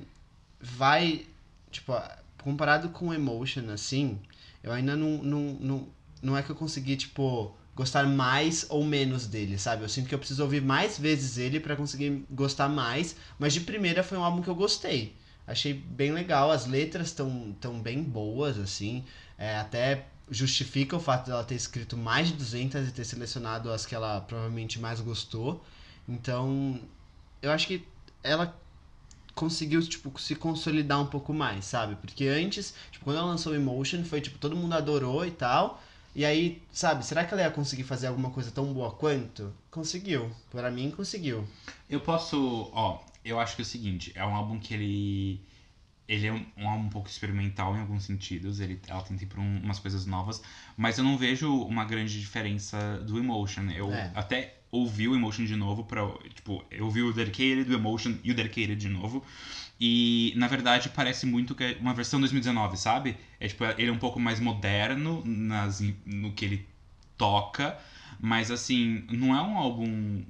vai, 0.61 1.25
tipo, 1.71 1.93
comparado 2.47 2.91
com 2.91 3.13
Emotion, 3.13 3.71
assim, 3.73 4.21
eu 4.63 4.71
ainda 4.71 4.95
não, 4.95 5.21
não, 5.21 5.41
não, 5.59 5.89
não 6.23 6.37
é 6.37 6.45
que 6.45 6.51
eu 6.51 6.55
consegui, 6.55 6.97
tipo, 6.97 7.53
gostar 7.75 8.07
mais 8.07 8.65
ou 8.69 8.85
menos 8.85 9.27
dele, 9.27 9.59
sabe? 9.59 9.83
Eu 9.83 9.89
sinto 9.89 10.09
que 10.09 10.15
eu 10.15 10.19
preciso 10.21 10.45
ouvir 10.45 10.63
mais 10.63 10.97
vezes 10.97 11.39
ele 11.39 11.59
pra 11.59 11.75
conseguir 11.75 12.25
gostar 12.31 12.69
mais, 12.69 13.17
mas 13.37 13.53
de 13.53 13.63
primeira 13.63 14.05
foi 14.05 14.17
um 14.17 14.23
álbum 14.23 14.43
que 14.43 14.49
eu 14.49 14.55
gostei. 14.55 15.17
Achei 15.45 15.75
bem 15.75 16.13
legal, 16.13 16.53
as 16.53 16.67
letras 16.67 17.09
estão 17.09 17.53
tão 17.61 17.81
bem 17.81 18.01
boas, 18.01 18.57
assim, 18.61 19.05
é, 19.37 19.57
até 19.57 20.07
justifica 20.31 20.95
o 20.95 21.01
fato 21.01 21.27
dela 21.27 21.43
ter 21.43 21.57
escrito 21.57 21.97
mais 21.97 22.29
de 22.29 22.35
200 22.35 22.89
e 22.89 22.93
ter 22.93 23.05
selecionado 23.05 23.73
as 23.73 23.85
que 23.85 23.95
ela 23.95 24.21
provavelmente 24.21 24.79
mais 24.79 25.01
gostou. 25.01 25.65
Então, 26.09 26.81
eu 27.43 27.51
acho 27.51 27.67
que 27.67 27.85
ela 28.23 28.57
conseguiu, 29.37 29.87
tipo, 29.87 30.19
se 30.19 30.35
consolidar 30.35 31.01
um 31.01 31.07
pouco 31.07 31.33
mais, 31.33 31.67
sabe? 31.67 31.95
Porque 31.97 32.27
antes, 32.27 32.75
tipo, 32.91 33.05
quando 33.05 33.19
ela 33.19 33.27
lançou 33.27 33.55
Emotion, 33.55 34.03
foi, 34.03 34.21
tipo, 34.21 34.39
todo 34.39 34.57
mundo 34.57 34.75
adorou 34.75 35.25
e 35.25 35.31
tal. 35.31 35.81
E 36.15 36.25
aí, 36.25 36.63
sabe, 36.73 37.05
será 37.05 37.25
que 37.25 37.35
ela 37.35 37.43
ia 37.43 37.51
conseguir 37.51 37.83
fazer 37.85 38.07
alguma 38.07 38.31
coisa 38.31 38.51
tão 38.51 38.73
boa 38.73 38.91
quanto? 38.91 39.53
Conseguiu. 39.71 40.31
Para 40.51 40.71
mim, 40.71 40.91
conseguiu. 40.91 41.47
Eu 41.89 42.01
posso. 42.01 42.71
Ó, 42.73 43.01
eu 43.23 43.39
acho 43.39 43.55
que 43.55 43.63
é 43.63 43.65
o 43.65 43.67
seguinte: 43.67 44.13
é 44.15 44.25
um 44.25 44.35
álbum 44.35 44.59
que 44.59 44.73
ele. 44.73 45.41
Ele 46.09 46.27
é 46.27 46.33
um, 46.33 46.45
um 46.57 46.69
álbum 46.69 46.87
um 46.87 46.89
pouco 46.89 47.09
experimental 47.09 47.77
em 47.77 47.81
alguns 47.81 48.05
sentidos. 48.05 48.61
Ele, 48.61 48.81
ela 48.87 49.03
tenta 49.03 49.23
ir 49.25 49.27
pra 49.27 49.41
um- 49.41 49.61
umas 49.63 49.79
coisas 49.79 50.07
novas. 50.07 50.41
Mas 50.77 50.99
eu 50.99 51.05
não 51.05 51.17
vejo 51.19 51.53
uma 51.63 51.85
grande 51.85 52.19
diferença 52.21 52.99
do 53.07 53.19
Emotion. 53.19 53.71
Eu 53.71 53.93
É. 53.93 54.11
até 54.15 54.55
ouvi 54.71 55.09
o 55.09 55.15
Emotion 55.15 55.45
de 55.45 55.57
novo 55.57 55.85
pra. 55.85 56.03
Tipo, 56.35 56.65
eu 56.71 56.85
ouvi 56.85 57.03
o 57.03 57.13
Dedicated, 57.13 57.69
o 57.71 57.75
Emotion 57.75 58.15
e 58.23 58.31
o 58.31 58.35
Dedicated 58.35 58.77
de 58.77 58.89
novo. 58.89 59.25
E, 59.81 60.33
na 60.37 60.47
verdade, 60.47 60.89
parece 60.91 61.27
muito 61.27 61.55
que 61.55 61.65
é 61.65 61.77
uma 61.81 61.93
versão 61.93 62.21
2019, 62.21 62.77
sabe? 62.77 63.17
É 63.41 63.49
tipo, 63.49 63.65
ele 63.77 63.89
é 63.89 63.93
um 63.93 63.99
pouco 63.99 64.19
mais 64.21 64.39
moderno 64.41 65.23
nas, 65.25 65.81
no 66.05 66.33
que 66.33 66.45
ele 66.45 66.67
toca. 67.19 67.77
Mas, 68.21 68.51
assim, 68.51 69.05
não 69.11 69.37
é 69.37 69.43
um 69.43 69.57
álbum 69.59 70.23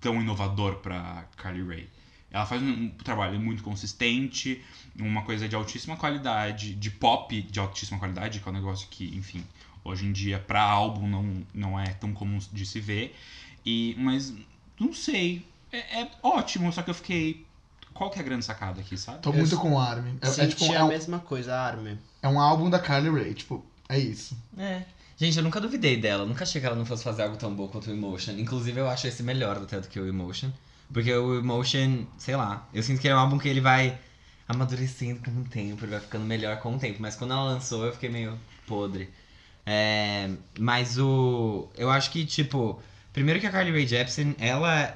tão 0.00 0.20
inovador 0.20 0.76
pra 0.76 1.26
Carly 1.36 1.62
Rae. 1.66 1.88
Ela 2.30 2.44
faz 2.44 2.62
um, 2.62 2.88
trabalho 2.90 3.40
muito 3.40 3.62
consistente, 3.62 4.62
uma 4.98 5.22
coisa 5.22 5.48
de 5.48 5.56
altíssima 5.56 5.96
qualidade, 5.96 6.74
de 6.74 6.90
pop 6.90 7.40
de 7.42 7.58
altíssima 7.58 7.98
qualidade, 7.98 8.40
que 8.40 8.48
é 8.48 8.50
um 8.50 8.54
negócio 8.54 8.86
que, 8.90 9.16
enfim, 9.16 9.44
hoje 9.82 10.06
em 10.06 10.12
dia 10.12 10.38
pra 10.38 10.62
álbum 10.62 11.08
não, 11.08 11.46
não 11.54 11.80
é 11.80 11.86
tão 11.94 12.12
comum 12.12 12.38
de 12.52 12.66
se 12.66 12.80
ver. 12.80 13.16
E, 13.64 13.94
mas, 13.98 14.34
não 14.78 14.92
sei, 14.92 15.46
é, 15.72 16.02
é 16.02 16.10
ótimo, 16.22 16.72
só 16.72 16.82
que 16.82 16.90
eu 16.90 16.94
fiquei. 16.94 17.46
Qual 17.94 18.10
que 18.10 18.18
é 18.18 18.22
a 18.22 18.24
grande 18.24 18.44
sacada 18.44 18.80
aqui, 18.80 18.96
sabe? 18.96 19.18
Tô 19.20 19.30
Eu 19.30 19.36
muito 19.38 19.56
com 19.56 19.72
o 19.72 19.78
Armin. 19.78 20.18
É, 20.20 20.44
é, 20.44 20.46
tipo, 20.46 20.64
é, 20.72 20.76
a 20.76 20.84
um, 20.84 20.88
mesma 20.88 21.18
coisa, 21.18 21.56
Armin. 21.56 21.98
é 22.22 22.28
um 22.28 22.38
álbum 22.38 22.70
da 22.70 22.78
Carly 22.78 23.10
Rae, 23.10 23.34
tipo, 23.34 23.64
é 23.88 23.98
isso. 23.98 24.36
É. 24.56 24.84
Gente, 25.16 25.36
eu 25.36 25.42
nunca 25.42 25.60
duvidei 25.60 25.96
dela. 25.96 26.24
Nunca 26.24 26.44
achei 26.44 26.60
que 26.60 26.66
ela 26.66 26.76
não 26.76 26.86
fosse 26.86 27.02
fazer 27.02 27.22
algo 27.22 27.36
tão 27.36 27.52
bom 27.52 27.66
quanto 27.66 27.90
o 27.90 27.92
Emotion. 27.92 28.32
Inclusive, 28.32 28.78
eu 28.78 28.88
acho 28.88 29.08
esse 29.08 29.22
melhor 29.22 29.56
até 29.56 29.80
do 29.80 29.88
que 29.88 29.98
o 29.98 30.06
Emotion. 30.06 30.50
Porque 30.92 31.12
o 31.12 31.38
Emotion, 31.38 32.06
sei 32.16 32.36
lá, 32.36 32.66
eu 32.72 32.82
sinto 32.82 33.00
que 33.00 33.08
é 33.08 33.14
um 33.14 33.18
álbum 33.18 33.38
que 33.38 33.48
ele 33.48 33.60
vai 33.60 33.98
amadurecendo 34.48 35.20
com 35.20 35.30
o 35.40 35.44
tempo, 35.44 35.84
ele 35.84 35.92
vai 35.92 36.00
ficando 36.00 36.24
melhor 36.24 36.58
com 36.60 36.74
o 36.74 36.78
tempo. 36.78 37.00
Mas 37.00 37.14
quando 37.14 37.32
ela 37.32 37.44
lançou, 37.44 37.84
eu 37.84 37.92
fiquei 37.92 38.08
meio 38.08 38.38
podre. 38.66 39.10
É, 39.66 40.30
mas 40.58 40.98
o. 40.98 41.68
Eu 41.76 41.90
acho 41.90 42.10
que, 42.10 42.24
tipo. 42.24 42.80
Primeiro 43.12 43.40
que 43.40 43.46
a 43.46 43.50
Carly 43.50 43.72
Rae 43.72 43.86
Jepsen, 43.86 44.34
ela 44.38 44.94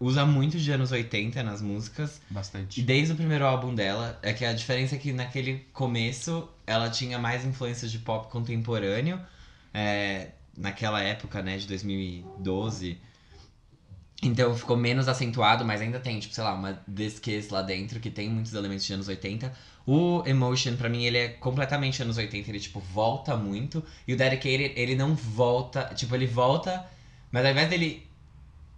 usa 0.00 0.24
muito 0.24 0.58
de 0.58 0.70
anos 0.70 0.92
80 0.92 1.42
nas 1.42 1.60
músicas. 1.60 2.20
E 2.30 2.34
Bastante. 2.34 2.82
desde 2.82 3.12
o 3.12 3.16
primeiro 3.16 3.44
álbum 3.46 3.74
dela, 3.74 4.18
é 4.22 4.32
que 4.32 4.44
a 4.44 4.52
diferença 4.52 4.94
é 4.94 4.98
que 4.98 5.12
naquele 5.12 5.66
começo 5.72 6.48
ela 6.66 6.88
tinha 6.88 7.18
mais 7.18 7.44
influências 7.44 7.90
de 7.90 7.98
pop 7.98 8.30
contemporâneo. 8.30 9.20
é, 9.72 10.28
naquela 10.56 11.00
época, 11.02 11.42
né, 11.42 11.58
de 11.58 11.66
2012. 11.66 12.98
Então 14.24 14.56
ficou 14.56 14.74
menos 14.74 15.06
acentuado, 15.06 15.66
mas 15.66 15.82
ainda 15.82 16.00
tem, 16.00 16.18
tipo, 16.18 16.34
sei 16.34 16.42
lá, 16.42 16.54
uma 16.54 16.80
Kiss 17.20 17.52
lá 17.52 17.60
dentro, 17.60 18.00
que 18.00 18.10
tem 18.10 18.30
muitos 18.30 18.54
elementos 18.54 18.86
de 18.86 18.92
anos 18.94 19.06
80. 19.06 19.52
O 19.86 20.22
Emotion, 20.24 20.76
pra 20.76 20.88
mim, 20.88 21.04
ele 21.04 21.18
é 21.18 21.28
completamente 21.28 22.00
anos 22.02 22.16
80, 22.16 22.50
ele, 22.50 22.58
tipo, 22.58 22.80
volta 22.80 23.36
muito. 23.36 23.84
E 24.08 24.14
o 24.14 24.16
Dedicated, 24.16 24.72
ele 24.76 24.96
não 24.96 25.14
volta, 25.14 25.92
tipo, 25.94 26.14
ele 26.14 26.26
volta, 26.26 26.86
mas 27.30 27.44
ao 27.44 27.50
invés 27.50 27.68
dele 27.68 28.06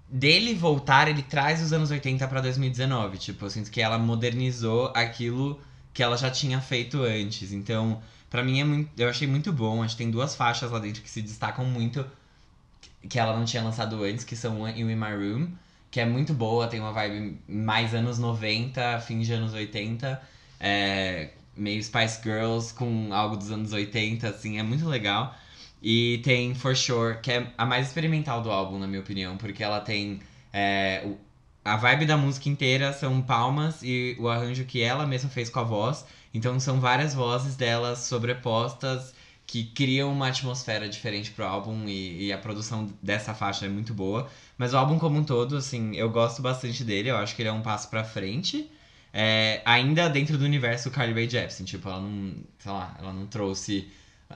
dele 0.09 0.55
voltar, 0.55 1.09
ele 1.09 1.23
traz 1.23 1.63
os 1.63 1.73
anos 1.73 1.91
80 1.93 2.27
pra 2.27 2.41
2019. 2.41 3.19
Tipo, 3.19 3.45
eu 3.45 3.51
sinto 3.51 3.71
que 3.71 3.81
ela 3.81 3.99
modernizou 3.99 4.93
aquilo 4.95 5.61
que 5.95 6.03
ela 6.03 6.17
já 6.17 6.31
tinha 6.31 6.61
feito 6.61 7.03
antes. 7.03 7.53
Então, 7.53 8.03
pra 8.29 8.43
mim 8.43 8.61
é 8.61 8.65
muito, 8.65 8.91
eu 9.01 9.09
achei 9.09 9.29
muito 9.29 9.53
bom. 9.53 9.83
Acho 9.83 9.97
que 9.97 10.03
tem 10.03 10.11
duas 10.11 10.35
faixas 10.35 10.73
lá 10.73 10.81
dentro 10.81 11.03
que 11.03 11.11
se 11.11 11.23
destacam 11.23 11.65
muito 11.65 12.05
que 13.09 13.19
ela 13.19 13.37
não 13.37 13.45
tinha 13.45 13.63
lançado 13.63 14.03
antes, 14.05 14.25
que 14.25 14.37
são 14.37 14.69
You 14.69 14.91
in 14.91 14.97
My 14.97 15.13
Room, 15.13 15.53
que 15.91 16.01
é 16.01 16.05
muito 16.05 16.35
boa, 16.35 16.67
tem 16.69 16.81
uma 16.81 16.93
vibe 16.93 17.39
mais 17.49 17.95
anos 17.95 18.19
90, 18.19 19.01
fim 19.01 19.21
de 19.21 19.33
anos 19.33 19.55
80, 19.55 20.21
é, 20.61 21.31
meio 21.57 21.83
Spice 21.83 22.21
Girls 22.23 22.75
com 22.75 23.13
algo 23.13 23.37
dos 23.37 23.51
anos 23.51 23.73
80, 23.73 24.29
assim, 24.29 24.59
é 24.59 24.63
muito 24.63 24.87
legal. 24.89 25.35
E 25.83 26.21
tem 26.25 26.55
For 26.55 26.77
Sure, 26.77 27.21
que 27.21 27.31
é 27.33 27.53
a 27.57 27.65
mais 27.67 27.87
experimental 27.89 28.43
do 28.43 28.51
álbum, 28.51 28.79
na 28.79 28.87
minha 28.87 29.01
opinião, 29.01 29.37
porque 29.37 29.63
ela 29.63 29.81
tem. 29.81 30.21
é, 30.53 31.07
a 31.65 31.77
vibe 31.77 32.07
da 32.07 32.17
música 32.17 32.49
inteira 32.49 32.93
são 32.93 33.21
palmas 33.21 33.83
e 33.83 34.17
o 34.21 34.29
arranjo 34.29 34.65
que 34.65 34.83
ela 34.83 35.05
mesma 35.05 35.29
fez 35.29 35.51
com 35.51 35.59
a 35.61 35.65
voz. 35.65 36.07
Então 36.33 36.61
são 36.61 36.81
várias 36.81 37.13
vozes 37.15 37.57
delas 37.57 38.01
sobrepostas 38.01 39.13
que 39.47 39.65
criam 39.65 40.13
uma 40.13 40.29
atmosfera 40.29 40.89
diferente 40.89 41.31
pro 41.31 41.45
álbum 41.45 41.87
e, 41.87 42.27
e 42.27 42.33
a 42.33 42.39
produção 42.39 42.93
dessa 43.01 43.33
faixa 43.33 43.67
é 43.67 43.69
muito 43.69 43.95
boa. 43.95 44.29
Mas 44.59 44.75
o 44.75 44.77
álbum 44.77 44.99
como 44.99 45.19
um 45.19 45.25
todo, 45.25 45.57
assim, 45.57 45.95
eu 45.95 46.11
gosto 46.11 46.43
bastante 46.43 46.83
dele, 46.83 47.11
eu 47.11 47.17
acho 47.17 47.37
que 47.37 47.43
ele 47.43 47.49
é 47.49 47.53
um 47.53 47.63
passo 47.63 47.89
pra 47.89 48.03
frente. 48.03 48.69
É, 49.13 49.63
ainda 49.65 50.09
dentro 50.09 50.37
do 50.37 50.45
universo 50.45 50.91
Carly 50.91 51.13
Rae 51.15 51.29
Jepsen, 51.31 51.65
tipo, 51.65 51.89
ela 51.89 52.01
não, 52.01 52.35
sei 52.59 52.73
lá, 52.73 52.97
ela 52.99 53.13
não 53.13 53.27
trouxe 53.27 53.89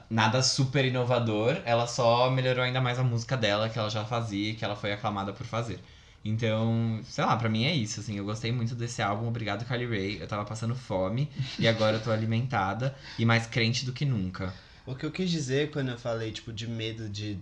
nada 0.09 0.41
super 0.41 0.85
inovador, 0.85 1.61
ela 1.65 1.85
só 1.85 2.31
melhorou 2.31 2.63
ainda 2.63 2.79
mais 2.79 2.97
a 2.97 3.03
música 3.03 3.35
dela, 3.35 3.69
que 3.69 3.77
ela 3.77 3.89
já 3.89 4.05
fazia 4.05 4.55
que 4.55 4.63
ela 4.63 4.75
foi 4.75 4.93
aclamada 4.93 5.33
por 5.33 5.45
fazer. 5.45 5.79
Então, 6.23 7.01
sei 7.03 7.25
lá, 7.25 7.35
pra 7.35 7.49
mim 7.49 7.65
é 7.65 7.73
isso, 7.75 7.99
assim, 7.99 8.17
eu 8.17 8.23
gostei 8.23 8.51
muito 8.51 8.75
desse 8.75 9.01
álbum, 9.01 9.27
obrigado 9.27 9.65
Carly 9.65 9.85
Rae, 9.85 10.21
eu 10.21 10.27
tava 10.27 10.45
passando 10.45 10.75
fome 10.75 11.29
e 11.59 11.67
agora 11.67 11.97
eu 11.97 12.03
tô 12.03 12.11
alimentada 12.11 12.95
e 13.19 13.25
mais 13.25 13.45
crente 13.47 13.85
do 13.85 13.91
que 13.91 14.05
nunca. 14.05 14.53
O 14.85 14.95
que 14.95 15.05
eu 15.05 15.11
quis 15.11 15.29
dizer 15.29 15.71
quando 15.71 15.89
eu 15.89 15.97
falei, 15.97 16.31
tipo, 16.31 16.51
de 16.51 16.67
medo 16.67 17.07
de, 17.07 17.37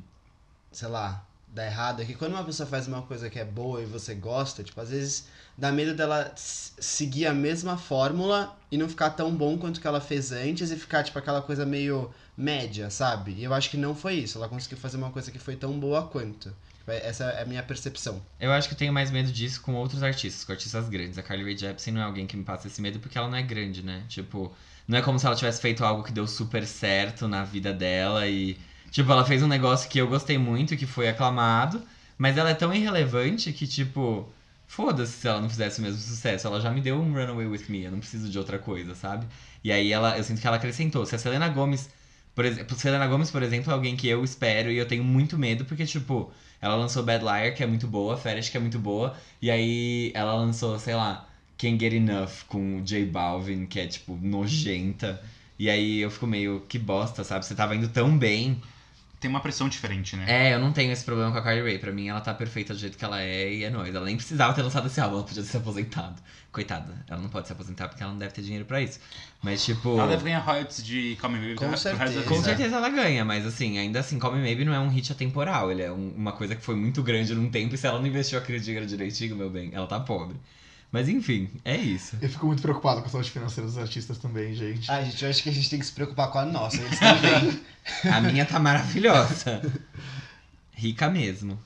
sei 0.71 0.88
lá, 0.88 1.25
dar 1.54 1.65
errado, 1.65 2.02
é 2.02 2.06
que 2.06 2.13
quando 2.13 2.34
uma 2.34 2.43
pessoa 2.43 2.67
faz 2.67 2.88
uma 2.88 3.02
coisa 3.02 3.30
que 3.30 3.39
é 3.39 3.45
boa 3.45 3.82
e 3.82 3.86
você 3.86 4.13
gosta, 4.13 4.63
tipo, 4.63 4.80
às 4.80 4.89
vezes 4.89 5.28
dá 5.58 5.71
medo 5.71 5.95
dela 5.95 6.32
seguir 6.36 7.25
a 7.25 7.34
mesma 7.34 7.78
fórmula 7.78 8.56
e 8.71 8.78
não 8.78 8.88
ficar 8.88 9.12
tão 9.12 9.36
bom 9.36 9.58
quanto 9.58 9.82
que 9.82 9.88
ela 9.88 9.99
fez 9.99 10.32
antes 10.32 10.69
e 10.71 10.75
ficar, 10.75 11.04
tipo, 11.04 11.17
aquela 11.17 11.41
coisa 11.41 11.65
meio 11.65 12.13
média, 12.38 12.89
sabe? 12.89 13.34
E 13.34 13.43
eu 13.43 13.54
acho 13.54 13.69
que 13.69 13.78
não 13.78 13.95
foi 13.95 14.15
isso. 14.15 14.38
Ela 14.38 14.47
conseguiu 14.47 14.78
fazer 14.78 14.97
uma 14.97 15.12
coisa 15.12 15.32
que 15.32 15.39
foi 15.39 15.56
tão 15.56 15.78
boa 15.80 16.08
quanto. 16.08 16.54
Tipo, 16.80 16.91
Essa 16.91 17.25
é 17.25 17.41
a 17.43 17.45
minha 17.45 17.63
percepção. 17.63 18.21
Eu 18.39 18.52
acho 18.52 18.67
que 18.67 18.73
eu 18.73 18.78
tenho 18.78 18.93
mais 18.93 19.12
medo 19.12 19.32
disso 19.32 19.62
com 19.62 19.73
outros 19.75 20.04
artistas, 20.04 20.43
com 20.43 20.52
artistas 20.52 20.88
grandes. 20.88 21.17
A 21.17 21.23
Carly 21.23 21.43
Rae 21.43 21.58
Jepsen 21.58 21.93
não 21.93 22.02
é 22.02 22.04
alguém 22.06 22.28
que 22.28 22.38
me 22.38 22.43
passa 22.43 22.67
esse 22.67 22.82
medo 22.82 22.99
porque 22.99 23.17
ela 23.17 23.28
não 23.28 23.38
é 23.38 23.41
grande, 23.43 23.84
né? 23.84 24.06
Tipo, 24.08 24.54
não 24.89 24.97
é 24.97 25.02
como 25.04 25.19
se 25.19 25.25
ela 25.28 25.36
tivesse 25.36 25.62
feito 25.62 25.86
algo 25.86 26.04
que 26.04 26.12
deu 26.12 26.25
super 26.28 26.65
certo 26.65 27.28
na 27.28 27.43
vida 27.43 27.71
dela 27.71 28.28
e. 28.28 28.58
Tipo, 28.89 29.12
ela 29.12 29.23
fez 29.23 29.43
um 29.43 29.47
negócio 29.47 29.88
que 29.88 29.99
eu 29.99 30.08
gostei 30.08 30.36
muito, 30.39 30.75
que 30.75 30.88
foi 30.88 31.08
aclamado, 31.08 31.84
mas 32.17 32.38
ela 32.38 32.49
é 32.49 32.56
tão 32.56 32.73
irrelevante 32.73 33.54
que, 33.54 33.67
tipo, 33.67 34.28
foda-se 34.67 35.13
se 35.13 35.28
ela 35.28 35.39
não 35.41 35.49
fizesse 35.49 35.80
o 35.80 35.84
mesmo 35.84 36.02
sucesso. 36.02 36.47
Ela 36.47 36.60
já 36.60 36.71
me 36.71 36.82
deu 36.82 36.95
um 36.99 37.13
Runaway 37.13 37.45
With 37.45 37.65
Me, 37.69 37.84
eu 37.84 37.91
não 37.91 37.99
preciso 37.99 38.30
de 38.32 38.38
outra 38.39 38.58
coisa, 38.58 38.95
sabe? 38.95 39.28
E 39.63 39.71
aí 39.71 39.91
ela, 39.91 40.17
eu 40.17 40.23
sinto 40.23 40.41
que 40.41 40.47
ela 40.47 40.58
acrescentou. 40.58 41.06
Se 41.06 41.15
a 41.15 41.19
Selena 41.19 41.49
Gomez, 41.49 41.88
por 42.34 42.45
exemplo, 42.45 42.75
Selena 42.75 43.08
Gomez, 43.08 43.30
por 43.30 43.43
exemplo, 43.43 43.71
é 43.71 43.75
alguém 43.75 43.95
que 43.95 44.08
eu 44.08 44.23
espero 44.23 44.71
e 44.71 44.78
eu 44.78 44.88
tenho 44.88 45.04
muito 45.04 45.38
medo, 45.38 45.65
porque, 45.65 45.86
tipo, 45.86 46.32
ela 46.60 46.75
lançou 46.75 47.04
Bad 47.04 47.23
Liar, 47.23 47.54
que 47.54 47.62
é 47.63 47.67
muito 47.67 47.86
boa, 47.88 48.17
Fetish, 48.17 48.49
que 48.49 48.58
é 48.58 48.60
muito 48.60 48.80
boa, 48.80 49.15
e 49.39 49.52
aí 49.52 50.12
ela 50.15 50.34
lançou, 50.34 50.80
sei 50.80 50.95
lá, 50.95 51.29
Can't 51.60 51.78
Get 51.80 51.93
Enough 51.93 52.45
com 52.48 52.78
o 52.78 52.82
J 52.82 53.06
Balvin, 53.06 53.65
que 53.65 53.80
é, 53.80 53.86
tipo, 53.86 54.17
nojenta. 54.19 55.22
E 55.60 55.69
aí 55.69 56.00
eu 56.00 56.10
fico 56.10 56.26
meio, 56.26 56.62
que 56.69 56.80
bosta, 56.80 57.24
sabe? 57.24 57.45
Você 57.45 57.54
tava 57.54 57.76
indo 57.76 57.89
tão 57.89 58.17
bem. 58.17 58.62
Tem 59.19 59.30
uma 59.30 59.41
pressão 59.41 59.67
diferente, 59.67 60.15
né? 60.15 60.24
É, 60.30 60.54
eu 60.54 60.60
não 60.60 60.72
tenho 60.72 60.93
esse 60.93 61.04
problema 61.04 61.30
com 61.34 61.38
a 61.38 61.41
Carly 61.41 61.62
Rae. 61.62 61.78
Pra 61.78 61.91
mim, 61.91 62.08
ela 62.08 62.22
tá 62.22 62.34
perfeita 62.34 62.74
do 62.74 62.80
jeito 62.80 62.98
que 62.98 63.04
ela 63.04 63.22
é 63.22 63.54
e 63.54 63.63
é 63.65 63.69
nóis. 63.69 63.93
Ela 63.93 64.06
nem 64.06 64.15
precisava 64.15 64.54
ter 64.54 64.62
lançado 64.62 64.88
esse 64.88 65.02
álbum, 65.02 65.15
ela 65.17 65.26
podia 65.26 65.43
ter 65.43 65.50
se 65.50 65.58
aposentado. 65.58 66.15
Coitada, 66.54 66.93
ela 67.10 67.22
não 67.22 67.28
pode 67.28 67.45
se 67.48 67.52
aposentar 67.52 67.89
porque 67.89 68.02
ela 68.02 68.13
não 68.13 68.17
deve 68.19 68.34
ter 68.34 68.41
dinheiro 68.41 68.63
pra 68.63 68.82
isso. 68.82 68.98
Mas, 69.43 69.65
tipo. 69.65 70.00
Ela 70.00 70.08
deve 70.08 70.24
ganhar 70.24 70.39
royalties 70.39 70.82
de 70.82 71.17
Come 71.19 71.38
Baby 71.38 71.56
Com 71.56 71.65
pro 71.65 71.72
resto 71.72 71.89
da 71.89 71.98
certeza. 71.98 72.24
Com 72.24 72.41
certeza 72.41 72.76
ela 72.78 72.88
ganha, 72.88 73.26
mas 73.26 73.45
assim, 73.45 73.78
ainda 73.78 74.00
assim, 74.00 74.17
Come 74.17 74.41
Maybe 74.41 74.63
não 74.63 74.74
é 74.74 74.80
um 74.80 74.88
hit 74.88 75.12
atemporal. 75.12 75.69
Ele 75.69 75.82
é 75.82 75.91
um- 75.91 76.13
uma 76.15 76.32
coisa 76.32 76.56
que 76.56 76.62
foi 76.63 76.76
muito 76.78 77.04
grande 77.04 77.36
num 77.36 77.50
tempo 77.50 77.76
e 77.76 77.78
se 77.78 77.86
ela 77.86 78.00
não 78.00 78.08
investiu 78.08 78.39
aquele 78.39 78.62
dinheiro 78.62 78.86
direitinho, 78.86 79.36
meu 79.36 79.50
bem, 79.50 79.69
ela 79.74 79.86
tá 79.86 80.00
pobre. 80.00 80.38
Mas 80.91 81.08
enfim, 81.08 81.49
é 81.63 81.78
isso. 81.78 82.17
Eu 82.19 82.30
fico 82.30 82.47
muito 82.47 82.62
preocupado 82.62 83.02
com 83.02 83.08
a 83.08 83.12
saúde 83.12 83.30
financeira 83.30 83.67
dos 83.67 83.78
artistas 83.78 84.17
também, 84.17 84.56
gente. 84.56 84.89
Ai, 84.89 85.06
gente, 85.06 85.23
eu 85.23 85.30
acho 85.30 85.43
que 85.43 85.49
a 85.49 85.52
gente 85.52 85.69
tem 85.69 85.80
que 85.80 85.86
se 85.86 85.91
preocupar 85.91 86.32
com 86.32 86.39
a 86.39 86.45
nossa. 86.45 86.82
Eles 86.82 86.99
também. 86.99 87.62
A 88.12 88.21
minha 88.21 88.45
tá 88.45 88.60
maravilhosa. 88.60 89.62
Rica 90.71 91.10
mesmo. 91.10 91.60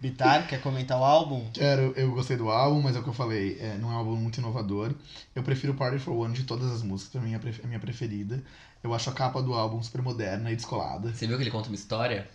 Bitar, 0.00 0.48
quer 0.48 0.60
comentar 0.60 0.98
o 0.98 1.04
álbum? 1.04 1.48
Quero, 1.52 1.92
eu 1.96 2.12
gostei 2.12 2.36
do 2.36 2.50
álbum, 2.50 2.82
mas 2.82 2.96
é 2.96 2.98
o 2.98 3.02
que 3.02 3.08
eu 3.08 3.14
falei, 3.14 3.56
é, 3.60 3.78
não 3.78 3.90
é 3.90 3.94
um 3.94 3.96
álbum 3.98 4.16
muito 4.16 4.38
inovador. 4.38 4.92
Eu 5.34 5.42
prefiro 5.42 5.74
Party 5.74 5.98
for 5.98 6.12
One 6.12 6.34
de 6.34 6.42
todas 6.42 6.72
as 6.72 6.82
músicas, 6.82 7.12
pra 7.12 7.20
mim 7.20 7.34
é 7.34 7.36
a 7.36 7.38
é 7.38 7.64
a 7.64 7.66
minha 7.66 7.78
preferida. 7.78 8.42
Eu 8.82 8.92
acho 8.92 9.08
a 9.10 9.12
capa 9.12 9.40
do 9.40 9.54
álbum 9.54 9.80
super 9.82 10.02
moderna 10.02 10.50
e 10.50 10.56
descolada. 10.56 11.14
Você 11.14 11.26
viu 11.26 11.36
que 11.36 11.44
ele 11.44 11.52
conta 11.52 11.68
uma 11.68 11.76
história? 11.76 12.28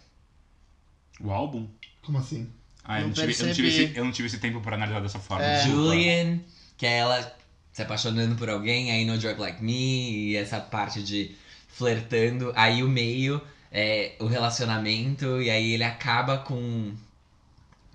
O 1.19 1.29
álbum? 1.29 1.67
Como 2.05 2.17
assim? 2.17 2.49
Ah, 2.87 2.99
eu 2.99 3.01
Não 3.01 3.07
não, 3.09 3.13
tive, 3.13 3.33
eu, 3.41 3.45
não 3.47 3.53
tive 3.53 3.67
esse, 3.67 3.97
eu 3.97 4.05
não 4.05 4.11
tive 4.11 4.27
esse 4.27 4.37
tempo 4.39 4.61
pra 4.61 4.75
analisar 4.75 5.01
dessa 5.01 5.19
forma. 5.19 5.43
É. 5.43 5.61
Julian, 5.63 6.39
que 6.77 6.85
é 6.85 6.99
ela 6.99 7.33
se 7.73 7.81
apaixonando 7.81 8.35
por 8.35 8.49
alguém, 8.49 8.91
aí 8.91 9.05
no 9.05 9.17
Drug 9.17 9.39
Like 9.39 9.63
Me, 9.63 10.29
e 10.29 10.35
essa 10.37 10.59
parte 10.59 11.03
de 11.03 11.35
flertando. 11.67 12.51
Aí 12.55 12.81
o 12.81 12.87
meio 12.87 13.41
é 13.71 14.13
o 14.19 14.25
relacionamento, 14.25 15.41
e 15.41 15.49
aí 15.49 15.73
ele 15.73 15.83
acaba 15.83 16.37
com. 16.39 16.93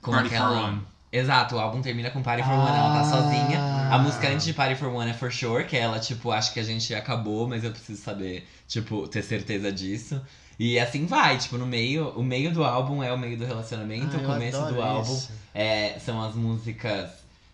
Com 0.00 0.10
Party 0.12 0.26
aquela. 0.28 0.48
for 0.56 0.64
One. 0.68 0.82
Exato, 1.10 1.56
o 1.56 1.58
álbum 1.58 1.82
termina 1.82 2.10
com 2.10 2.22
Party 2.22 2.42
for 2.42 2.52
One, 2.52 2.68
ela 2.76 2.92
tá 2.94 3.00
Ah. 3.00 3.04
sozinha. 3.04 3.58
A 3.90 3.98
música 3.98 4.28
antes 4.28 4.46
de 4.46 4.54
Party 4.54 4.74
for 4.76 4.88
One 4.88 5.10
é 5.10 5.14
For 5.14 5.30
Sure, 5.32 5.64
que 5.64 5.76
ela, 5.76 5.98
tipo, 5.98 6.30
acha 6.30 6.52
que 6.52 6.58
a 6.60 6.62
gente 6.62 6.94
acabou, 6.94 7.46
mas 7.46 7.64
eu 7.64 7.70
preciso 7.70 8.00
saber, 8.00 8.46
tipo, 8.66 9.06
ter 9.08 9.22
certeza 9.22 9.70
disso. 9.70 10.20
E 10.58 10.78
assim 10.78 11.06
vai, 11.06 11.38
tipo, 11.38 11.56
no 11.58 11.66
meio, 11.66 12.10
o 12.10 12.22
meio 12.22 12.52
do 12.52 12.62
álbum 12.64 13.02
é 13.02 13.12
o 13.12 13.18
meio 13.18 13.36
do 13.36 13.44
relacionamento, 13.44 14.16
Ah, 14.16 14.20
o 14.20 14.24
começo 14.24 14.62
do 14.66 14.80
álbum 14.80 15.20
é, 15.54 15.98
são 15.98 16.22
as 16.22 16.34
músicas, 16.34 17.10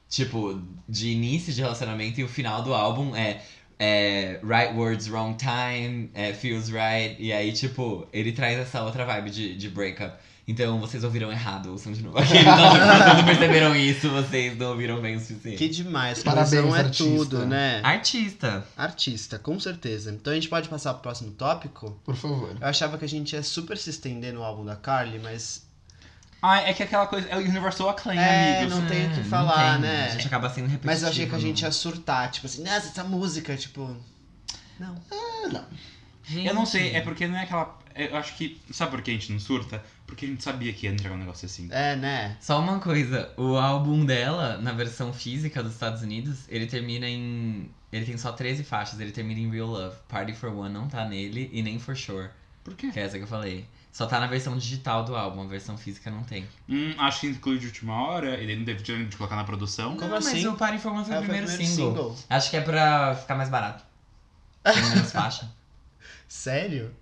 tipo, 0.08 0.60
de 0.88 1.10
início 1.10 1.52
de 1.52 1.60
relacionamento 1.60 2.20
e 2.20 2.24
o 2.24 2.28
final 2.28 2.62
do 2.62 2.74
álbum 2.74 3.14
é, 3.14 3.40
é 3.78 4.40
Right 4.42 4.74
Words, 4.76 5.08
Wrong 5.08 5.36
Time, 5.36 6.10
é, 6.14 6.32
Feels 6.32 6.68
Right. 6.68 7.16
E 7.18 7.32
aí, 7.32 7.52
tipo, 7.52 8.06
ele 8.12 8.32
traz 8.32 8.58
essa 8.58 8.82
outra 8.82 9.04
vibe 9.04 9.30
de, 9.30 9.54
de 9.56 9.68
breakup. 9.70 10.16
Então 10.50 10.80
vocês 10.80 11.04
ouviram 11.04 11.30
errado, 11.30 11.70
ouçam 11.70 11.92
de 11.92 12.02
novo. 12.02 12.18
Aqueles, 12.18 12.42
não, 12.44 12.56
vocês 12.72 13.16
não 13.18 13.24
perceberam 13.26 13.76
isso, 13.76 14.08
vocês 14.08 14.56
não 14.56 14.70
ouviram 14.70 14.98
bem 15.00 15.16
o 15.16 15.20
suficiente. 15.20 15.58
Que 15.58 15.68
demais, 15.68 16.22
Parabéns, 16.22 16.50
Parabéns, 16.52 16.74
é 16.74 16.78
artista. 16.78 17.04
tudo, 17.04 17.46
né? 17.46 17.80
Artista. 17.84 18.64
Artista, 18.76 19.38
com 19.38 19.60
certeza. 19.60 20.10
Então 20.10 20.32
a 20.32 20.34
gente 20.34 20.48
pode 20.48 20.66
passar 20.70 20.94
pro 20.94 21.02
próximo 21.02 21.32
tópico? 21.32 22.00
Por 22.02 22.16
favor. 22.16 22.56
Eu 22.58 22.66
achava 22.66 22.96
que 22.96 23.04
a 23.04 23.08
gente 23.08 23.34
ia 23.34 23.42
super 23.42 23.76
se 23.76 23.90
estender 23.90 24.32
no 24.32 24.42
álbum 24.42 24.64
da 24.64 24.74
Carly, 24.74 25.18
mas. 25.18 25.68
Ah, 26.40 26.62
é 26.62 26.72
que 26.72 26.82
aquela 26.82 27.06
coisa. 27.06 27.28
É 27.28 27.36
o 27.36 27.40
Universal 27.40 27.90
Acclaim, 27.90 28.16
É, 28.18 28.60
amigos. 28.60 28.78
não 28.78 28.86
tem 28.86 29.06
o 29.06 29.10
que 29.10 29.20
É, 29.20 29.24
falar, 29.24 29.72
tem, 29.74 29.82
né? 29.82 30.04
A 30.06 30.08
gente 30.10 30.26
acaba 30.28 30.48
sendo 30.48 30.62
repetitivo. 30.68 30.86
Mas 30.86 31.02
eu 31.02 31.08
achei 31.10 31.26
que 31.28 31.34
a 31.34 31.38
gente 31.38 31.60
ia 31.62 31.70
surtar, 31.72 32.30
tipo 32.30 32.46
assim, 32.46 32.62
nossa, 32.62 32.88
essa 32.88 33.04
música, 33.04 33.54
tipo. 33.54 33.94
Não. 34.80 34.96
Eu 36.44 36.54
não 36.54 36.64
sei, 36.64 36.94
é 36.94 37.00
porque 37.00 37.26
não 37.26 37.36
é 37.36 37.42
aquela. 37.42 37.76
Eu 37.98 38.16
acho 38.16 38.36
que. 38.36 38.60
Sabe 38.70 38.92
por 38.92 39.02
que 39.02 39.10
a 39.10 39.14
gente 39.14 39.32
não 39.32 39.40
surta? 39.40 39.82
Porque 40.06 40.24
a 40.24 40.28
gente 40.28 40.42
sabia 40.42 40.72
que 40.72 40.86
ia 40.86 40.92
entregar 40.92 41.14
um 41.14 41.18
negócio 41.18 41.46
assim. 41.46 41.68
É, 41.70 41.96
né? 41.96 42.36
Só 42.40 42.60
uma 42.60 42.78
coisa, 42.78 43.30
o 43.36 43.56
álbum 43.56 44.04
dela, 44.06 44.56
na 44.58 44.72
versão 44.72 45.12
física 45.12 45.62
dos 45.62 45.72
Estados 45.72 46.02
Unidos, 46.02 46.44
ele 46.48 46.66
termina 46.66 47.08
em. 47.08 47.68
Ele 47.92 48.04
tem 48.06 48.16
só 48.18 48.32
13 48.32 48.64
faixas, 48.64 49.00
ele 49.00 49.12
termina 49.12 49.40
em 49.40 49.50
Real 49.50 49.66
Love. 49.68 49.96
Party 50.08 50.32
for 50.34 50.52
One 50.52 50.72
não 50.72 50.88
tá 50.88 51.06
nele 51.06 51.50
e 51.52 51.62
nem 51.62 51.78
For 51.78 51.96
Sure, 51.96 52.28
Por 52.62 52.74
quê? 52.74 52.90
que 52.90 53.00
é 53.00 53.02
essa 53.02 53.16
que 53.16 53.24
eu 53.24 53.28
falei. 53.28 53.66
Só 53.90 54.06
tá 54.06 54.20
na 54.20 54.26
versão 54.26 54.56
digital 54.56 55.02
do 55.04 55.16
álbum, 55.16 55.42
a 55.42 55.46
versão 55.46 55.76
física 55.76 56.10
não 56.10 56.22
tem. 56.22 56.46
Hum, 56.68 56.94
acho 56.98 57.20
que 57.20 57.26
inclui 57.28 57.58
de 57.58 57.66
última 57.66 58.00
hora, 58.00 58.34
ele 58.36 58.54
não 58.54 58.64
teve 58.64 58.82
de 58.82 59.16
colocar 59.16 59.34
na 59.34 59.42
produção. 59.44 59.96
Como 59.96 60.10
não, 60.10 60.18
assim? 60.18 60.34
Mas 60.34 60.44
o 60.44 60.54
Party 60.54 60.78
for 60.78 60.92
One 60.92 61.04
foi 61.04 61.14
É, 61.14 61.18
o 61.18 61.22
primeiro, 61.22 61.48
single. 61.48 62.16
Acho 62.30 62.50
que 62.50 62.56
é 62.58 62.60
pra 62.60 63.14
ficar 63.16 63.34
mais 63.34 63.48
barato. 63.48 63.82
Tem 64.62 64.82
menos 64.90 65.10
faixa. 65.12 65.50
Sério? 66.28 66.94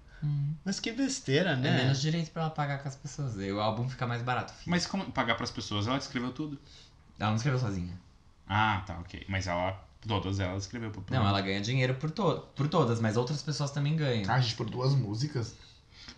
Mas 0.64 0.80
que 0.80 0.90
besteira, 0.92 1.50
É 1.50 1.56
né? 1.56 1.76
menos 1.76 2.00
direito 2.00 2.30
pra 2.30 2.42
ela 2.42 2.50
pagar 2.50 2.78
com 2.82 2.88
as 2.88 2.96
pessoas. 2.96 3.36
E 3.36 3.50
o 3.52 3.60
álbum 3.60 3.88
fica 3.88 4.06
mais 4.06 4.22
barato. 4.22 4.52
filho. 4.54 4.70
Mas 4.70 4.86
como 4.86 5.04
pagar 5.12 5.34
pras 5.36 5.50
pessoas? 5.50 5.86
Ela 5.86 5.98
escreveu 5.98 6.32
tudo. 6.32 6.58
Ela 7.18 7.30
não 7.30 7.36
escreveu 7.36 7.58
sozinha. 7.60 7.92
Ah, 8.48 8.82
tá, 8.86 8.98
ok. 9.00 9.24
Mas 9.28 9.46
ela. 9.46 9.82
Todas 10.06 10.38
elas 10.38 10.62
escreveu 10.62 10.90
pro 10.92 11.02
Não, 11.10 11.26
ela 11.26 11.40
ganha 11.40 11.60
dinheiro 11.60 11.94
por, 11.94 12.10
to 12.12 12.40
por 12.54 12.68
todas, 12.68 13.00
mas 13.00 13.16
outras 13.16 13.42
pessoas 13.42 13.72
também 13.72 13.96
ganham. 13.96 14.30
Ah, 14.32 14.38
gente, 14.40 14.54
por 14.54 14.70
duas 14.70 14.92
músicas. 14.94 15.54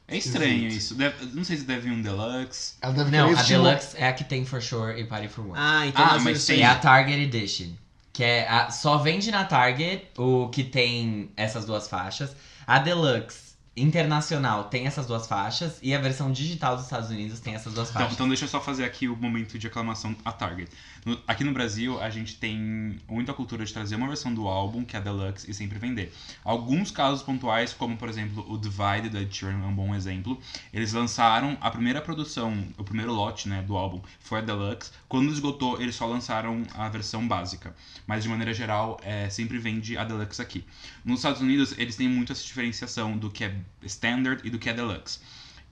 É 0.06 0.16
estranho 0.16 0.68
isso. 0.68 0.94
Deve- 0.94 1.24
não 1.34 1.42
sei 1.42 1.56
se 1.56 1.64
deve 1.64 1.88
vir 1.88 1.92
um 1.96 2.02
deluxe. 2.02 2.74
Ela 2.82 2.92
deve 2.92 3.10
Não, 3.10 3.30
a 3.34 3.42
Deluxe 3.42 3.96
é 3.96 4.06
a 4.08 4.12
que 4.12 4.24
tem 4.24 4.44
For 4.44 4.60
Sure 4.62 5.00
e 5.00 5.04
Party 5.04 5.28
for 5.28 5.42
One. 5.46 5.54
Ah, 5.56 5.86
então 5.86 6.04
Ah, 6.04 6.08
as 6.16 6.22
mas 6.22 6.36
versões- 6.46 6.58
É 6.60 6.64
a 6.66 6.74
Target 6.74 7.18
Edition. 7.22 7.70
Que 8.12 8.22
é 8.24 8.48
a- 8.48 8.70
só 8.70 8.98
vende 8.98 9.30
na 9.30 9.44
Target 9.44 10.06
o 10.18 10.48
que 10.50 10.64
tem 10.64 11.30
essas 11.34 11.64
duas 11.64 11.88
faixas. 11.88 12.36
A 12.66 12.78
Deluxe 12.78 13.47
Internacional 13.82 14.64
tem 14.64 14.86
essas 14.86 15.06
duas 15.06 15.26
faixas. 15.26 15.78
E 15.82 15.94
a 15.94 16.00
versão 16.00 16.30
digital 16.32 16.76
dos 16.76 16.84
Estados 16.84 17.10
Unidos 17.10 17.40
tem 17.40 17.54
essas 17.54 17.72
duas 17.74 17.88
Então, 17.88 18.00
faixas. 18.00 18.14
então 18.14 18.28
deixa 18.28 18.44
eu 18.44 18.48
só 18.48 18.60
fazer 18.60 18.84
aqui 18.84 19.08
o 19.08 19.16
momento 19.16 19.58
de 19.58 19.66
aclamação 19.66 20.14
a 20.24 20.32
Target. 20.32 20.70
No- 21.04 21.18
aqui 21.26 21.44
no 21.44 21.52
Brasil, 21.52 22.00
a 22.00 22.10
gente 22.10 22.36
tem 22.36 22.98
muita 23.08 23.32
cultura 23.32 23.64
de 23.64 23.72
trazer 23.72 23.96
uma 23.96 24.06
versão 24.06 24.32
do 24.34 24.46
álbum, 24.48 24.84
que 24.84 24.96
é 24.96 24.98
a 24.98 25.02
Deluxe, 25.02 25.50
e 25.50 25.54
sempre 25.54 25.78
vender. 25.78 26.12
Alguns 26.44 26.90
casos 26.90 27.22
pontuais, 27.22 27.72
como 27.72 27.96
por 27.96 28.08
exemplo 28.08 28.44
o 28.50 28.58
Divide 28.58 29.08
da 29.08 29.20
Sheeran, 29.30 29.62
é 29.62 29.66
um 29.66 29.74
bom 29.74 29.94
exemplo. 29.94 30.40
Eles 30.72 30.92
lançaram 30.92 31.56
a 31.60 31.70
primeira 31.70 32.00
produção, 32.00 32.64
o 32.76 32.84
primeiro 32.84 33.12
lote 33.12 33.48
né, 33.48 33.62
do 33.62 33.76
álbum 33.76 34.00
foi 34.20 34.38
a 34.38 34.42
Deluxe. 34.42 34.90
Quando 35.08 35.30
esgotou, 35.32 35.80
eles 35.80 35.94
só 35.94 36.06
lançaram 36.06 36.62
a 36.74 36.88
versão 36.88 37.26
básica. 37.26 37.74
Mas 38.06 38.22
de 38.22 38.28
maneira 38.28 38.52
geral, 38.52 38.98
é, 39.02 39.28
sempre 39.30 39.58
vende 39.58 39.96
a 39.96 40.04
Deluxe 40.04 40.40
aqui. 40.42 40.64
Nos 41.04 41.20
Estados 41.20 41.40
Unidos, 41.40 41.74
eles 41.78 41.96
têm 41.96 42.08
muito 42.08 42.32
essa 42.32 42.42
diferenciação 42.44 43.16
do 43.16 43.30
que 43.30 43.44
é 43.44 43.54
Standard 43.82 44.40
e 44.46 44.50
do 44.50 44.58
que 44.58 44.68
é 44.68 44.74
Deluxe. 44.74 45.18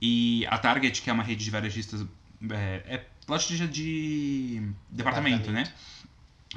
E 0.00 0.46
a 0.48 0.58
Target, 0.58 1.00
que 1.02 1.08
é 1.10 1.12
uma 1.12 1.22
rede 1.22 1.44
de 1.44 1.50
varejistas, 1.50 2.04
é, 2.50 2.82
é 2.86 3.04
loja 3.28 3.66
de, 3.66 3.66
de 3.68 4.62
departamento, 4.90 5.50
né? 5.50 5.72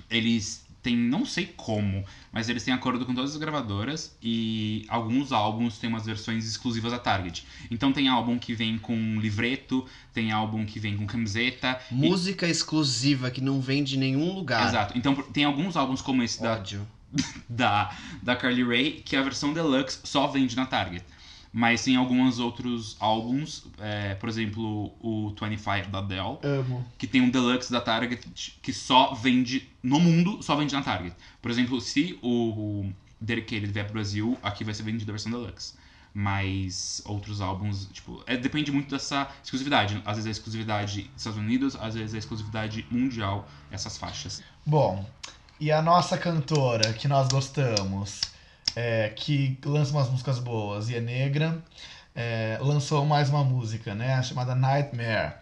Eles 0.10 0.66
têm, 0.82 0.96
não 0.96 1.26
sei 1.26 1.46
como, 1.58 2.06
mas 2.32 2.48
eles 2.48 2.64
têm 2.64 2.74
acordo 2.74 3.06
com 3.06 3.14
todas 3.14 3.32
as 3.32 3.38
gravadoras 3.38 4.16
e 4.22 4.86
alguns 4.88 5.32
álbuns 5.32 5.78
têm 5.78 5.90
umas 5.90 6.06
versões 6.06 6.46
exclusivas 6.46 6.92
da 6.92 7.00
Target. 7.00 7.46
Então 7.70 7.92
tem 7.92 8.08
álbum 8.08 8.38
que 8.40 8.54
vem 8.54 8.78
com 8.78 9.20
livreto, 9.20 9.86
tem 10.14 10.32
álbum 10.32 10.66
que 10.66 10.80
vem 10.80 10.96
com 10.96 11.06
camiseta. 11.06 11.80
e- 11.92 11.96
Música 11.96 12.48
exclusiva 12.48 13.30
que 13.32 13.42
não 13.42 13.60
vende 13.60 13.96
em 13.96 14.00
nenhum 14.00 14.34
lugar. 14.34 14.68
Exato. 14.68 14.98
Então 14.98 15.16
tem 15.16 15.44
alguns 15.44 15.76
álbuns 15.76 16.02
como 16.02 16.24
esse 16.24 16.42
da, 16.42 16.54
Ódio. 16.54 16.88
da, 17.50 17.96
da 18.22 18.36
Carly 18.36 18.64
Rae, 18.64 18.92
que 19.04 19.16
a 19.16 19.22
versão 19.22 19.54
deluxe 19.54 20.00
só 20.04 20.28
vende 20.28 20.56
na 20.56 20.66
Target. 20.66 21.04
Mas 21.52 21.84
tem 21.84 21.96
alguns 21.96 22.38
outros 22.38 22.96
álbuns, 23.00 23.64
é, 23.80 24.14
por 24.16 24.30
exemplo, 24.30 24.94
o 25.00 25.34
25 25.42 25.90
da 25.90 25.98
Adele, 25.98 26.38
Amo. 26.44 26.86
que 26.98 27.08
tem 27.08 27.22
um 27.22 27.30
deluxe 27.30 27.72
da 27.72 27.82
Target 27.82 28.22
que 28.62 28.72
só 28.72 29.16
vende 29.16 29.68
no 29.82 30.00
mundo, 30.00 30.44
só 30.44 30.56
vende 30.56 30.76
na 30.76 30.84
Target. 30.84 31.16
Por 31.42 31.50
exemplo, 31.50 31.82
se 31.82 32.20
o 32.22 32.92
Dedicated 33.20 33.72
vier 33.72 33.86
pro 33.86 33.94
Brasil, 33.94 34.38
aqui 34.44 34.64
vai 34.64 34.74
ser 34.74 34.84
vendido 34.84 35.12
a 35.12 35.14
versão 35.14 35.32
deluxe. 35.32 35.74
Mas 36.14 37.02
outros 37.06 37.42
álbuns, 37.42 37.88
tipo, 37.92 38.24
é, 38.28 38.38
depende 38.38 38.72
muito 38.72 38.90
dessa 38.90 39.28
exclusividade. 39.44 40.02
Às 40.06 40.18
vezes 40.18 40.28
é 40.28 40.32
exclusividade 40.32 41.02
dos 41.04 41.18
Estados 41.18 41.40
Unidos, 41.40 41.76
às 41.76 41.96
vezes 41.96 42.14
é 42.14 42.18
exclusividade 42.18 42.86
mundial, 42.92 43.48
essas 43.72 43.98
faixas. 43.98 44.44
Bom, 44.66 45.08
e 45.60 45.72
a 45.72 45.82
nossa 45.82 46.18
cantora 46.18 46.94
que 46.94 47.08
nós 47.08 47.28
gostamos, 47.28 48.22
é, 48.76 49.10
que 49.10 49.58
lança 49.66 49.92
umas 49.92 50.10
músicas 50.10 50.40
boas 50.40 50.90
e 50.90 50.96
é 50.96 51.02
negra, 51.02 51.64
é, 52.16 52.58
lançou 52.62 53.06
mais 53.06 53.30
uma 53.30 53.44
música, 53.44 53.96
né? 53.96 54.22
Chamada 54.24 54.56
Nightmare. 54.56 55.34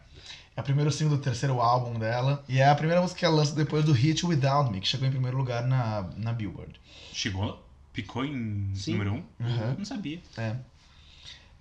É 0.56 0.62
o 0.62 0.64
primeiro 0.64 0.92
single 0.92 1.18
do 1.18 1.24
terceiro 1.24 1.62
álbum 1.62 2.00
dela. 2.00 2.44
E 2.50 2.60
é 2.60 2.68
a 2.68 2.76
primeira 2.76 3.02
música 3.02 3.20
que 3.20 3.26
ela 3.26 3.36
lança 3.36 3.54
depois 3.54 3.86
do 3.86 3.92
Hit 3.92 4.26
Without 4.26 4.72
Me, 4.72 4.82
que 4.82 4.88
chegou 4.88 5.08
em 5.08 5.12
primeiro 5.12 5.38
lugar 5.38 5.64
na, 5.66 6.10
na 6.18 6.34
Billboard. 6.34 6.80
Chegou? 7.14 7.64
Picou 7.94 8.26
em 8.26 8.72
Sim. 8.74 8.94
número 8.94 9.14
1? 9.14 9.16
Um? 9.16 9.24
Uhum. 9.40 9.76
Não 9.78 9.86
sabia. 9.86 10.20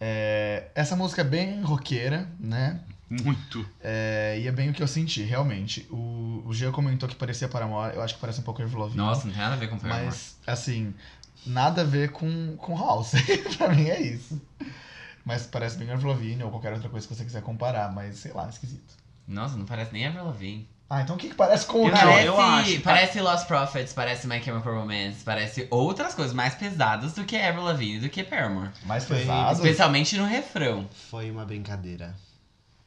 É, 0.00 0.70
essa 0.74 0.96
música 0.96 1.22
é 1.22 1.24
bem 1.24 1.62
roqueira, 1.62 2.28
né? 2.40 2.80
Muito. 3.08 3.64
É, 3.80 4.38
e 4.40 4.48
é 4.48 4.52
bem 4.52 4.70
o 4.70 4.72
que 4.72 4.82
eu 4.82 4.88
senti, 4.88 5.22
realmente. 5.22 5.86
O, 5.90 6.42
o 6.44 6.52
Jean 6.52 6.72
comentou 6.72 7.08
que 7.08 7.14
parecia 7.14 7.48
Paramore, 7.48 7.94
eu 7.94 8.02
acho 8.02 8.14
que 8.14 8.20
parece 8.20 8.40
um 8.40 8.42
pouco 8.42 8.62
Avril 8.62 8.80
Lavigne. 8.80 8.98
Nossa, 8.98 9.26
não 9.26 9.32
tem 9.32 9.42
nada 9.42 9.54
a 9.54 9.58
ver 9.58 9.68
com 9.68 9.78
Paramore. 9.78 10.06
Mas, 10.06 10.36
assim, 10.46 10.92
nada 11.46 11.82
a 11.82 11.84
ver 11.84 12.10
com, 12.12 12.56
com 12.56 12.76
House. 12.76 13.12
pra 13.56 13.68
mim 13.68 13.88
é 13.88 14.00
isso. 14.00 14.40
Mas 15.24 15.46
parece 15.46 15.76
bem 15.76 15.90
Avril 15.90 16.10
Lavigne 16.10 16.42
ou 16.44 16.50
qualquer 16.50 16.72
outra 16.72 16.88
coisa 16.88 17.06
que 17.06 17.14
você 17.14 17.24
quiser 17.24 17.42
comparar, 17.42 17.92
mas 17.92 18.16
sei 18.18 18.32
lá, 18.32 18.48
esquisito. 18.48 18.94
Nossa, 19.26 19.56
não 19.56 19.64
parece 19.64 19.92
nem 19.92 20.06
Avril 20.06 20.24
Lavigne. 20.26 20.68
Ah, 20.88 21.02
então 21.02 21.16
o 21.16 21.18
que, 21.18 21.28
que 21.30 21.34
parece 21.34 21.66
com 21.66 21.84
o? 21.84 21.90
Parece, 21.90 22.26
eu 22.26 22.40
acho. 22.40 22.80
parece 22.80 23.20
Lost 23.20 23.46
Prophets, 23.48 23.92
parece 23.92 24.28
My 24.28 24.40
Chemical 24.40 24.72
Romance, 24.72 25.24
parece 25.24 25.66
outras 25.68 26.14
coisas 26.14 26.32
mais 26.32 26.54
pesadas 26.54 27.12
do 27.12 27.24
que 27.24 27.36
Avril 27.36 27.64
Lavigne, 27.64 27.98
do 27.98 28.08
que 28.08 28.22
Paramore. 28.22 28.70
Mais 28.84 29.04
Foi- 29.04 29.18
pesado. 29.18 29.54
Especialmente 29.54 30.16
no 30.16 30.24
refrão. 30.24 30.88
Foi 31.10 31.28
uma 31.28 31.44
brincadeira. 31.44 32.14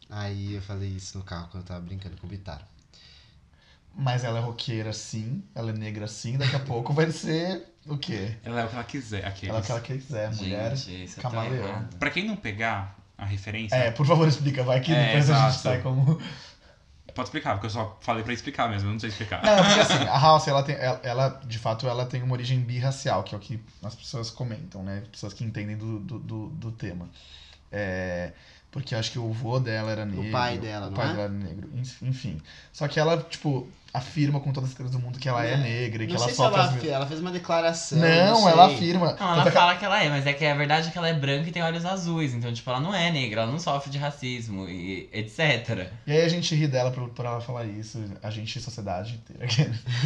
Aí 0.09 0.55
eu 0.55 0.61
falei 0.61 0.89
isso 0.89 1.17
no 1.17 1.25
carro 1.25 1.49
quando 1.51 1.63
eu 1.63 1.67
tava 1.67 1.81
brincando 1.81 2.15
com 2.15 2.25
o 2.25 2.29
Bitar. 2.29 2.61
Mas 3.93 4.23
ela 4.23 4.39
é 4.39 4.41
roqueira 4.41 4.93
sim, 4.93 5.43
ela 5.53 5.71
é 5.71 5.73
negra 5.73 6.07
sim, 6.07 6.37
daqui 6.37 6.55
a 6.55 6.59
pouco 6.63 6.93
vai 6.93 7.11
ser 7.11 7.67
o 7.87 7.97
quê? 7.97 8.35
Ela 8.43 8.61
é 8.61 8.65
o 8.65 8.67
que 8.69 8.75
ela 8.75 8.83
quiser. 8.83 9.25
Aqueles. 9.25 9.49
Ela 9.49 9.57
é 9.57 9.61
o 9.61 9.63
que 9.65 9.71
ela 9.71 9.81
quiser, 9.81 10.35
mulher. 10.35 10.75
Gente, 10.75 11.03
isso 11.05 11.21
camaleão. 11.21 11.67
errado. 11.67 11.97
Pra 11.97 12.09
quem 12.09 12.25
não 12.27 12.35
pegar 12.35 12.95
a 13.17 13.25
referência, 13.25 13.75
É, 13.75 13.91
por 13.91 14.05
favor, 14.05 14.27
explica, 14.27 14.63
vai 14.63 14.79
que 14.79 14.93
É, 14.93 15.05
depois 15.07 15.29
a 15.29 15.33
gente 15.35 15.45
exato. 15.47 15.59
sai 15.63 15.81
como. 15.81 16.19
pode 17.15 17.27
explicar, 17.27 17.53
porque 17.53 17.65
eu 17.65 17.71
só 17.71 17.97
falei 18.01 18.23
pra 18.23 18.31
explicar 18.33 18.69
mesmo, 18.69 18.87
eu 18.89 18.93
não 18.93 18.99
sei 18.99 19.09
explicar. 19.09 19.43
Não, 19.43 19.57
porque 19.63 19.79
assim, 19.81 20.03
a 20.07 20.17
House, 20.19 20.47
ela 20.47 20.63
tem, 20.63 20.75
ela, 20.75 20.99
ela, 21.03 21.41
de 21.45 21.57
fato, 21.59 21.87
ela 21.87 22.05
tem 22.05 22.21
uma 22.23 22.33
origem 22.33 22.59
birracial, 22.61 23.23
que 23.23 23.35
é 23.35 23.37
o 23.37 23.41
que 23.41 23.59
as 23.83 23.95
pessoas 23.95 24.29
comentam, 24.29 24.83
né? 24.83 25.03
Pessoas 25.11 25.33
que 25.33 25.43
entendem 25.43 25.75
do, 25.75 25.99
do, 25.99 26.19
do, 26.19 26.47
do 26.49 26.71
tema. 26.71 27.09
É, 27.71 28.31
porque 28.71 28.95
acho 28.95 29.11
que 29.11 29.19
o 29.19 29.29
avô 29.29 29.59
dela 29.59 29.91
era 29.91 30.05
negro. 30.05 30.31
pai 30.31 30.57
dela, 30.59 30.87
o 30.87 30.89
não 30.91 30.95
pai 30.97 31.05
é? 31.07 31.09
dela 31.09 31.23
era 31.23 31.33
negro, 31.33 31.69
enf- 31.75 32.01
enfim. 32.03 32.39
Só 32.71 32.87
que 32.87 32.99
ela, 32.99 33.17
tipo, 33.17 33.67
afirma 33.93 34.39
com 34.39 34.51
todas 34.51 34.71
as 34.71 34.77
letras 34.77 34.91
do 34.91 34.99
mundo 34.99 35.17
que 35.17 35.27
ela 35.27 35.43
é, 35.43 35.55
Não, 35.55 35.63
negra 35.63 36.03
e 36.03 36.07
que 36.07 36.13
Não 36.13 36.19
ela 36.19 36.25
sei 36.25 36.33
se 36.33 36.37
sofre 36.37 36.59
ela, 36.59 36.69
as 36.69 36.85
ela 36.85 37.07
fez 37.07 37.19
uma 37.19 37.31
declaração. 37.31 37.97
Não, 37.97 38.41
sei. 38.43 38.51
ela 38.51 38.65
afirma. 38.67 39.17
Não, 39.19 39.33
ela 39.33 39.41
é 39.41 39.45
que- 39.45 39.51
fala 39.51 39.75
que 39.75 39.85
ela 39.85 40.03
é, 40.03 40.09
mas 40.09 40.27
é 40.27 40.33
que 40.33 40.45
a 40.45 40.55
verdade 40.55 40.89
é 40.89 40.91
que 40.91 40.97
ela 40.97 41.07
é 41.09 41.13
branca 41.13 41.49
e 41.49 41.51
tem 41.51 41.63
olhos 41.63 41.85
azuis. 41.85 42.33
Então, 42.33 42.53
tipo, 42.53 42.69
ela 42.69 42.79
não 42.79 42.93
é 42.93 43.11
negra, 43.11 43.41
ela 43.41 43.51
não 43.51 43.59
sofre 43.59 43.89
de 43.89 43.97
racismo 43.97 44.67
e 44.69 45.09
etc. 45.11 45.87
E 46.05 46.11
aí 46.11 46.21
a 46.21 46.29
gente 46.29 46.53
ri 46.53 46.67
dela 46.67 46.91
por, 46.91 47.09
por 47.09 47.25
ela 47.25 47.41
falar 47.41 47.65
isso, 47.65 48.03
a 48.21 48.29
gente 48.29 48.55
e 48.55 48.59
a 48.59 48.61
sociedade 48.61 49.13
inteira. 49.15 49.47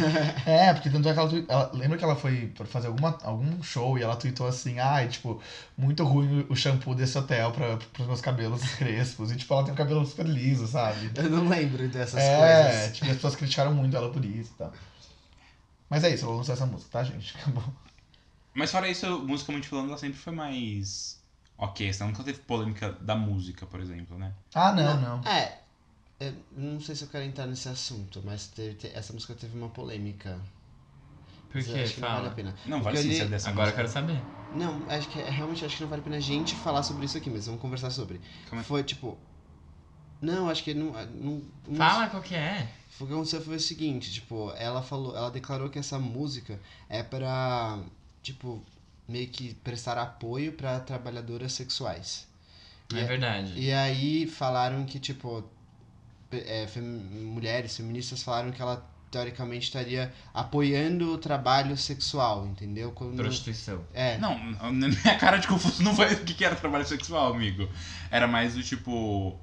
é, 0.46 0.72
porque 0.72 0.88
tanto 0.88 1.08
é 1.08 1.12
que 1.12 1.18
ela, 1.18 1.44
ela 1.48 1.70
Lembra 1.74 1.98
que 1.98 2.04
ela 2.04 2.16
foi 2.16 2.52
fazer 2.66 2.86
alguma, 2.86 3.18
algum 3.22 3.62
show 3.62 3.98
e 3.98 4.02
ela 4.02 4.16
tweetou 4.16 4.46
assim, 4.46 4.78
ai, 4.78 5.08
tipo, 5.08 5.40
muito 5.76 6.04
ruim 6.04 6.46
o 6.48 6.56
shampoo 6.56 6.94
desse 6.94 7.18
hotel 7.18 7.50
pra, 7.50 7.76
pros 7.92 8.06
meus 8.06 8.20
cabelos 8.20 8.62
crespos. 8.76 9.30
E 9.32 9.36
tipo, 9.36 9.52
ela 9.52 9.64
tem 9.64 9.72
um 9.72 9.76
cabelo 9.76 10.04
super 10.06 10.26
liso, 10.26 10.66
sabe? 10.66 11.10
Eu 11.16 11.30
não 11.30 11.48
lembro 11.48 11.86
dessas 11.88 12.22
é, 12.22 12.36
coisas. 12.64 12.96
tipo, 12.96 13.06
as 13.06 13.14
pessoas 13.16 13.36
criticaram 13.36 13.73
muito 13.74 13.96
ela 13.96 14.12
por 14.12 14.24
isso 14.24 14.52
e 14.54 14.56
tal. 14.56 14.72
Mas 15.88 16.04
é 16.04 16.12
isso, 16.14 16.24
ela 16.26 16.36
lançou 16.36 16.54
essa 16.54 16.66
música, 16.66 16.90
tá, 16.90 17.04
gente? 17.04 17.34
Acabou. 17.40 17.64
Mas 18.54 18.70
fora 18.70 18.88
isso, 18.88 19.18
musicalmente 19.20 19.68
falando, 19.68 19.88
ela 19.88 19.98
sempre 19.98 20.18
foi 20.18 20.32
mais. 20.32 21.22
Ok, 21.56 21.86
essa 21.88 22.04
nunca 22.06 22.22
teve 22.24 22.38
polêmica 22.40 22.92
da 22.92 23.14
música, 23.14 23.66
por 23.66 23.80
exemplo, 23.80 24.18
né? 24.18 24.32
Ah, 24.54 24.72
não, 24.72 25.00
não. 25.00 25.20
É, 25.26 25.58
eu 26.20 26.34
não 26.52 26.80
sei 26.80 26.94
se 26.96 27.04
eu 27.04 27.08
quero 27.08 27.24
entrar 27.24 27.46
nesse 27.46 27.68
assunto, 27.68 28.22
mas 28.24 28.48
teve- 28.48 28.74
te- 28.76 28.88
essa 28.94 29.12
música 29.12 29.34
teve 29.34 29.56
uma 29.58 29.68
polêmica. 29.70 30.40
Por 31.50 31.60
eu 31.60 31.74
quê? 31.74 31.80
Acho 31.80 31.94
que 31.94 32.00
não 32.00 32.08
vale 32.14 32.28
a 32.28 32.30
pena. 32.30 32.54
Não, 32.66 32.78
Porque 32.78 32.96
vale 32.96 32.96
sim 32.98 33.12
ser 33.14 33.28
dessa 33.28 33.50
Agora 33.50 33.70
eu 33.70 33.74
música. 33.74 33.82
quero 33.82 33.88
saber. 33.92 34.20
Não, 34.52 34.82
acho 34.88 35.08
que 35.08 35.18
é- 35.20 35.30
realmente 35.30 35.64
acho 35.64 35.76
que 35.76 35.82
não 35.82 35.88
vale 35.90 36.00
a 36.00 36.04
pena 36.04 36.16
a 36.16 36.20
gente 36.20 36.54
falar 36.54 36.82
sobre 36.82 37.04
isso 37.06 37.16
aqui, 37.18 37.30
mas 37.30 37.46
vamos 37.46 37.60
conversar 37.60 37.90
sobre. 37.90 38.20
Como 38.48 38.60
é? 38.60 38.64
Foi 38.64 38.82
tipo. 38.84 39.18
Não, 40.20 40.48
acho 40.48 40.62
que 40.64 40.72
não. 40.74 40.92
não, 41.14 41.42
não 41.68 41.76
Fala 41.76 42.08
qual 42.08 42.22
que 42.22 42.34
é. 42.34 42.68
O 43.00 43.06
que 43.06 43.12
aconteceu 43.12 43.40
foi 43.42 43.56
o 43.56 43.60
seguinte, 43.60 44.12
tipo, 44.12 44.52
ela 44.56 44.80
falou, 44.80 45.16
ela 45.16 45.30
declarou 45.30 45.68
que 45.68 45.78
essa 45.78 45.98
música 45.98 46.58
é 46.88 47.02
pra, 47.02 47.80
tipo, 48.22 48.62
meio 49.08 49.28
que 49.28 49.52
prestar 49.54 49.98
apoio 49.98 50.52
pra 50.52 50.78
trabalhadoras 50.80 51.52
sexuais. 51.52 52.26
E, 52.92 52.98
É 52.98 53.04
verdade. 53.04 53.52
e 53.58 53.72
aí 53.72 54.26
falaram 54.26 54.84
que, 54.84 54.98
tipo, 55.00 55.44
é, 56.30 56.66
fem- 56.68 56.82
mulheres 56.82 57.76
feministas 57.76 58.22
falaram 58.22 58.52
que 58.52 58.62
ela 58.62 58.88
teoricamente 59.10 59.66
estaria 59.66 60.12
apoiando 60.32 61.12
o 61.12 61.18
trabalho 61.18 61.76
sexual, 61.76 62.46
entendeu? 62.46 62.90
Quando- 62.92 63.16
Prostituição. 63.16 63.84
é, 63.92 64.18
Não, 64.18 64.38
na 64.72 64.88
minha 64.88 65.18
cara 65.18 65.38
de 65.38 65.46
confuso 65.48 65.82
não 65.82 65.94
foi 65.94 66.12
o 66.14 66.24
que 66.24 66.34
que 66.34 66.44
era 66.44 66.54
trabalho 66.56 66.86
sexual, 66.86 67.32
amigo. 67.34 67.68
Era 68.10 68.26
mais 68.28 68.54
do 68.54 68.62
tipo. 68.62 69.38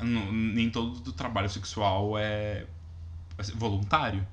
Nem 0.00 0.70
todo 0.70 1.00
do 1.00 1.12
trabalho 1.12 1.48
sexual 1.48 2.18
é 2.18 2.66
assim, 3.38 3.52
voluntário. 3.54 4.26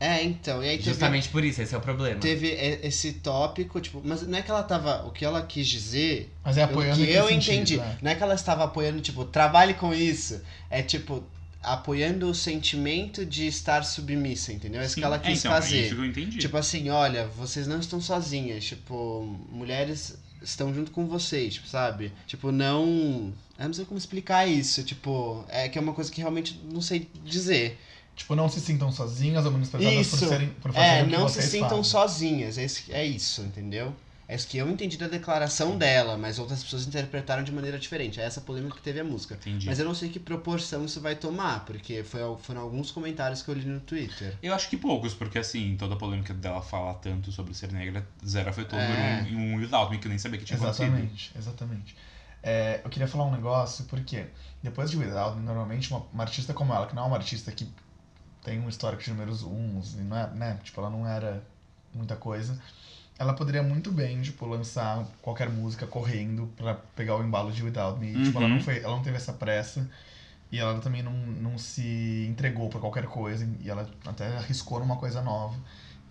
é, 0.00 0.22
então, 0.24 0.62
e 0.64 0.68
aí 0.68 0.76
teve, 0.78 0.90
Justamente 0.90 1.28
por 1.28 1.44
isso, 1.44 1.62
esse 1.62 1.74
é 1.74 1.78
o 1.78 1.80
problema. 1.80 2.20
teve 2.20 2.48
esse 2.82 3.12
tópico, 3.14 3.80
tipo, 3.80 4.02
mas 4.04 4.26
não 4.26 4.38
é 4.38 4.42
que 4.42 4.50
ela 4.50 4.62
tava, 4.62 5.06
o 5.06 5.10
que 5.12 5.24
ela 5.24 5.42
quis 5.42 5.66
dizer 5.68 6.32
Mas 6.44 6.56
é 6.58 6.62
O 6.62 6.64
apoiando 6.64 6.96
que 6.96 7.02
em 7.04 7.06
que 7.06 7.12
eu 7.12 7.28
sentido, 7.28 7.52
entendi. 7.54 7.76
né? 7.76 7.98
Não 8.02 8.10
é 8.10 8.14
que 8.14 8.22
ela 8.22 8.34
estava 8.34 8.64
apoiando, 8.64 9.00
tipo, 9.00 9.24
trabalhe 9.24 9.74
com 9.74 9.94
isso. 9.94 10.40
É 10.68 10.82
tipo, 10.82 11.22
apoiando 11.62 12.28
o 12.28 12.34
sentimento 12.34 13.24
de 13.24 13.46
estar 13.46 13.84
submissa, 13.84 14.52
entendeu? 14.52 14.80
É 14.80 14.86
isso 14.86 14.96
que 14.96 15.04
ela 15.04 15.16
é, 15.16 15.18
quis 15.20 15.38
então, 15.38 15.52
É 15.52 15.54
fazer. 15.54 15.82
isso 15.86 15.94
que 15.94 16.00
eu 16.00 16.04
entendi. 16.06 16.38
Tipo 16.38 16.56
assim, 16.56 16.90
olha, 16.90 17.26
vocês 17.28 17.66
não 17.68 17.78
estão 17.78 18.00
sozinhas. 18.00 18.64
Tipo, 18.64 19.22
mulheres 19.50 20.18
estão 20.42 20.74
junto 20.74 20.90
com 20.90 21.06
vocês, 21.06 21.54
tipo, 21.54 21.68
sabe? 21.68 22.12
Tipo, 22.26 22.50
não. 22.50 23.32
Eu 23.62 23.68
não 23.68 23.74
sei 23.74 23.84
como 23.84 23.98
explicar 23.98 24.46
isso. 24.46 24.82
Tipo, 24.82 25.44
é 25.48 25.68
que 25.68 25.78
é 25.78 25.80
uma 25.80 25.92
coisa 25.92 26.10
que 26.10 26.20
realmente 26.20 26.60
não 26.70 26.80
sei 26.80 27.08
dizer. 27.24 27.78
Tipo, 28.14 28.34
não 28.34 28.48
se 28.48 28.60
sintam 28.60 28.92
sozinhas 28.92 29.44
ou 29.46 29.52
menosprezadas 29.52 29.98
Isso. 30.06 30.18
por, 30.18 30.28
serem, 30.28 30.48
por 30.60 30.72
fazerem 30.72 30.98
É, 30.98 31.02
o 31.02 31.06
que 31.06 31.12
não 31.12 31.28
se 31.28 31.40
sintam 31.42 31.68
fazem. 31.70 31.84
sozinhas. 31.84 32.58
É 32.58 32.64
isso, 32.64 32.82
é 32.90 33.06
isso, 33.06 33.40
entendeu? 33.42 33.94
É 34.28 34.34
isso 34.34 34.46
que 34.48 34.56
eu 34.56 34.68
entendi 34.70 34.96
da 34.96 35.08
declaração 35.08 35.76
dela, 35.76 36.16
mas 36.16 36.38
outras 36.38 36.62
pessoas 36.62 36.86
interpretaram 36.86 37.42
de 37.42 37.50
maneira 37.52 37.78
diferente. 37.78 38.20
É 38.20 38.24
essa 38.24 38.40
polêmica 38.40 38.76
que 38.76 38.82
teve 38.82 39.00
a 39.00 39.04
música. 39.04 39.34
Entendi. 39.34 39.66
Mas 39.66 39.78
eu 39.78 39.84
não 39.84 39.94
sei 39.94 40.08
que 40.10 40.18
proporção 40.18 40.84
isso 40.84 41.00
vai 41.00 41.14
tomar, 41.16 41.64
porque 41.64 42.02
foi, 42.04 42.20
foram 42.42 42.60
alguns 42.62 42.90
comentários 42.90 43.42
que 43.42 43.48
eu 43.50 43.54
li 43.54 43.64
no 43.64 43.80
Twitter. 43.80 44.36
Eu 44.42 44.54
acho 44.54 44.68
que 44.70 44.76
poucos, 44.76 45.12
porque 45.14 45.38
assim, 45.38 45.76
toda 45.78 45.94
a 45.94 45.98
polêmica 45.98 46.32
dela 46.34 46.62
fala 46.62 46.94
tanto 46.94 47.30
sobre 47.32 47.52
ser 47.54 47.72
negra, 47.72 48.06
zero 48.26 48.48
afetou 48.50 48.78
É. 48.78 49.26
um, 49.30 49.36
um 49.36 49.56
Without 49.56 49.90
Me, 49.90 49.98
que 49.98 50.06
eu 50.06 50.10
nem 50.10 50.18
sabia 50.18 50.38
que 50.38 50.44
tinha 50.44 50.58
acontecido. 50.58 50.84
Exatamente, 50.86 51.32
exatamente. 51.36 51.96
É, 52.42 52.80
eu 52.84 52.90
queria 52.90 53.06
falar 53.06 53.24
um 53.24 53.30
negócio, 53.30 53.84
porque 53.84 54.26
depois 54.62 54.90
de 54.90 54.96
Without, 54.96 55.36
Me, 55.36 55.42
normalmente 55.44 55.90
uma, 55.90 56.04
uma 56.12 56.24
artista 56.24 56.52
como 56.52 56.72
ela, 56.74 56.86
que 56.86 56.94
não 56.94 57.04
é 57.04 57.06
uma 57.06 57.16
artista 57.16 57.52
que 57.52 57.68
tem 58.42 58.58
um 58.58 58.68
histórico 58.68 59.02
de 59.02 59.10
números 59.10 59.42
uns, 59.44 59.94
e 59.94 59.98
não 59.98 60.16
é, 60.16 60.26
né? 60.30 60.58
Tipo, 60.64 60.80
ela 60.80 60.90
não 60.90 61.06
era 61.06 61.42
muita 61.94 62.16
coisa. 62.16 62.60
Ela 63.18 63.34
poderia 63.34 63.62
muito 63.62 63.92
bem, 63.92 64.20
tipo, 64.22 64.44
lançar 64.46 65.06
qualquer 65.20 65.48
música 65.48 65.86
correndo 65.86 66.50
pra 66.56 66.74
pegar 66.96 67.14
o 67.16 67.22
embalo 67.22 67.52
de 67.52 67.62
Without 67.62 67.98
Me. 68.00 68.08
E, 68.08 68.22
Tipo, 68.24 68.38
ela 68.38 68.48
Uhum. 68.48 68.54
não, 68.56 68.62
foi, 68.64 68.78
ela 68.78 68.96
não 68.96 69.02
teve 69.02 69.16
essa 69.16 69.32
pressa. 69.32 69.88
E 70.50 70.58
ela 70.58 70.78
também 70.80 71.02
não, 71.02 71.12
não 71.12 71.56
se 71.56 72.26
entregou 72.28 72.68
pra 72.68 72.80
qualquer 72.80 73.06
coisa. 73.06 73.48
E 73.60 73.70
ela 73.70 73.88
até 74.04 74.36
arriscou 74.36 74.80
numa 74.80 74.96
coisa 74.96 75.22
nova. 75.22 75.56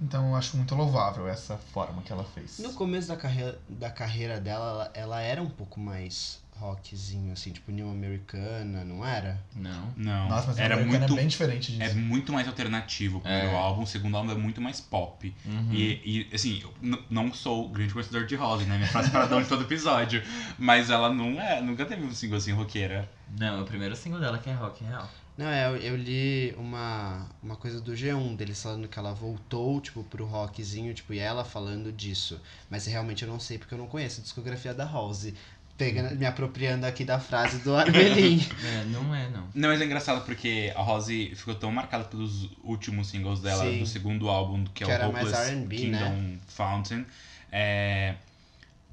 Então 0.01 0.29
eu 0.29 0.35
acho 0.35 0.57
muito 0.57 0.73
louvável 0.73 1.27
essa 1.27 1.57
forma 1.57 2.01
que 2.01 2.11
ela 2.11 2.23
fez. 2.23 2.59
No 2.59 2.73
começo 2.73 3.07
da 3.09 3.15
carreira, 3.15 3.59
da 3.69 3.89
carreira 3.91 4.39
dela, 4.39 4.65
ela, 4.71 4.91
ela 4.93 5.21
era 5.21 5.41
um 5.41 5.49
pouco 5.49 5.79
mais 5.79 6.41
rockzinho, 6.61 7.33
assim, 7.33 7.51
tipo 7.51 7.71
New 7.71 7.89
Americana, 7.89 8.83
não 8.85 9.03
era? 9.03 9.39
Não. 9.55 9.91
Não, 9.97 10.29
Nossa, 10.29 10.47
mas 10.47 10.59
era 10.59 10.75
o 10.75 10.79
americano 10.79 10.99
muito, 11.07 11.13
é 11.13 11.17
bem 11.17 11.27
diferente 11.27 11.71
disso. 11.71 11.83
é 11.83 11.93
muito 11.95 12.31
mais 12.31 12.47
alternativo 12.47 13.17
o 13.17 13.21
primeiro 13.21 13.47
É. 13.47 13.55
álbum, 13.55 13.81
o 13.81 13.87
segundo 13.87 14.15
álbum 14.15 14.31
é 14.31 14.35
muito 14.35 14.61
mais 14.61 14.79
pop. 14.79 15.33
Uhum. 15.43 15.73
E, 15.73 16.27
e, 16.29 16.35
assim, 16.35 16.61
eu 16.61 16.71
não 17.09 17.33
sou 17.33 17.67
grande 17.69 17.91
conhecedor 17.93 18.27
de 18.27 18.35
Rose, 18.35 18.65
né? 18.65 18.77
Minha 18.77 18.89
frase 18.89 19.09
paradão 19.09 19.41
de 19.41 19.47
todo 19.49 19.63
episódio. 19.63 20.21
Mas 20.59 20.91
ela 20.91 21.11
não 21.11 21.41
é, 21.41 21.59
nunca 21.61 21.83
teve 21.83 22.03
um 22.03 22.13
single 22.13 22.37
assim 22.37 22.51
roqueira. 22.51 23.09
Não, 23.39 23.57
é 23.57 23.61
o 23.61 23.65
primeiro 23.65 23.95
single 23.95 24.19
dela 24.19 24.37
que 24.37 24.49
é 24.49 24.53
rock 24.53 24.83
real. 24.83 25.09
Não, 25.37 25.47
é, 25.47 25.67
eu, 25.67 25.77
eu 25.77 25.95
li 25.95 26.53
uma, 26.57 27.27
uma 27.41 27.55
coisa 27.55 27.79
do 27.79 27.93
G1 27.93 28.35
deles 28.35 28.61
falando 28.61 28.87
que 28.87 28.99
ela 28.99 29.13
voltou, 29.13 29.79
tipo, 29.81 30.03
pro 30.03 30.25
rockzinho, 30.25 30.93
tipo, 30.93 31.13
e 31.13 31.19
ela 31.19 31.43
falando 31.43 31.91
disso. 31.91 32.39
Mas 32.69 32.85
realmente 32.85 33.23
eu 33.23 33.29
não 33.29 33.39
sei 33.39 33.57
porque 33.57 33.73
eu 33.73 33.77
não 33.77 33.87
conheço 33.87 34.19
a 34.19 34.23
discografia 34.23 34.73
da 34.73 34.85
House. 34.85 35.33
Pegando, 35.77 36.15
me 36.15 36.27
apropriando 36.27 36.85
aqui 36.85 37.03
da 37.03 37.19
frase 37.19 37.57
do 37.59 37.73
Arbelin. 37.75 38.39
É, 38.63 38.83
não 38.85 39.15
é, 39.15 39.29
não. 39.29 39.47
Não, 39.55 39.69
mas 39.69 39.81
é 39.81 39.85
engraçado 39.85 40.23
porque 40.25 40.71
a 40.75 40.81
Rose 40.81 41.33
ficou 41.35 41.55
tão 41.55 41.71
marcada 41.71 42.03
pelos 42.03 42.49
últimos 42.63 43.07
singles 43.07 43.39
dela 43.39 43.63
Sim. 43.65 43.79
do 43.79 43.85
segundo 43.87 44.29
álbum, 44.29 44.63
que, 44.65 44.83
Que 44.83 44.91
é 44.91 44.93
era 44.93 45.09
o 45.09 45.13
mais 45.13 45.27
Hopeless 45.27 45.51
R&B, 45.53 45.75
Kingdom 45.75 45.97
né? 45.97 46.37
Fountain. 46.45 47.05
É, 47.51 48.15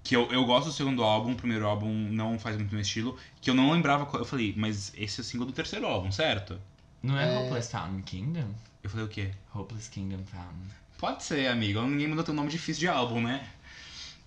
que 0.08 0.16
eu, 0.16 0.30
eu 0.32 0.42
gosto 0.46 0.68
do 0.68 0.72
segundo 0.72 1.02
álbum, 1.04 1.32
o 1.32 1.36
primeiro 1.36 1.66
álbum 1.66 1.92
não 1.92 2.38
faz 2.38 2.56
muito 2.56 2.72
meu 2.72 2.80
estilo. 2.80 3.18
Que 3.42 3.50
eu 3.50 3.54
não 3.54 3.70
lembrava. 3.70 4.06
qual- 4.06 4.22
Eu 4.22 4.26
falei, 4.26 4.54
mas 4.56 4.90
esse 4.96 5.20
é 5.20 5.22
o 5.22 5.24
single 5.24 5.46
do 5.46 5.52
terceiro 5.52 5.86
álbum, 5.86 6.10
certo? 6.10 6.58
Não 7.02 7.18
é, 7.18 7.34
É. 7.34 7.38
Hopeless 7.40 7.70
Fountain 7.70 8.00
Kingdom? 8.00 8.48
Eu 8.82 8.88
falei 8.88 9.04
o 9.04 9.08
quê? 9.08 9.32
Hopeless 9.54 9.90
Kingdom 9.90 10.24
Fountain. 10.24 10.70
Pode 10.96 11.22
ser, 11.22 11.46
amigo. 11.48 11.82
Ninguém 11.82 12.08
mandou 12.08 12.24
teu 12.24 12.32
nome 12.32 12.48
difícil 12.48 12.80
de 12.80 12.88
álbum, 12.88 13.20
né? 13.20 13.46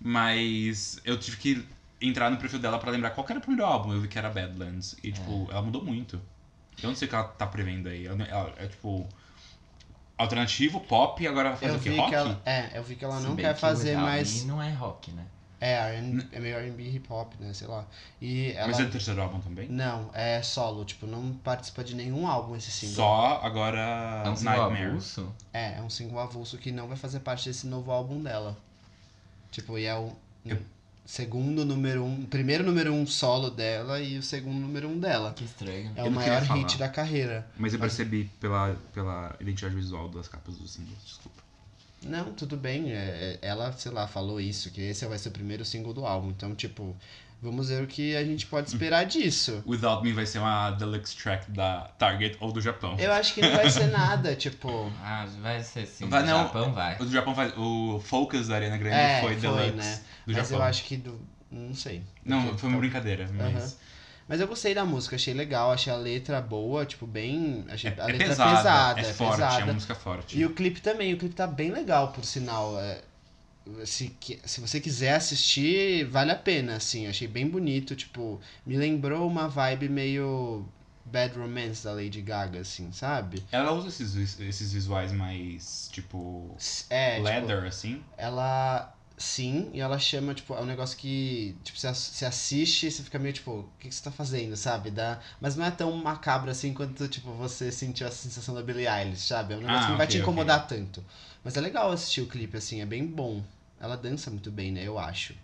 Mas 0.00 1.00
eu 1.04 1.18
tive 1.18 1.36
que 1.36 1.66
entrar 2.00 2.30
no 2.30 2.36
perfil 2.36 2.60
dela 2.60 2.78
pra 2.78 2.90
lembrar 2.92 3.10
qual 3.10 3.24
que 3.26 3.32
era 3.32 3.38
o 3.40 3.42
primeiro 3.42 3.66
álbum. 3.66 3.92
Eu 3.92 4.00
vi 4.02 4.06
que 4.08 4.16
era 4.18 4.30
Badlands. 4.30 4.96
E, 5.02 5.10
tipo, 5.10 5.48
ela 5.50 5.62
mudou 5.62 5.84
muito. 5.84 6.20
Eu 6.80 6.90
não 6.90 6.94
sei 6.96 7.06
o 7.06 7.08
que 7.08 7.14
ela 7.14 7.24
tá 7.24 7.46
prevendo 7.46 7.88
aí. 7.88 8.06
Ela, 8.06 8.22
ela- 8.24 8.54
é, 8.56 8.66
tipo... 8.68 9.06
alternativo, 10.16 10.78
pop, 10.80 11.20
e 11.22 11.26
agora 11.26 11.50
vai 11.50 11.58
fazer 11.58 11.72
Eu 11.72 11.76
o 11.78 11.80
quê? 11.82 11.90
vi 11.90 11.96
Rock? 11.96 12.08
que 12.10 12.14
ela, 12.14 12.42
é, 12.44 12.78
eu 12.78 12.84
vi 12.84 12.94
que 12.96 13.04
ela 13.04 13.16
Se 13.20 13.26
não 13.26 13.34
bem 13.34 13.44
quer 13.46 13.54
que 13.54 13.60
fazer 13.60 13.96
mais. 13.96 14.44
Não 14.44 14.62
é 14.62 14.70
rock, 14.72 15.10
né? 15.12 15.24
É, 15.64 15.74
R&B 15.96 16.26
é 16.32 16.40
meio 16.40 16.56
R&B 16.56 16.82
hip 16.90 17.06
hop, 17.12 17.34
né? 17.38 17.52
Sei 17.52 17.68
lá. 17.68 17.86
E 18.20 18.50
ela. 18.50 18.66
Mas 18.66 18.80
é 18.80 18.82
o 18.82 18.90
terceiro 18.90 19.22
álbum 19.22 19.38
também? 19.40 19.68
Não, 19.68 20.10
é 20.12 20.42
solo, 20.42 20.84
tipo, 20.84 21.06
não 21.06 21.32
participa 21.34 21.84
de 21.84 21.94
nenhum 21.94 22.26
álbum 22.26 22.56
esse 22.56 22.70
single. 22.72 22.96
Só 22.96 23.40
agora 23.44 24.22
É 24.26 24.28
um 24.28 24.34
single 24.34 24.54
Nightmare. 24.56 24.86
avulso? 24.88 25.32
É, 25.52 25.78
é 25.78 25.80
um 25.82 25.88
single 25.88 26.18
avulso 26.18 26.58
que 26.58 26.72
não 26.72 26.88
vai 26.88 26.96
fazer 26.96 27.20
parte 27.20 27.48
desse 27.48 27.66
novo 27.68 27.92
álbum 27.92 28.20
dela. 28.20 28.56
Tipo, 29.52 29.78
e 29.78 29.84
é 29.84 29.94
o 29.96 30.10
Eu- 30.44 30.58
segundo 31.06 31.64
número 31.64 32.04
um, 32.04 32.24
primeiro 32.26 32.64
número 32.64 32.92
um 32.92 33.06
solo 33.06 33.48
dela 33.48 34.00
e 34.00 34.18
o 34.18 34.22
segundo 34.22 34.58
número 34.58 34.88
um 34.88 34.98
dela. 34.98 35.32
Que 35.32 35.44
estranho. 35.44 35.92
É 35.94 36.00
Eu 36.00 36.06
o 36.06 36.10
maior 36.10 36.42
hit 36.42 36.76
da 36.76 36.88
carreira. 36.88 37.46
Mas 37.56 37.72
eu 37.72 37.78
percebi 37.78 38.24
pela, 38.40 38.74
pela 38.92 39.36
identidade 39.38 39.76
visual 39.76 40.08
das 40.08 40.26
capas 40.26 40.56
dos 40.56 40.72
singles, 40.72 40.98
desculpa. 41.04 41.40
Não, 42.04 42.32
tudo 42.32 42.56
bem. 42.56 42.92
é- 42.92 43.38
é- 43.42 43.48
ela, 43.48 43.72
sei 43.72 43.92
lá, 43.92 44.06
falou 44.06 44.40
isso, 44.40 44.70
que 44.70 44.80
esse 44.80 45.04
vai 45.06 45.18
ser 45.18 45.28
o 45.28 45.32
primeiro 45.32 45.64
single 45.64 45.92
do 45.94 46.04
álbum. 46.06 46.30
Então, 46.30 46.54
tipo, 46.54 46.96
vamos 47.40 47.68
ver 47.68 47.82
o 47.82 47.86
que 47.86 48.16
a 48.16 48.24
gente 48.24 48.46
pode 48.46 48.68
esperar 48.68 49.04
disso. 49.04 49.62
Without 49.66 50.02
Me 50.02 50.12
vai 50.12 50.26
ser 50.26 50.38
uma 50.38 50.70
deluxe 50.72 51.16
track 51.16 51.50
da 51.50 51.82
Target 51.98 52.36
ou 52.40 52.50
do 52.52 52.60
Japão. 52.60 52.96
Eu 52.98 53.12
acho 53.12 53.34
que 53.34 53.40
não 53.40 53.50
vai 53.52 53.70
ser 53.70 53.86
nada, 53.92 54.34
tipo. 54.34 54.90
Ah, 55.02 55.26
vai 55.40 55.62
ser 55.62 55.86
sim. 55.86 56.08
Vai, 56.08 56.22
no 56.22 56.26
não. 56.28 56.42
Japão 56.44 56.72
vai. 56.72 56.96
O 56.98 57.04
do 57.04 57.10
Japão 57.10 57.34
faz. 57.34 57.52
O 57.56 58.00
Focus 58.04 58.48
da 58.48 58.56
Arena 58.56 58.76
Grande 58.78 58.96
É, 58.96 59.20
foi 59.20 59.32
foi, 59.32 59.40
deluxe 59.40 59.70
né? 59.76 60.00
do 60.26 60.32
Mas 60.32 60.36
Japão. 60.36 60.58
eu 60.58 60.62
acho 60.64 60.84
que 60.84 60.96
do. 60.96 61.20
Não 61.50 61.74
sei. 61.74 62.02
Não, 62.24 62.56
foi 62.56 62.68
uma 62.68 62.78
brincadeira, 62.78 63.28
mas. 63.32 63.54
Aham. 63.56 63.72
Mas 64.32 64.40
eu 64.40 64.48
gostei 64.48 64.72
da 64.74 64.82
música, 64.82 65.16
achei 65.16 65.34
legal, 65.34 65.70
achei 65.70 65.92
a 65.92 65.96
letra 65.96 66.40
boa, 66.40 66.86
tipo, 66.86 67.06
bem. 67.06 67.66
Achei 67.68 67.90
É, 67.90 68.00
a 68.00 68.08
é 68.08 68.12
letra 68.12 68.28
pesada, 68.28 68.56
pesada, 68.56 69.00
é 69.02 69.10
é 69.10 69.12
forte, 69.12 69.32
é 69.42 69.44
pesada. 69.44 69.64
uma 69.64 69.72
música 69.74 69.94
forte. 69.94 70.38
E 70.38 70.46
o 70.46 70.54
clipe 70.54 70.80
também, 70.80 71.12
o 71.12 71.18
clipe 71.18 71.34
tá 71.34 71.46
bem 71.46 71.70
legal, 71.70 72.12
por 72.12 72.24
sinal. 72.24 72.80
é, 72.80 73.02
se, 73.84 74.16
se 74.44 74.60
você 74.60 74.80
quiser 74.80 75.14
assistir, 75.14 76.04
vale 76.06 76.32
a 76.32 76.36
pena, 76.36 76.76
assim. 76.76 77.06
Achei 77.06 77.28
bem 77.28 77.46
bonito, 77.48 77.94
tipo, 77.94 78.40
me 78.64 78.76
lembrou 78.76 79.26
uma 79.28 79.48
vibe 79.48 79.88
meio 79.90 80.64
Bad 81.04 81.38
Romance 81.38 81.84
da 81.84 81.92
Lady 81.92 82.22
Gaga, 82.22 82.60
assim, 82.60 82.90
sabe? 82.92 83.44
Ela 83.52 83.72
usa 83.72 83.88
esses, 83.88 84.40
esses 84.40 84.72
visuais 84.72 85.12
mais, 85.12 85.88
tipo, 85.92 86.56
É, 86.88 87.16
tipo, 87.16 87.24
leather, 87.24 87.64
assim. 87.64 88.02
ela 88.16 88.91
sim, 89.16 89.70
e 89.72 89.80
ela 89.80 89.98
chama, 89.98 90.34
tipo, 90.34 90.54
é 90.54 90.60
um 90.60 90.64
negócio 90.66 90.96
que, 90.98 91.56
tipo, 91.64 91.78
você, 91.78 91.86
ass- 91.88 92.10
você 92.14 92.24
assiste 92.24 92.86
e 92.86 92.90
você 92.90 93.02
fica 93.02 93.18
meio, 93.18 93.32
tipo, 93.34 93.50
o 93.52 93.68
que, 93.78 93.88
que 93.88 93.94
você 93.94 94.02
tá 94.02 94.10
fazendo, 94.10 94.56
sabe? 94.56 94.90
Dá, 94.90 95.20
mas 95.40 95.56
não 95.56 95.64
é 95.64 95.70
tão 95.70 95.92
macabro 95.92 96.50
assim 96.50 96.72
quanto, 96.74 97.06
tipo, 97.08 97.32
você 97.32 97.70
sentiu 97.72 98.06
a 98.06 98.10
sensação 98.10 98.54
da 98.54 98.62
Billie 98.62 98.86
Eilish, 98.88 99.26
sabe? 99.26 99.54
É 99.54 99.56
um 99.56 99.60
negócio 99.60 99.82
Ah, 99.82 99.86
que 99.86 99.90
não 99.92 99.98
vai 99.98 100.06
ok, 100.06 100.14
te 100.14 100.18
incomodar 100.18 100.66
tanto. 100.66 101.04
Mas 101.44 101.56
é 101.56 101.60
legal 101.60 101.90
assistir 101.90 102.20
o 102.22 102.26
clipe, 102.26 102.56
assim, 102.56 102.80
é 102.80 102.86
bem 102.86 103.06
bom. 103.06 103.42
Ela 103.80 103.96
dança 103.96 104.30
muito 104.30 104.50
bem, 104.50 104.70
né? 104.72 104.82
Eu 104.86 104.98
acho. 104.98 105.34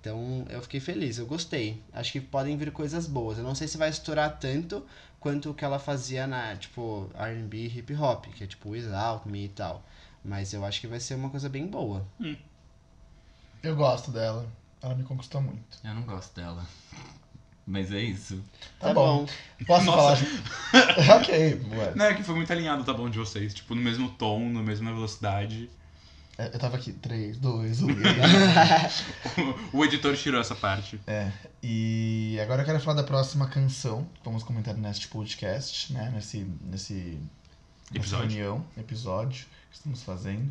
Então, 0.00 0.46
eu 0.48 0.62
fiquei 0.62 0.80
feliz, 0.80 1.18
eu 1.18 1.26
gostei. 1.26 1.82
Acho 1.92 2.12
que 2.12 2.20
podem 2.20 2.56
vir 2.56 2.72
coisas 2.72 3.06
boas. 3.06 3.38
Eu 3.38 3.44
não 3.44 3.54
sei 3.54 3.68
se 3.68 3.76
vai 3.76 3.90
estourar 3.90 4.38
tanto 4.38 4.84
quanto 5.18 5.50
o 5.50 5.54
que 5.54 5.64
ela 5.64 5.78
fazia 5.78 6.26
na, 6.26 6.56
tipo, 6.56 7.10
R&B 7.14 7.66
hip 7.66 7.94
hop, 7.94 8.24
que 8.34 8.44
é 8.44 8.46
tipo 8.46 8.70
Without 8.70 9.28
Me 9.28 9.44
e 9.44 9.48
tal. 9.48 9.84
Mas 10.24 10.52
eu 10.52 10.64
acho 10.64 10.80
que 10.80 10.86
vai 10.86 11.00
ser 11.00 11.14
uma 11.14 11.30
coisa 11.30 11.48
bem 11.48 11.66
boa. 11.66 12.06
Eu 13.62 13.76
gosto 13.76 14.10
dela. 14.10 14.46
Ela 14.82 14.94
me 14.94 15.02
conquistou 15.04 15.40
muito. 15.42 15.78
Eu 15.84 15.94
não 15.94 16.02
gosto 16.02 16.34
dela. 16.34 16.64
Mas 17.66 17.92
é 17.92 18.00
isso. 18.00 18.42
Tá, 18.80 18.92
bom. 18.94 19.26
Posso 19.66 19.84
Nossa. 19.84 20.24
falar? 20.72 21.20
ok, 21.20 21.60
ué. 21.72 21.92
Não, 21.94 22.04
é 22.06 22.14
que 22.14 22.22
foi 22.22 22.34
muito 22.34 22.50
alinhado, 22.52 22.82
tá 22.84 22.92
bom, 22.92 23.08
de 23.08 23.18
vocês. 23.18 23.52
Tipo, 23.54 23.74
no 23.74 23.82
mesmo 23.82 24.08
tom, 24.10 24.48
na 24.48 24.62
mesma 24.62 24.92
velocidade. 24.92 25.70
É, 26.38 26.46
Eu 26.46 26.58
tava 26.58 26.76
aqui, 26.78 26.92
3, 26.92 27.36
2, 27.36 27.82
1. 27.82 27.86
o 29.72 29.84
editor 29.84 30.16
tirou 30.16 30.40
essa 30.40 30.54
parte. 30.54 30.98
E 31.62 32.38
agora 32.42 32.62
eu 32.62 32.66
quero 32.66 32.80
falar 32.80 32.96
da 32.96 33.04
próxima 33.04 33.46
canção 33.46 34.04
que 34.14 34.20
vamos 34.24 34.42
comentar 34.42 34.74
neste 34.74 35.06
podcast, 35.08 35.92
né? 35.92 36.10
Nesse, 36.14 36.38
nesse 36.62 37.18
nessa 37.90 37.98
Episódio. 37.98 38.26
reunião, 38.28 38.64
episódio 38.78 39.46
que 39.70 39.76
estamos 39.76 40.02
fazendo. 40.02 40.50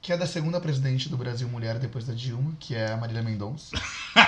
Que 0.00 0.12
é 0.12 0.16
da 0.16 0.26
segunda 0.26 0.60
presidente 0.60 1.08
do 1.08 1.16
Brasil 1.16 1.48
Mulher 1.48 1.78
depois 1.78 2.06
da 2.06 2.14
Dilma, 2.14 2.56
que 2.60 2.74
é 2.74 2.92
a 2.92 2.96
Marília 2.96 3.22
Mendonça. 3.22 3.76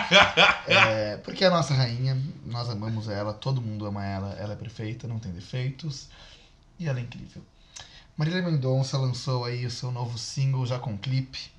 é, 0.67 1.17
porque 1.19 1.45
é 1.45 1.47
a 1.47 1.51
nossa 1.51 1.73
rainha, 1.73 2.21
nós 2.45 2.69
amamos 2.69 3.09
ela, 3.09 3.33
todo 3.33 3.63
mundo 3.63 3.87
ama 3.87 4.05
ela, 4.05 4.33
ela 4.35 4.53
é 4.53 4.57
perfeita, 4.57 5.07
não 5.07 5.19
tem 5.19 5.33
defeitos. 5.33 6.09
E 6.79 6.89
ela 6.89 6.99
é 6.99 7.03
incrível. 7.03 7.43
Marília 8.17 8.43
Mendonça 8.43 8.99
lançou 8.99 9.45
aí 9.45 9.65
o 9.65 9.71
seu 9.71 9.91
novo 9.91 10.19
single 10.19 10.67
já 10.67 10.79
com 10.79 10.99
clipe, 10.99 11.51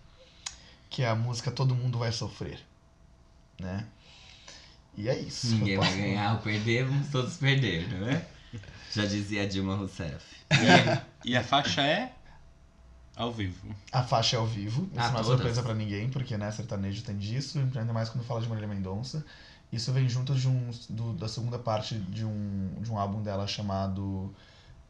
que 0.90 1.04
é 1.04 1.08
a 1.08 1.16
música 1.16 1.50
Todo 1.50 1.74
Mundo 1.74 1.98
Vai 1.98 2.12
Sofrer. 2.12 2.60
Né? 3.60 3.86
E 4.98 5.10
é 5.10 5.18
isso. 5.18 5.48
Ninguém 5.48 5.78
vai 5.78 5.92
ganhar 5.98 6.34
ou 6.34 6.40
perder, 6.40 6.86
vamos 6.86 7.10
todos 7.10 7.38
perder, 7.38 7.88
não 7.90 8.10
é? 8.10 8.26
Já 8.92 9.06
dizia 9.06 9.48
Dilma 9.48 9.76
Rousseff. 9.76 10.24
E 11.24 11.36
a 11.36 11.44
faixa 11.44 11.82
é 11.82 12.12
ao 13.22 13.32
vivo. 13.32 13.68
A 13.92 14.04
faixa 14.04 14.36
é 14.36 14.40
ao 14.40 14.46
vivo, 14.48 14.84
isso 14.84 14.92
Ah, 14.96 15.04
não 15.04 15.08
é 15.08 15.12
todas? 15.24 15.26
surpresa 15.28 15.64
pra 15.64 15.74
ninguém, 15.74 16.10
porque 16.10 16.38
né, 16.38 16.52
sertanejo 16.52 17.04
tem 17.04 17.18
disso, 17.18 17.60
ainda 17.60 17.94
mais 17.94 18.10
quando 18.10 18.24
fala 18.26 18.42
de 18.42 18.48
Marília 18.48 18.68
Mendonça. 18.68 19.26
Isso 19.72 19.92
vem 19.94 20.08
junto 20.10 20.36
de 20.36 20.48
um, 20.48 20.70
do- 20.90 21.14
da 21.14 21.28
segunda 21.30 21.58
parte 21.58 21.96
de 21.96 22.26
um, 22.26 22.72
de 22.82 22.92
um 22.92 22.98
álbum 22.98 23.22
dela 23.22 23.48
chamado. 23.48 24.34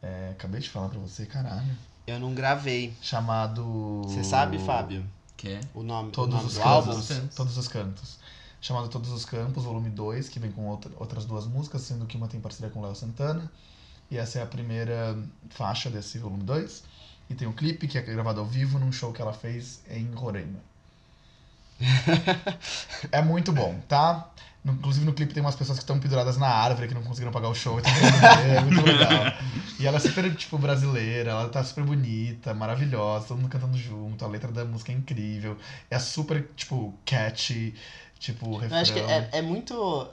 é, 0.02 0.30
acabei 0.32 0.60
de 0.60 0.68
falar 0.68 0.88
pra 0.88 0.98
você, 0.98 1.24
caralho. 1.26 1.76
Eu 2.06 2.18
não 2.18 2.34
gravei. 2.34 2.92
Chamado. 3.00 4.02
Você 4.04 4.24
sabe, 4.24 4.58
Fábio? 4.58 5.04
Que 5.36 5.50
é? 5.50 5.60
O 5.72 5.82
nome, 5.84 6.08
o 6.08 6.12
Todos 6.12 6.34
nome 6.34 6.46
os 6.48 6.54
do 6.54 6.60
campos. 6.60 7.10
álbum? 7.12 7.28
Todos 7.36 7.56
os 7.56 7.68
cantos. 7.68 8.18
Chamado 8.60 8.88
Todos 8.88 9.10
os 9.12 9.24
Campos, 9.24 9.62
volume 9.64 9.90
2, 9.90 10.28
que 10.28 10.38
vem 10.40 10.50
com 10.52 10.66
outra- 10.66 10.90
outras 10.98 11.24
duas 11.24 11.46
músicas, 11.46 11.82
sendo 11.82 12.06
que 12.06 12.16
uma 12.16 12.26
tem 12.28 12.40
parceria 12.40 12.70
com 12.70 12.80
o 12.80 12.82
Léo 12.82 12.94
Santana. 12.96 13.50
E 14.10 14.16
essa 14.16 14.38
é 14.40 14.42
a 14.42 14.46
primeira 14.46 15.16
faixa 15.50 15.88
desse 15.90 16.18
volume 16.18 16.42
2. 16.44 16.82
E 17.30 17.34
tem 17.34 17.48
um 17.48 17.52
clipe 17.52 17.88
que 17.88 17.96
é 17.98 18.02
gravado 18.02 18.40
ao 18.40 18.46
vivo 18.46 18.78
num 18.78 18.92
show 18.92 19.12
que 19.12 19.22
ela 19.22 19.32
fez 19.32 19.80
em 19.90 20.10
Roraima. 20.12 20.60
é 23.10 23.22
muito 23.22 23.52
bom, 23.52 23.78
tá? 23.88 24.28
No- 24.64 24.72
Inclusive 24.74 25.04
no 25.04 25.12
clipe 25.12 25.34
tem 25.34 25.42
umas 25.42 25.56
pessoas 25.56 25.78
que 25.78 25.82
estão 25.82 25.98
penduradas 25.98 26.36
na 26.36 26.46
árvore 26.46 26.86
que 26.86 26.94
não 26.94 27.02
conseguiram 27.02 27.32
pagar 27.32 27.48
o 27.48 27.54
show. 27.54 27.80
Então, 27.80 27.90
é 28.56 28.60
muito 28.60 28.80
legal. 28.86 29.32
E 29.80 29.86
ela 29.86 29.96
é 29.96 30.00
super, 30.00 30.32
tipo, 30.36 30.56
brasileira, 30.58 31.32
ela 31.32 31.48
tá 31.48 31.64
super 31.64 31.82
bonita, 31.84 32.54
maravilhosa, 32.54 33.26
todo 33.28 33.38
mundo 33.38 33.50
cantando 33.50 33.76
junto, 33.76 34.24
a 34.24 34.28
letra 34.28 34.52
da 34.52 34.64
música 34.64 34.92
é 34.92 34.94
incrível. 34.94 35.56
É 35.90 35.98
super, 35.98 36.46
tipo, 36.54 36.94
catchy, 37.04 37.74
tipo, 38.20 38.56
refrão. 38.56 38.76
Eu 38.78 38.82
acho 38.82 38.92
que 38.92 39.00
é, 39.00 39.28
é 39.32 39.42
muito. 39.42 40.08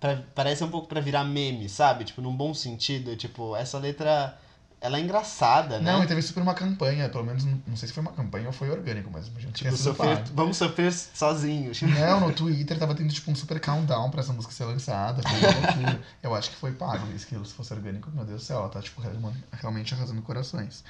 pra- 0.00 0.22
parece 0.34 0.64
um 0.64 0.70
pouco 0.70 0.88
pra 0.88 1.00
virar 1.00 1.24
meme, 1.24 1.68
sabe? 1.68 2.04
Tipo, 2.04 2.22
num 2.22 2.34
bom 2.34 2.54
sentido. 2.54 3.14
Tipo, 3.16 3.54
essa 3.56 3.78
letra. 3.78 4.38
Ela 4.84 4.98
é 4.98 5.00
engraçada, 5.00 5.78
né? 5.78 5.92
Não, 5.92 6.02
e 6.02 6.06
teve 6.08 6.20
super 6.20 6.42
uma 6.42 6.54
campanha, 6.54 7.08
pelo 7.08 7.24
menos, 7.24 7.44
não 7.44 7.76
sei 7.76 7.86
se 7.86 7.94
foi 7.94 8.00
uma 8.02 8.10
campanha 8.12 8.48
ou 8.48 8.52
foi 8.52 8.68
orgânico, 8.68 9.08
mas 9.12 9.26
a 9.26 9.40
gente 9.40 9.52
Tipo, 9.52 9.52
tinha 9.54 9.72
sofrer, 9.76 10.16
pago. 10.18 10.30
vamos 10.34 10.56
sofrer 10.56 10.92
sozinhos. 10.92 11.80
Não, 11.86 12.18
no 12.18 12.32
Twitter 12.32 12.76
tava 12.78 12.92
tendo 12.92 13.12
tipo 13.12 13.30
um 13.30 13.34
super 13.36 13.60
countdown 13.60 14.10
pra 14.10 14.20
essa 14.22 14.32
música 14.32 14.52
ser 14.52 14.64
lançada. 14.64 15.22
Foi 15.22 15.38
uma 15.38 15.66
loucura. 15.68 16.00
Eu 16.20 16.34
acho 16.34 16.50
que 16.50 16.56
foi 16.56 16.72
pago 16.72 17.06
isso, 17.14 17.26
que 17.28 17.36
se 17.46 17.54
fosse 17.54 17.72
orgânico, 17.72 18.10
meu 18.10 18.24
Deus 18.24 18.40
do 18.40 18.44
céu, 18.44 18.58
ela 18.58 18.68
tá 18.68 18.80
tipo 18.82 19.00
realmente- 19.00 19.44
realmente 19.52 19.94
arrasando 19.94 20.20
corações. 20.20 20.82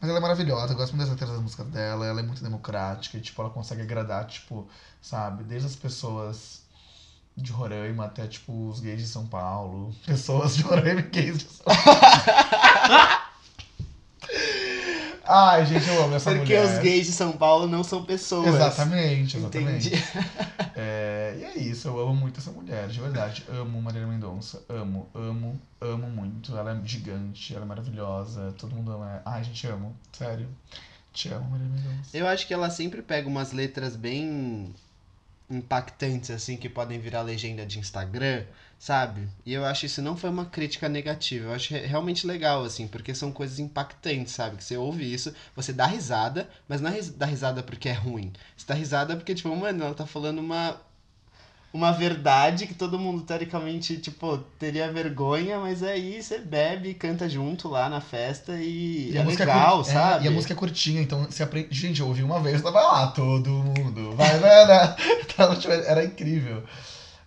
Mas 0.00 0.08
ela 0.08 0.18
é 0.20 0.22
maravilhosa, 0.22 0.72
eu 0.72 0.76
gosto 0.76 0.94
muito 0.96 1.00
das 1.08 1.10
letras 1.10 1.30
das 1.30 1.40
músicas 1.40 1.66
dela, 1.66 2.06
ela 2.06 2.20
é 2.20 2.22
muito 2.22 2.42
democrática 2.44 3.16
e 3.18 3.20
tipo, 3.20 3.40
ela 3.42 3.50
consegue 3.50 3.82
agradar, 3.82 4.24
tipo, 4.26 4.68
sabe, 5.00 5.42
desde 5.44 5.66
as 5.66 5.74
pessoas 5.76 6.62
de 7.36 7.50
Roraima 7.50 8.04
até 8.04 8.26
tipo 8.26 8.68
os 8.68 8.78
gays 8.80 9.00
de 9.00 9.06
São 9.08 9.26
Paulo. 9.26 9.92
Pessoas 10.06 10.54
de 10.56 10.62
Roraima 10.62 11.00
e 11.00 11.04
gays 11.04 11.38
de 11.38 11.44
São 11.44 11.64
Paulo. 11.64 13.22
Ai, 15.24 15.64
gente, 15.66 15.88
eu 15.88 16.02
amo 16.04 16.16
essa 16.16 16.30
Porque 16.34 16.56
mulher. 16.56 16.64
os 16.64 16.78
gays 16.82 17.06
de 17.06 17.12
São 17.12 17.32
Paulo 17.32 17.66
não 17.66 17.84
são 17.84 18.04
pessoas. 18.04 18.54
Exatamente, 18.54 19.36
exatamente. 19.36 19.88
Entendi. 19.88 20.04
É, 20.74 21.36
e 21.38 21.44
é 21.44 21.58
isso, 21.58 21.88
eu 21.88 22.00
amo 22.00 22.14
muito 22.14 22.40
essa 22.40 22.50
mulher, 22.50 22.88
de 22.88 23.00
verdade. 23.00 23.44
Amo 23.48 23.80
Marília 23.80 24.06
Mendonça. 24.06 24.62
Amo, 24.68 25.08
amo, 25.14 25.60
amo 25.80 26.08
muito. 26.08 26.56
Ela 26.56 26.72
é 26.72 26.80
gigante, 26.86 27.54
ela 27.54 27.64
é 27.64 27.68
maravilhosa. 27.68 28.52
Todo 28.58 28.74
mundo 28.74 28.90
ama. 28.92 29.10
ela. 29.10 29.22
Ai, 29.24 29.44
gente, 29.44 29.66
amo. 29.66 29.94
Sério. 30.12 30.48
Te 31.12 31.28
amo, 31.28 31.50
Marília 31.50 31.72
Mendonça. 31.72 32.16
Eu 32.16 32.26
acho 32.26 32.46
que 32.46 32.54
ela 32.54 32.70
sempre 32.70 33.02
pega 33.02 33.28
umas 33.28 33.52
letras 33.52 33.94
bem 33.96 34.74
impactantes, 35.48 36.30
assim, 36.30 36.56
que 36.56 36.68
podem 36.68 36.98
virar 36.98 37.22
legenda 37.22 37.66
de 37.66 37.78
Instagram, 37.78 38.44
sabe? 38.82 39.28
E 39.46 39.52
eu 39.52 39.64
acho 39.64 39.86
isso 39.86 40.02
não 40.02 40.16
foi 40.16 40.28
uma 40.28 40.44
crítica 40.46 40.88
negativa. 40.88 41.46
Eu 41.50 41.54
acho 41.54 41.72
re- 41.72 41.86
realmente 41.86 42.26
legal, 42.26 42.64
assim, 42.64 42.88
porque 42.88 43.14
são 43.14 43.30
coisas 43.30 43.60
impactantes, 43.60 44.32
sabe? 44.32 44.56
Que 44.56 44.64
você 44.64 44.76
ouve 44.76 45.04
isso, 45.12 45.32
você 45.54 45.72
dá 45.72 45.86
risada, 45.86 46.48
mas 46.68 46.80
não 46.80 46.90
é 46.90 46.94
ris- 46.94 47.10
dá 47.10 47.24
risada 47.26 47.62
porque 47.62 47.88
é 47.88 47.92
ruim. 47.92 48.32
Você 48.56 48.66
dá 48.66 48.74
risada 48.74 49.14
porque, 49.16 49.34
tipo, 49.36 49.54
mano, 49.54 49.84
ela 49.84 49.94
tá 49.94 50.04
falando 50.04 50.40
uma. 50.40 50.76
uma 51.72 51.92
verdade 51.92 52.66
que 52.66 52.74
todo 52.74 52.98
mundo 52.98 53.22
teoricamente, 53.22 53.96
tipo, 53.98 54.38
teria 54.58 54.92
vergonha, 54.92 55.58
mas 55.60 55.82
aí 55.82 56.20
você 56.22 56.38
bebe 56.40 56.90
e 56.90 56.94
canta 56.94 57.28
junto 57.28 57.68
lá 57.68 57.88
na 57.88 58.00
festa 58.00 58.56
e, 58.60 59.12
E 59.12 59.16
é 59.16 59.20
a 59.20 59.24
música 59.24 59.44
legal, 59.44 59.78
é 59.78 59.80
é, 59.82 59.84
sabe? 59.84 60.24
e 60.24 60.28
a 60.28 60.30
música 60.32 60.52
é 60.52 60.56
curtinha, 60.56 61.00
então 61.00 61.24
você 61.24 61.42
aprende. 61.44 61.68
Gente, 61.70 62.00
eu 62.00 62.08
ouvi 62.08 62.22
uma 62.24 62.40
vez, 62.40 62.60
tava 62.60 62.80
lá, 62.80 63.06
todo 63.12 63.48
mundo. 63.48 64.14
Vai, 64.16 64.38
vai, 64.38 64.66
vai. 64.66 64.96
Então, 65.24 65.54
tipo, 65.56 65.72
era 65.72 66.04
incrível. 66.04 66.62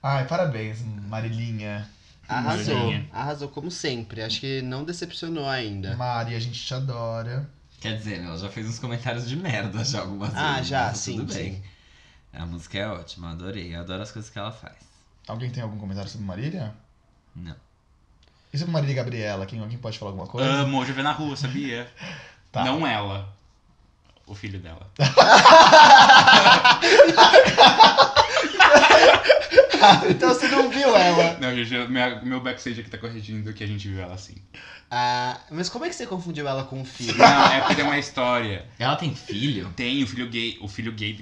Ai, 0.08 0.28
parabéns, 0.28 0.84
Marilinha. 0.84 1.90
Arrasou, 2.30 2.76
Marinha. 2.76 3.10
arrasou 3.12 3.50
como 3.50 3.72
sempre. 3.72 4.22
Acho 4.22 4.40
que 4.40 4.62
não 4.62 4.84
decepcionou 4.84 5.50
ainda. 5.50 5.98
Mari, 5.98 6.36
a 6.36 6.40
gente 6.40 6.64
te 6.64 6.72
adora. 6.76 7.50
Quer 7.82 7.98
dizer, 7.98 8.22
ela 8.22 8.38
já 8.38 8.48
fez 8.48 8.70
uns 8.70 8.78
comentários 8.78 9.28
de 9.28 9.36
merda 9.36 9.84
já 9.84 10.02
algumas 10.02 10.30
vezes. 10.30 10.46
Ah, 10.46 10.62
já, 10.62 10.86
mas 10.90 11.00
sim, 11.00 11.18
tudo 11.18 11.34
bem. 11.34 11.56
sim. 11.56 11.64
A 12.32 12.46
música 12.46 12.78
é 12.78 12.88
ótima, 12.88 13.32
adorei. 13.32 13.76
Eu 13.76 13.80
adoro 13.80 14.04
as 14.04 14.12
coisas 14.12 14.30
que 14.30 14.38
ela 14.38 14.52
faz. 14.52 14.76
Alguém 15.28 15.50
tem 15.50 15.64
algum 15.64 15.80
comentário 15.80 16.12
sobre 16.12 16.28
Marília? 16.28 16.72
Não. 17.36 17.56
E 18.54 18.60
sobre 18.60 18.74
Marília 18.74 18.94
e 18.94 18.98
Gabriela? 18.98 19.48
Quem, 19.48 19.60
alguém 19.60 19.80
pode 19.80 19.98
falar 19.98 20.12
alguma 20.12 20.28
coisa? 20.28 20.48
Amo, 20.48 20.78
hoje 20.78 20.92
eu 20.92 20.96
vi 20.96 21.02
na 21.02 21.14
rua, 21.14 21.36
sabia? 21.36 21.92
Tá. 22.52 22.64
Não 22.64 22.88
ela. 22.88 23.36
O 24.26 24.34
filho 24.34 24.62
dela. 24.62 24.90
então 30.10 30.30
você 30.30 30.48
não 30.48 30.70
viu 30.70 30.96
ela. 30.96 31.38
Não, 31.40 31.56
gente, 31.56 31.88
minha- 31.92 32.22
meu 32.22 32.40
backstage 32.42 32.80
aqui 32.82 32.90
tá 32.90 32.98
corrigindo 32.98 33.54
que 33.54 33.64
a 33.64 33.68
gente 33.68 33.88
viu 33.88 34.02
ela 34.02 34.14
assim. 34.16 34.36
Ah, 34.90 35.38
mas 35.50 35.68
como 35.68 35.84
é 35.86 35.90
que 35.90 35.96
você 35.96 36.06
confundiu 36.06 36.48
ela 36.48 36.64
com 36.64 36.82
o 36.82 36.86
filho? 36.86 37.18
Não, 37.18 37.46
é 37.52 37.60
porque 37.62 37.76
tem 37.76 37.84
uma 37.86 37.98
história. 37.98 38.66
Ela 38.78 38.96
tem 38.96 39.14
filho? 39.16 39.74
Tem 39.76 40.04
o 40.04 40.08
filho 40.08 40.30
gay. 40.30 40.58
O 40.62 40.68
filho 40.68 40.92
gay. 40.92 41.18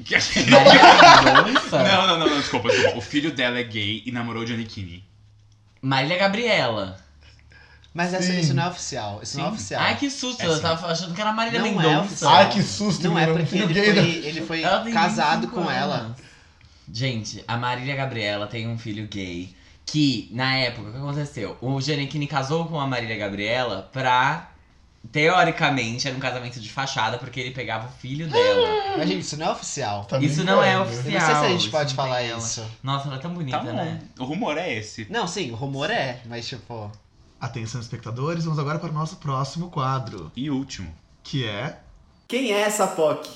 Marília 0.51 1.43
Mendonça? 1.45 1.81
Não, 1.83 2.07
não, 2.07 2.19
não, 2.19 2.29
não, 2.29 2.39
desculpa, 2.39 2.69
desculpa. 2.69 2.97
O 2.97 3.01
filho 3.01 3.31
dela 3.31 3.57
é 3.57 3.63
gay 3.63 4.03
e 4.05 4.11
namorou 4.11 4.43
Johnny 4.45 4.65
Kinney. 4.65 5.03
Marília 5.81 6.17
Gabriela. 6.17 6.97
Mas 7.93 8.11
essa, 8.13 8.23
Sim. 8.31 8.39
isso 8.39 8.53
não 8.55 8.63
é 8.63 8.67
oficial. 8.69 9.19
Isso 9.21 9.37
não 9.37 9.45
é 9.45 9.49
Sim. 9.49 9.53
oficial. 9.55 9.81
Ai, 9.83 9.95
que 9.97 10.09
susto. 10.09 10.41
É 10.41 10.47
eu 10.47 10.55
sim. 10.55 10.61
tava 10.61 10.87
achando 10.87 11.13
que 11.13 11.21
era 11.21 11.31
Marília 11.31 11.59
Não 11.59 11.67
é 11.67 11.71
Mendonça. 11.71 12.01
oficial. 12.05 12.33
Ai, 12.33 12.49
que 12.49 12.63
susto, 12.63 13.03
Não 13.07 13.19
é 13.19 13.27
porque 13.27 13.45
filho 13.45 13.69
ele 13.69 13.83
foi, 13.93 14.25
ele 14.27 14.41
foi 14.41 14.61
Ela 14.63 14.79
tem 14.83 14.93
casado 14.93 15.41
25 15.41 15.61
com 15.63 15.69
ela. 15.71 16.15
Gente, 16.93 17.43
a 17.47 17.57
Marília 17.57 17.95
Gabriela 17.95 18.45
tem 18.45 18.67
um 18.67 18.77
filho 18.77 19.07
gay. 19.07 19.53
Que, 19.85 20.29
na 20.31 20.55
época, 20.57 20.89
o 20.89 20.91
que 20.91 20.97
aconteceu? 20.97 21.57
O 21.59 21.81
Giannichini 21.81 22.27
casou 22.27 22.65
com 22.67 22.79
a 22.79 22.85
Marília 22.87 23.17
Gabriela 23.17 23.89
pra. 23.91 24.51
Teoricamente, 25.11 26.07
era 26.07 26.15
um 26.15 26.19
casamento 26.19 26.59
de 26.61 26.69
fachada, 26.69 27.17
porque 27.17 27.37
ele 27.39 27.51
pegava 27.51 27.87
o 27.87 27.91
filho 27.91 28.27
dela. 28.29 28.95
Mas, 28.97 29.09
gente, 29.09 29.19
isso 29.21 29.35
não 29.37 29.47
é 29.47 29.51
oficial. 29.51 30.05
Tá 30.05 30.17
Isso 30.19 30.43
não 30.45 30.63
é 30.63 30.77
brincando. 30.77 30.95
Eu 31.09 31.11
não 31.11 31.19
sei 31.19 31.19
se 31.19 31.45
a 31.45 31.49
gente 31.49 31.59
Isso 31.61 31.71
pode 31.71 31.89
não 31.89 31.95
falar 32.03 32.17
tem 32.19 32.29
ela. 32.29 32.39
isso. 32.39 32.65
Nossa, 32.81 33.07
ela 33.07 33.17
é 33.17 33.19
tão 33.19 33.33
bonita, 33.33 33.57
Tá 33.57 33.63
bom. 33.65 33.73
né? 33.73 33.99
O 34.17 34.23
rumor 34.23 34.57
é 34.57 34.73
esse. 34.73 35.05
Não, 35.09 35.27
sim, 35.27 35.51
o 35.51 35.55
rumor 35.55 35.89
é, 35.91 36.21
mas 36.25 36.47
tipo. 36.47 36.89
Atenção, 37.41 37.81
espectadores, 37.81 38.45
vamos 38.45 38.57
agora 38.59 38.79
para 38.79 38.89
o 38.89 38.93
nosso 38.93 39.17
próximo 39.17 39.69
quadro, 39.69 40.31
E 40.37 40.49
último. 40.49 40.93
que 41.21 41.45
é... 41.45 41.79
Quem 42.27 42.53
é 42.53 42.61
essa 42.61 42.87
POC? 42.87 43.29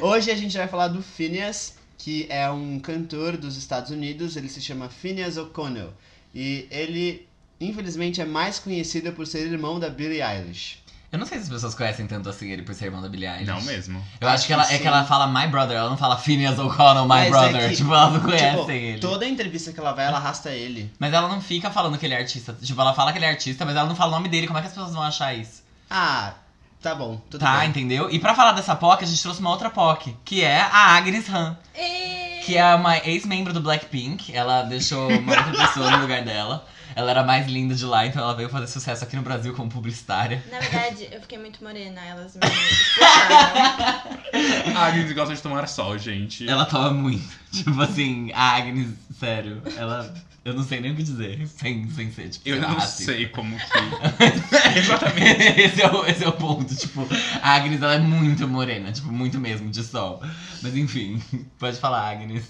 Hoje 0.00 0.30
a 0.30 0.36
gente 0.36 0.56
vai 0.56 0.68
falar 0.68 0.86
do 0.88 1.02
Phineas, 1.02 1.74
que 2.02 2.26
é 2.30 2.50
um 2.50 2.78
cantor 2.78 3.36
dos 3.36 3.56
Estados 3.56 3.90
Unidos. 3.90 4.34
Ele 4.34 4.48
se 4.48 4.60
chama 4.60 4.88
Phineas 4.88 5.36
O'Connell. 5.36 5.92
E 6.34 6.66
ele, 6.70 7.28
infelizmente, 7.60 8.20
é 8.20 8.24
mais 8.24 8.58
conhecido 8.58 9.12
por 9.12 9.26
ser 9.26 9.46
irmão 9.46 9.78
da 9.78 9.90
Billie 9.90 10.22
Eilish. 10.22 10.78
Eu 11.12 11.18
não 11.18 11.26
sei 11.26 11.38
se 11.38 11.44
as 11.44 11.50
pessoas 11.50 11.74
conhecem 11.74 12.06
tanto 12.06 12.28
assim 12.28 12.50
ele 12.50 12.62
por 12.62 12.72
ser 12.74 12.86
irmão 12.86 13.02
da 13.02 13.08
Billie 13.08 13.28
Eilish. 13.28 13.46
Não 13.46 13.60
mesmo. 13.62 14.02
Eu 14.18 14.28
acho, 14.28 14.36
Acho 14.36 14.46
que, 14.46 14.52
ela, 14.54 14.72
é 14.72 14.78
que 14.78 14.86
ela 14.86 15.04
fala 15.04 15.26
my 15.26 15.46
brother, 15.50 15.76
ela 15.76 15.90
não 15.90 15.96
fala 15.98 16.16
Phineas 16.16 16.58
O'Connell, 16.58 17.02
my 17.02 17.08
Mas 17.08 17.26
é 17.26 17.30
brother. 17.30 17.68
que, 17.68 17.76
tipo, 17.76 17.92
elas 17.92 18.12
não 18.14 18.20
conhecem 18.20 18.58
tipo, 18.58 18.70
ele. 18.70 18.98
Toda 19.00 19.26
entrevista 19.26 19.72
que 19.72 19.80
ela 19.80 19.92
vai, 19.92 20.06
ela 20.06 20.16
arrasta 20.16 20.50
ele. 20.50 20.90
Mas 20.98 21.12
ela 21.12 21.28
não 21.28 21.42
fica 21.42 21.70
falando 21.70 21.98
que 21.98 22.06
ele 22.06 22.14
é 22.14 22.18
artista. 22.18 22.56
Tipo, 22.62 22.80
ela 22.80 22.94
fala 22.94 23.12
que 23.12 23.18
ele 23.18 23.26
é 23.26 23.28
artista, 23.30 23.66
mas 23.66 23.76
ela 23.76 23.86
não 23.88 23.96
fala 23.96 24.12
o 24.12 24.14
nome 24.14 24.28
dele. 24.30 24.46
Como 24.46 24.58
é 24.58 24.62
que 24.62 24.68
as 24.68 24.72
pessoas 24.72 24.94
vão 24.94 25.02
achar 25.02 25.34
isso? 25.34 25.62
Ah, 25.90 26.32
tá 26.80 26.94
bom, 26.94 27.20
tudo 27.30 27.40
tá, 27.40 27.60
bem. 27.60 27.68
entendeu? 27.68 28.10
E 28.10 28.18
pra 28.18 28.34
falar 28.34 28.52
dessa 28.52 28.74
POC, 28.74 29.04
a 29.04 29.06
gente 29.06 29.22
trouxe 29.22 29.40
uma 29.40 29.50
outra 29.50 29.70
POC, 29.70 30.16
que 30.24 30.42
é 30.42 30.60
a 30.60 30.96
Agnes 30.96 31.28
Han. 31.28 31.56
Que 32.44 32.56
é 32.56 32.74
uma 32.74 32.96
ex-membro 32.98 33.52
do 33.52 33.60
Blackpink. 33.60 34.34
Ela 34.34 34.62
deixou 34.62 35.08
uma 35.08 35.36
outra 35.36 35.52
pessoa 35.66 35.90
no 35.90 36.02
lugar 36.02 36.24
dela. 36.24 36.66
Ela 36.96 37.10
era 37.12 37.22
mais 37.22 37.46
linda 37.46 37.74
de 37.74 37.84
lá, 37.84 38.04
então 38.04 38.20
ela 38.20 38.34
veio 38.34 38.48
fazer 38.48 38.66
sucesso 38.66 39.04
aqui 39.04 39.14
no 39.14 39.22
Brasil 39.22 39.54
como 39.54 39.70
publicitária. 39.70 40.42
Na 40.50 40.58
verdade, 40.58 41.08
eu 41.12 41.20
fiquei 41.20 41.38
muito 41.38 41.62
morena, 41.62 42.00
elas 42.04 42.34
me. 42.34 42.40
A 44.74 44.86
Agnes 44.86 45.12
gosta 45.12 45.34
de 45.34 45.40
tomar 45.40 45.68
sol, 45.68 45.96
gente. 45.98 46.48
Ela 46.48 46.64
toma 46.64 46.90
muito. 46.90 47.28
Tipo 47.52 47.80
assim, 47.82 48.32
a 48.32 48.56
Agnes, 48.56 48.88
sério, 49.18 49.62
ela. 49.76 50.12
Eu 50.42 50.54
não 50.54 50.62
sei 50.62 50.80
nem 50.80 50.92
o 50.92 50.96
que 50.96 51.02
dizer, 51.02 51.46
sem, 51.48 51.88
sem 51.90 52.10
ser, 52.10 52.28
tipo, 52.30 52.48
Eu 52.48 52.54
sei 52.56 52.62
lá, 52.62 52.68
não 52.70 52.76
racista. 52.78 53.12
sei 53.12 53.28
como 53.28 53.56
que. 53.56 53.62
Exatamente. 54.78 55.60
esse, 55.60 55.82
é 55.82 55.90
o, 55.90 56.06
esse 56.06 56.24
é 56.24 56.28
o 56.28 56.32
ponto. 56.32 56.74
Tipo, 56.74 57.06
a 57.42 57.54
Agnes 57.54 57.82
ela 57.82 57.94
é 57.94 57.98
muito 57.98 58.48
morena, 58.48 58.90
tipo, 58.90 59.12
muito 59.12 59.38
mesmo, 59.38 59.70
de 59.70 59.82
sol. 59.84 60.22
Mas 60.62 60.74
enfim, 60.76 61.22
pode 61.58 61.78
falar, 61.78 62.10
Agnes. 62.10 62.44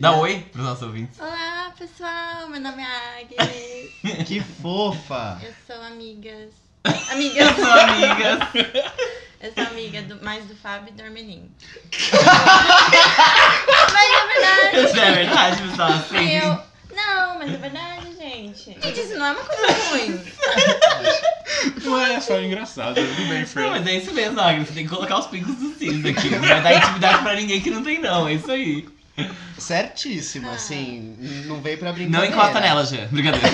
Dá 0.00 0.12
oi 0.12 0.40
pros 0.50 0.64
nossos 0.64 0.82
ouvintes. 0.82 1.20
Olá, 1.20 1.72
pessoal, 1.78 2.48
meu 2.48 2.60
nome 2.60 2.82
é 2.82 3.20
Agnes. 3.20 4.26
Que 4.26 4.40
fofa! 4.40 5.38
Eu 5.42 5.52
sou 5.66 5.84
amigas. 5.84 6.50
Eu 6.84 7.12
Amigas. 7.12 7.54
sou 7.56 7.72
amigas. 7.72 8.48
Eu 9.40 9.52
sou 9.54 9.64
amiga 9.66 10.02
do, 10.02 10.22
mais 10.24 10.44
do 10.46 10.54
Fábio 10.56 10.88
e 10.92 10.92
do 10.96 11.02
Armelim. 11.02 11.50
mas 13.92 14.10
é 14.10 14.26
verdade. 14.26 14.86
Isso 14.90 15.00
é 15.00 15.12
verdade, 15.12 15.62
pessoal. 15.62 15.92
Assim. 15.92 16.28
Eu... 16.28 16.73
Não, 17.44 17.52
mas 17.52 17.54
é 17.54 17.58
verdade, 17.58 18.06
gente. 18.16 18.64
Gente, 18.80 19.00
isso 19.00 19.14
não 19.18 19.26
é 19.26 19.32
uma 19.32 19.44
coisa 19.44 19.72
ruim. 19.90 20.20
Não 21.82 21.98
é 22.00 22.20
só 22.20 22.38
engraçado. 22.40 22.94
Tudo 22.94 23.28
bem, 23.28 23.40
Não, 23.40 23.46
Fred. 23.46 23.70
mas 23.70 23.86
é 23.86 23.96
isso 23.96 24.12
mesmo, 24.12 24.38
Agnes. 24.40 24.68
Você 24.68 24.74
tem 24.74 24.84
que 24.84 24.90
colocar 24.94 25.18
os 25.18 25.26
pingos 25.28 25.54
dos 25.56 25.80
is 25.80 26.04
aqui. 26.04 26.28
Não 26.30 26.40
vai 26.40 26.62
dar 26.62 26.74
intimidade 26.76 27.22
pra 27.22 27.34
ninguém 27.36 27.60
que 27.60 27.70
não 27.70 27.82
tem, 27.82 28.00
não. 28.00 28.28
É 28.28 28.34
isso 28.34 28.50
aí. 28.50 28.86
Certíssimo, 29.58 30.48
Ah. 30.50 30.54
assim, 30.54 31.16
não 31.46 31.60
veio 31.62 31.78
pra 31.78 31.88
Não 31.88 31.94
brincadeira. 31.94 32.34
encosta 32.34 32.60
nela, 32.60 32.84
Jean. 32.84 33.06
Brincadeira. 33.10 33.48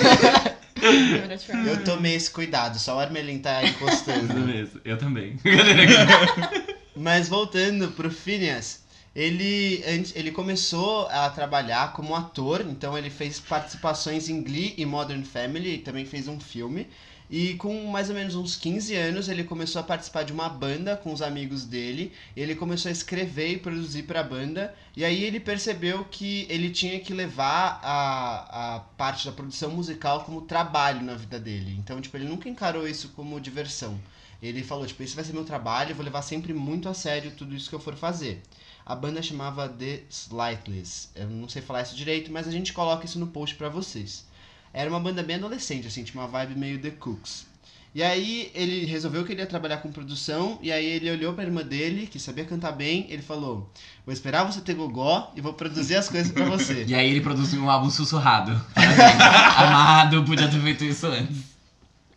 Eu 1.67 1.85
tomei 1.85 2.15
esse 2.17 2.31
cuidado, 2.31 2.79
só 2.79 2.97
o 2.97 3.01
Armelin 3.01 3.39
tá 3.39 3.63
encostando. 3.65 4.27
Tudo 4.29 4.41
mesmo. 4.47 4.81
Eu 4.85 4.97
também. 4.99 5.37
Brincadeira. 5.43 5.87
Mas 6.97 7.29
voltando 7.29 7.89
pro 7.89 8.11
Phineas, 8.11 8.81
ele, 9.15 9.83
ele 10.15 10.31
começou 10.31 11.07
a 11.09 11.29
trabalhar 11.31 11.93
como 11.93 12.15
ator, 12.15 12.61
então 12.63 12.97
ele 12.97 13.11
fez 13.11 13.41
participações 13.41 14.29
em 14.29 14.43
Glee 14.43 14.75
e 14.77 14.87
Modern 14.87 15.25
Family, 15.25 15.75
e 15.75 15.79
também 15.79 16.05
fez 16.05 16.29
um 16.29 16.39
filme. 16.39 16.87
E 17.31 17.55
com 17.55 17.85
mais 17.85 18.09
ou 18.09 18.17
menos 18.17 18.35
uns 18.35 18.57
15 18.57 18.93
anos, 18.97 19.29
ele 19.29 19.45
começou 19.45 19.79
a 19.81 19.85
participar 19.85 20.25
de 20.25 20.33
uma 20.33 20.49
banda 20.49 20.97
com 20.97 21.13
os 21.13 21.23
amigos 21.23 21.65
dele. 21.65 22.13
Ele 22.37 22.57
começou 22.57 22.89
a 22.89 22.93
escrever 22.93 23.53
e 23.53 23.57
produzir 23.57 24.03
para 24.03 24.19
a 24.19 24.25
banda. 24.25 24.75
E 24.97 25.05
aí 25.05 25.23
ele 25.23 25.39
percebeu 25.39 26.05
que 26.05 26.45
ele 26.51 26.71
tinha 26.71 26.99
que 26.99 27.15
levar 27.15 27.79
a, 27.85 28.77
a 28.77 28.81
parte 28.81 29.27
da 29.27 29.33
produção 29.33 29.71
musical 29.71 30.25
como 30.25 30.41
trabalho 30.41 31.03
na 31.03 31.15
vida 31.15 31.39
dele. 31.39 31.77
Então, 31.79 32.01
tipo, 32.01 32.17
ele 32.17 32.27
nunca 32.27 32.49
encarou 32.49 32.89
isso 32.89 33.11
como 33.11 33.41
diversão. 33.41 33.97
Ele 34.43 34.65
falou, 34.65 34.85
tipo, 34.85 35.01
esse 35.03 35.15
vai 35.15 35.25
ser 35.25 35.33
meu 35.33 35.45
trabalho, 35.45 35.91
eu 35.91 35.97
vou 35.97 36.05
levar 36.05 36.23
sempre 36.23 36.53
muito 36.53 36.89
a 36.89 36.95
sério 36.95 37.31
tudo 37.31 37.55
isso 37.55 37.69
que 37.69 37.77
eu 37.77 37.81
for 37.81 37.95
fazer. 37.95 38.43
A 38.85 38.95
banda 38.95 39.23
chamava 39.23 39.69
The 39.69 40.01
Slightless. 40.11 41.09
Eu 41.15 41.29
não 41.29 41.49
sei 41.49 41.63
falar 41.63 41.83
isso 41.83 41.95
direito, 41.95 42.33
mas 42.33 42.49
a 42.49 42.51
gente 42.51 42.73
coloca 42.73 43.05
isso 43.05 43.19
no 43.19 43.29
post 43.29 43.55
pra 43.57 43.69
vocês. 43.69 44.25
Era 44.73 44.89
uma 44.89 45.01
banda 45.01 45.23
bem 45.23 45.37
adolescente, 45.37 45.87
assim, 45.87 46.05
tinha 46.05 46.21
uma 46.21 46.29
vibe 46.29 46.59
meio 46.59 46.81
The 46.81 46.91
Cooks. 46.91 47.47
E 47.93 48.05
aí 48.05 48.53
ele 48.55 48.85
resolveu 48.87 49.25
que 49.25 49.33
ele 49.33 49.41
ia 49.41 49.47
trabalhar 49.47 49.79
com 49.79 49.91
produção, 49.91 50.61
e 50.63 50.71
aí 50.71 50.87
ele 50.87 51.11
olhou 51.11 51.33
pra 51.35 51.43
irmã 51.43 51.63
dele, 51.63 52.07
que 52.07 52.21
sabia 52.21 52.45
cantar 52.45 52.71
bem, 52.71 53.07
ele 53.09 53.21
falou: 53.21 53.69
Vou 54.07 54.13
esperar 54.13 54.45
você 54.45 54.61
ter 54.61 54.75
gogó 54.75 55.33
e 55.35 55.41
vou 55.41 55.55
produzir 55.55 55.97
as 55.97 56.09
coisas 56.09 56.31
pra 56.31 56.45
você. 56.45 56.85
E 56.89 56.95
aí 56.95 57.11
ele 57.11 57.21
produziu 57.21 57.61
um 57.61 57.69
álbum 57.69 57.91
sussurrado. 57.91 58.53
Amado, 59.57 60.23
podia 60.25 60.49
ter 60.49 60.61
feito 60.61 60.85
isso 60.85 61.07
antes. 61.07 61.51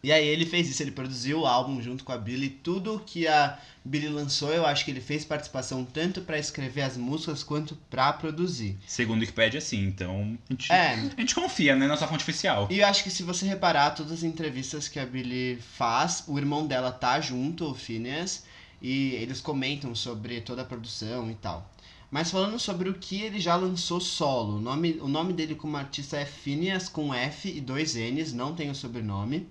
E 0.03 0.11
aí 0.11 0.27
ele 0.27 0.45
fez 0.45 0.69
isso, 0.69 0.83
ele 0.83 0.91
produziu 0.91 1.39
o 1.39 1.45
álbum 1.45 1.81
junto 1.81 2.03
com 2.03 2.11
a 2.11 2.17
Billy. 2.17 2.49
Tudo 2.49 3.01
que 3.05 3.25
a 3.25 3.57
Billy 3.85 4.09
lançou, 4.09 4.51
eu 4.51 4.65
acho 4.65 4.83
que 4.83 4.91
ele 4.91 4.99
fez 4.99 5.23
participação 5.23 5.85
tanto 5.85 6.19
pra 6.21 6.37
escrever 6.37 6.81
as 6.81 6.97
músicas 6.97 7.41
quanto 7.41 7.77
pra 7.89 8.11
produzir. 8.11 8.77
Segundo 8.85 9.19
o 9.19 9.21
Wikipedia, 9.21 9.61
sim. 9.61 9.85
Então, 9.85 10.37
a 10.49 10.53
gente, 10.53 10.71
É, 10.71 10.93
a 11.17 11.21
gente 11.21 11.33
confia, 11.33 11.73
né? 11.73 11.87
Nossa 11.87 12.05
fonte 12.05 12.21
oficial. 12.23 12.67
E 12.69 12.79
eu 12.79 12.87
acho 12.87 13.01
que 13.01 13.09
se 13.09 13.23
você 13.23 13.45
reparar 13.45 13.91
todas 13.91 14.11
as 14.11 14.23
entrevistas 14.23 14.89
que 14.89 14.99
a 14.99 15.05
Billy 15.05 15.57
faz, 15.61 16.25
o 16.27 16.37
irmão 16.37 16.67
dela 16.67 16.91
tá 16.91 17.21
junto, 17.21 17.71
o 17.71 17.73
Phineas, 17.73 18.43
e 18.81 19.13
eles 19.13 19.39
comentam 19.39 19.95
sobre 19.95 20.41
toda 20.41 20.63
a 20.63 20.65
produção 20.65 21.31
e 21.31 21.35
tal. 21.35 21.71
Mas 22.11 22.29
falando 22.29 22.59
sobre 22.59 22.89
o 22.89 22.93
que 22.93 23.21
ele 23.21 23.39
já 23.39 23.55
lançou 23.55 24.01
solo, 24.01 24.57
o 24.57 24.61
nome, 24.61 24.99
o 25.01 25.07
nome 25.07 25.31
dele 25.31 25.55
como 25.55 25.77
artista 25.77 26.17
é 26.17 26.25
Phineas 26.25 26.89
com 26.89 27.13
F 27.13 27.49
e 27.49 27.61
dois 27.61 27.95
N's, 27.95 28.33
não 28.33 28.53
tem 28.53 28.69
o 28.69 28.75
sobrenome. 28.75 29.47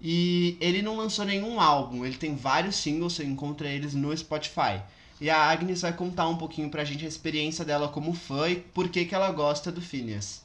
E 0.00 0.56
ele 0.60 0.82
não 0.82 0.96
lançou 0.96 1.24
nenhum 1.24 1.60
álbum, 1.60 2.04
ele 2.04 2.16
tem 2.16 2.34
vários 2.34 2.76
singles, 2.76 3.14
você 3.14 3.24
encontra 3.24 3.68
eles 3.68 3.94
no 3.94 4.16
Spotify. 4.16 4.82
E 5.20 5.30
a 5.30 5.38
Agnes 5.38 5.82
vai 5.82 5.92
contar 5.92 6.28
um 6.28 6.36
pouquinho 6.36 6.68
pra 6.68 6.84
gente 6.84 7.04
a 7.04 7.08
experiência 7.08 7.64
dela 7.64 7.88
como 7.88 8.12
fã 8.12 8.48
e 8.50 8.56
por 8.56 8.88
que, 8.88 9.04
que 9.04 9.14
ela 9.14 9.30
gosta 9.30 9.70
do 9.72 9.80
Phineas. 9.80 10.42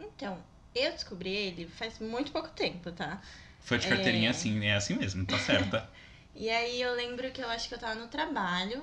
Então, 0.00 0.38
eu 0.74 0.90
descobri 0.92 1.30
ele 1.30 1.66
faz 1.66 1.98
muito 1.98 2.32
pouco 2.32 2.48
tempo, 2.48 2.90
tá? 2.90 3.20
Foi 3.60 3.78
de 3.78 3.86
carteirinha 3.86 4.28
É. 4.28 4.30
assim, 4.30 4.64
é 4.64 4.74
assim 4.74 4.94
mesmo, 4.94 5.24
tá 5.24 5.38
certa. 5.38 5.88
E 6.32 6.48
aí 6.48 6.80
eu 6.80 6.94
lembro 6.94 7.30
que 7.32 7.42
eu 7.42 7.48
acho 7.48 7.68
que 7.68 7.74
eu 7.74 7.78
tava 7.78 7.96
no 7.96 8.06
trabalho. 8.06 8.82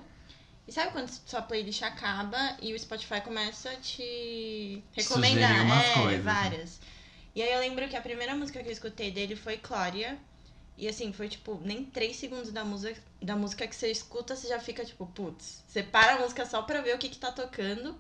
E 0.67 0.71
sabe 0.71 0.91
quando 0.91 1.07
sua 1.07 1.41
playlist 1.41 1.81
acaba 1.81 2.57
e 2.61 2.73
o 2.73 2.79
Spotify 2.79 3.21
começa 3.21 3.69
a 3.69 3.75
te 3.77 4.83
recomendar? 4.93 5.49
Sugerir 5.49 5.61
umas 5.61 5.85
é, 5.85 5.93
coisas, 5.93 6.23
né? 6.25 6.67
E 7.37 7.41
aí 7.43 7.53
eu 7.53 7.59
lembro 7.59 7.87
que 7.87 7.95
a 7.95 8.01
primeira 8.01 8.35
música 8.35 8.63
que 8.63 8.67
eu 8.67 8.73
escutei 8.73 9.11
dele 9.11 9.35
foi 9.35 9.57
Cláudia. 9.57 10.17
E 10.75 10.87
assim, 10.87 11.13
foi 11.13 11.29
tipo, 11.29 11.61
nem 11.63 11.85
três 11.85 12.15
segundos 12.15 12.51
da 12.51 12.65
música, 12.65 12.99
da 13.21 13.35
música 13.35 13.67
que 13.67 13.75
você 13.75 13.91
escuta, 13.91 14.35
você 14.35 14.47
já 14.47 14.59
fica 14.59 14.83
tipo, 14.83 15.05
putz. 15.05 15.63
Você 15.67 15.83
para 15.83 16.15
a 16.15 16.19
música 16.19 16.47
só 16.47 16.63
pra 16.63 16.81
ver 16.81 16.95
o 16.95 16.97
que 16.97 17.09
que 17.09 17.19
tá 17.19 17.31
tocando. 17.31 17.95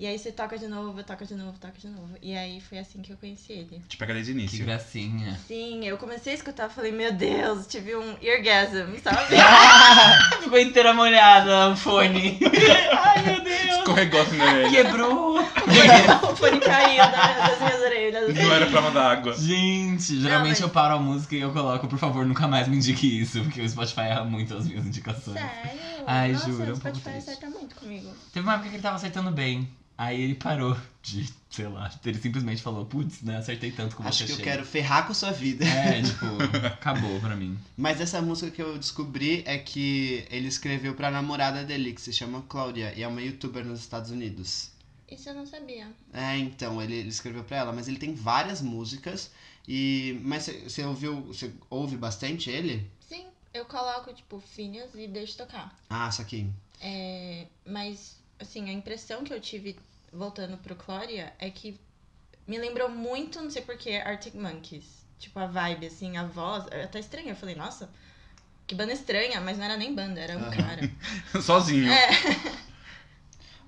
E 0.00 0.06
aí 0.06 0.16
você 0.16 0.30
toca 0.30 0.56
de 0.56 0.68
novo, 0.68 1.02
toca 1.02 1.24
de 1.26 1.34
novo, 1.34 1.58
toca 1.58 1.76
de 1.76 1.88
novo. 1.88 2.10
E 2.22 2.36
aí 2.36 2.60
foi 2.60 2.78
assim 2.78 3.02
que 3.02 3.12
eu 3.12 3.16
conheci 3.16 3.52
ele. 3.52 3.82
Te 3.88 3.96
pega 3.96 4.14
desde 4.14 4.30
o 4.30 4.34
Que 4.36 4.40
início. 4.42 4.64
gracinha. 4.64 5.36
Sim, 5.48 5.84
eu 5.84 5.98
comecei 5.98 6.32
a 6.34 6.36
escutar, 6.36 6.68
falei, 6.68 6.92
meu 6.92 7.12
Deus, 7.12 7.66
tive 7.66 7.96
um 7.96 8.12
orgasm, 8.12 8.96
sabe? 9.02 9.34
Ficou 10.44 10.58
inteira 10.58 10.94
molhada 10.94 11.70
o 11.70 11.76
fone. 11.76 12.38
Ai, 12.96 13.22
meu 13.24 13.42
Deus. 13.42 13.78
Escorregou 13.78 14.20
assim 14.22 14.36
na 14.36 14.44
orelha. 14.44 14.70
Quebrou. 14.70 15.38
o 16.30 16.36
fone 16.36 16.60
caiu 16.60 16.98
da- 16.98 17.48
das 17.48 17.58
minhas 17.58 17.80
orelhas. 17.82 18.34
Não 18.36 18.52
era 18.52 18.66
prova 18.66 18.90
d'água. 18.92 19.36
Gente, 19.36 20.20
geralmente 20.20 20.50
mas- 20.50 20.60
eu 20.60 20.68
paro 20.70 20.94
a 20.94 20.98
música 21.00 21.34
e 21.34 21.40
eu 21.40 21.52
coloco, 21.52 21.88
por 21.88 21.98
favor, 21.98 22.24
nunca 22.24 22.46
mais 22.46 22.68
me 22.68 22.76
indique 22.76 23.20
isso, 23.20 23.40
porque 23.42 23.60
o 23.60 23.68
Spotify 23.68 24.02
erra 24.02 24.24
muito 24.24 24.56
as 24.56 24.64
minhas 24.66 24.86
indicações. 24.86 25.38
Sério? 25.40 25.80
Ai, 26.06 26.32
Nossa, 26.32 26.46
juro, 26.46 26.62
é 26.62 26.68
um 26.68 26.72
o 26.72 26.76
Spotify 26.76 27.10
triste. 27.10 27.30
acerta 27.30 27.50
muito 27.50 27.74
comigo. 27.74 28.08
Teve 28.32 28.46
uma 28.46 28.54
época 28.54 28.68
que 28.68 28.76
ele 28.76 28.82
tava 28.82 28.94
acertando 28.96 29.30
bem. 29.32 29.68
Aí 29.98 30.20
ele 30.22 30.36
parou 30.36 30.76
de, 31.02 31.28
sei 31.50 31.66
lá, 31.66 31.90
ele 32.06 32.18
simplesmente 32.20 32.62
falou, 32.62 32.86
putz, 32.86 33.20
né, 33.22 33.36
acertei 33.38 33.72
tanto 33.72 33.96
com 33.96 34.04
Acho 34.04 34.18
você 34.18 34.26
que 34.26 34.30
eu 34.32 34.36
chega." 34.36 34.50
quero 34.52 34.64
ferrar 34.64 35.06
com 35.08 35.12
sua 35.12 35.32
vida. 35.32 35.64
É, 35.64 36.00
tipo, 36.00 36.26
acabou 36.66 37.18
pra 37.18 37.34
mim. 37.34 37.58
Mas 37.76 38.00
essa 38.00 38.22
música 38.22 38.48
que 38.52 38.62
eu 38.62 38.78
descobri 38.78 39.42
é 39.44 39.58
que 39.58 40.24
ele 40.30 40.46
escreveu 40.46 40.94
pra 40.94 41.10
namorada 41.10 41.64
dele, 41.64 41.92
que 41.92 42.00
se 42.00 42.12
chama 42.12 42.42
Claudia, 42.48 42.94
e 42.96 43.02
é 43.02 43.08
uma 43.08 43.20
youtuber 43.20 43.64
nos 43.64 43.80
Estados 43.80 44.12
Unidos. 44.12 44.70
Isso 45.10 45.28
eu 45.30 45.34
não 45.34 45.44
sabia. 45.46 45.88
É, 46.12 46.36
então, 46.38 46.80
ele, 46.80 46.94
ele 46.94 47.08
escreveu 47.08 47.42
pra 47.42 47.56
ela, 47.56 47.72
mas 47.72 47.88
ele 47.88 47.98
tem 47.98 48.14
várias 48.14 48.60
músicas. 48.62 49.32
E. 49.66 50.20
Mas 50.22 50.44
você- 50.66 50.84
ouviu. 50.84 51.22
Você 51.22 51.50
ouve 51.68 51.96
bastante 51.96 52.50
ele? 52.50 52.88
Sim, 53.00 53.26
eu 53.52 53.64
coloco, 53.64 54.12
tipo, 54.14 54.38
Phineas 54.38 54.90
e 54.94 55.08
deixo 55.08 55.36
tocar. 55.38 55.76
Ah, 55.90 56.08
isso 56.08 56.20
aqui. 56.22 56.46
É, 56.80 57.46
mas, 57.66 58.16
assim, 58.38 58.68
a 58.68 58.72
impressão 58.72 59.24
que 59.24 59.32
eu 59.32 59.40
tive 59.40 59.76
voltando 60.12 60.56
pro 60.58 60.74
Cláudia 60.74 61.32
é 61.38 61.50
que 61.50 61.78
me 62.46 62.58
lembrou 62.58 62.88
muito, 62.88 63.40
não 63.40 63.50
sei 63.50 63.62
porquê, 63.62 63.96
Arctic 63.96 64.34
Monkeys. 64.34 65.06
Tipo, 65.18 65.38
a 65.40 65.46
vibe, 65.46 65.86
assim, 65.86 66.16
a 66.16 66.24
voz. 66.24 66.64
é 66.70 66.84
Até 66.84 67.00
estranha. 67.00 67.30
Eu 67.32 67.36
falei, 67.36 67.54
nossa, 67.54 67.90
que 68.66 68.74
banda 68.74 68.92
estranha, 68.92 69.40
mas 69.40 69.58
não 69.58 69.64
era 69.64 69.76
nem 69.76 69.94
banda, 69.94 70.20
era 70.20 70.38
um 70.38 70.50
cara. 70.50 70.90
Sozinho. 71.42 71.90
É, 71.90 72.08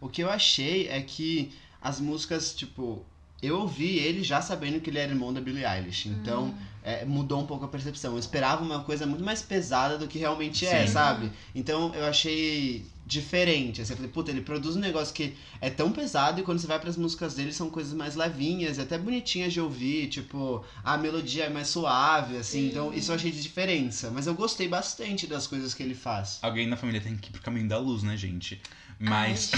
O 0.00 0.08
que 0.08 0.22
eu 0.22 0.30
achei 0.30 0.88
é 0.88 1.00
que 1.02 1.52
as 1.80 2.00
músicas, 2.00 2.54
tipo. 2.54 3.04
Eu 3.42 3.60
ouvi 3.60 3.98
ele 3.98 4.22
já 4.22 4.42
sabendo 4.42 4.80
que 4.80 4.90
ele 4.90 4.98
era 4.98 5.10
irmão 5.12 5.32
da 5.32 5.40
Billie 5.40 5.64
Eilish. 5.64 6.08
Então, 6.10 6.54
é, 6.84 7.06
mudou 7.06 7.40
um 7.40 7.46
pouco 7.46 7.64
a 7.64 7.68
percepção. 7.68 8.12
Eu 8.12 8.18
esperava 8.18 8.62
uma 8.62 8.84
coisa 8.84 9.06
muito 9.06 9.24
mais 9.24 9.40
pesada 9.40 9.96
do 9.96 10.06
que 10.06 10.18
realmente 10.18 10.66
é, 10.66 10.86
Sim. 10.86 10.92
sabe? 10.92 11.32
Então, 11.54 11.94
eu 11.94 12.04
achei 12.04 12.84
diferente. 13.10 13.82
Assim, 13.82 13.92
eu 13.92 13.96
falei, 13.96 14.10
puta, 14.10 14.30
ele 14.30 14.40
produz 14.40 14.76
um 14.76 14.80
negócio 14.80 15.12
que 15.12 15.34
é 15.60 15.68
tão 15.68 15.90
pesado 15.90 16.40
e 16.40 16.44
quando 16.44 16.60
você 16.60 16.66
vai 16.66 16.78
pras 16.78 16.96
músicas 16.96 17.34
dele 17.34 17.52
são 17.52 17.68
coisas 17.68 17.92
mais 17.92 18.14
levinhas 18.14 18.78
e 18.78 18.80
até 18.80 18.96
bonitinhas 18.96 19.52
de 19.52 19.60
ouvir. 19.60 20.08
Tipo, 20.08 20.64
a 20.84 20.96
melodia 20.96 21.44
é 21.44 21.50
mais 21.50 21.68
suave, 21.68 22.36
assim. 22.36 22.62
Sim. 22.62 22.68
Então, 22.68 22.94
isso 22.94 23.10
eu 23.10 23.16
achei 23.16 23.30
de 23.30 23.42
diferença. 23.42 24.10
Mas 24.10 24.26
eu 24.26 24.34
gostei 24.34 24.68
bastante 24.68 25.26
das 25.26 25.46
coisas 25.46 25.74
que 25.74 25.82
ele 25.82 25.94
faz. 25.94 26.38
Alguém 26.40 26.66
na 26.66 26.76
família 26.76 27.00
tem 27.00 27.16
que 27.16 27.28
ir 27.28 27.32
pro 27.32 27.42
caminho 27.42 27.68
da 27.68 27.78
luz, 27.78 28.02
né, 28.02 28.16
gente? 28.16 28.60
Mas. 28.98 29.50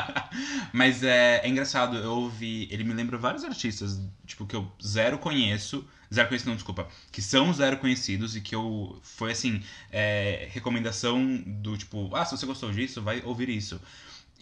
Mas 0.72 1.02
é, 1.02 1.40
é 1.44 1.48
engraçado, 1.48 1.96
eu 1.96 2.12
ouvi. 2.12 2.68
Ele 2.70 2.84
me 2.84 2.94
lembra 2.94 3.18
vários 3.18 3.44
artistas, 3.44 4.00
tipo, 4.26 4.46
que 4.46 4.56
eu 4.56 4.70
zero 4.82 5.18
conheço. 5.18 5.84
Zero 6.12 6.28
conhecido, 6.28 6.48
não, 6.48 6.56
desculpa. 6.56 6.88
Que 7.12 7.22
são 7.22 7.52
zero 7.54 7.76
conhecidos 7.78 8.34
e 8.34 8.40
que 8.40 8.54
eu. 8.54 8.98
Foi 9.02 9.30
assim, 9.32 9.62
é, 9.92 10.48
recomendação 10.52 11.36
do 11.46 11.76
tipo, 11.78 12.14
ah, 12.16 12.24
se 12.24 12.36
você 12.36 12.44
gostou 12.46 12.72
disso, 12.72 13.00
vai 13.00 13.22
ouvir 13.24 13.48
isso. 13.48 13.80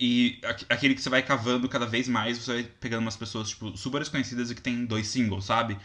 E 0.00 0.38
aqu- 0.44 0.64
aquele 0.68 0.94
que 0.94 1.02
você 1.02 1.10
vai 1.10 1.22
cavando 1.22 1.68
cada 1.68 1.84
vez 1.84 2.06
mais, 2.08 2.38
você 2.38 2.52
vai 2.54 2.62
pegando 2.62 3.02
umas 3.02 3.16
pessoas, 3.16 3.48
tipo, 3.50 3.76
super 3.76 3.98
desconhecidas 3.98 4.50
e 4.50 4.54
que 4.54 4.62
tem 4.62 4.86
dois 4.86 5.08
singles, 5.08 5.44
sabe? 5.44 5.76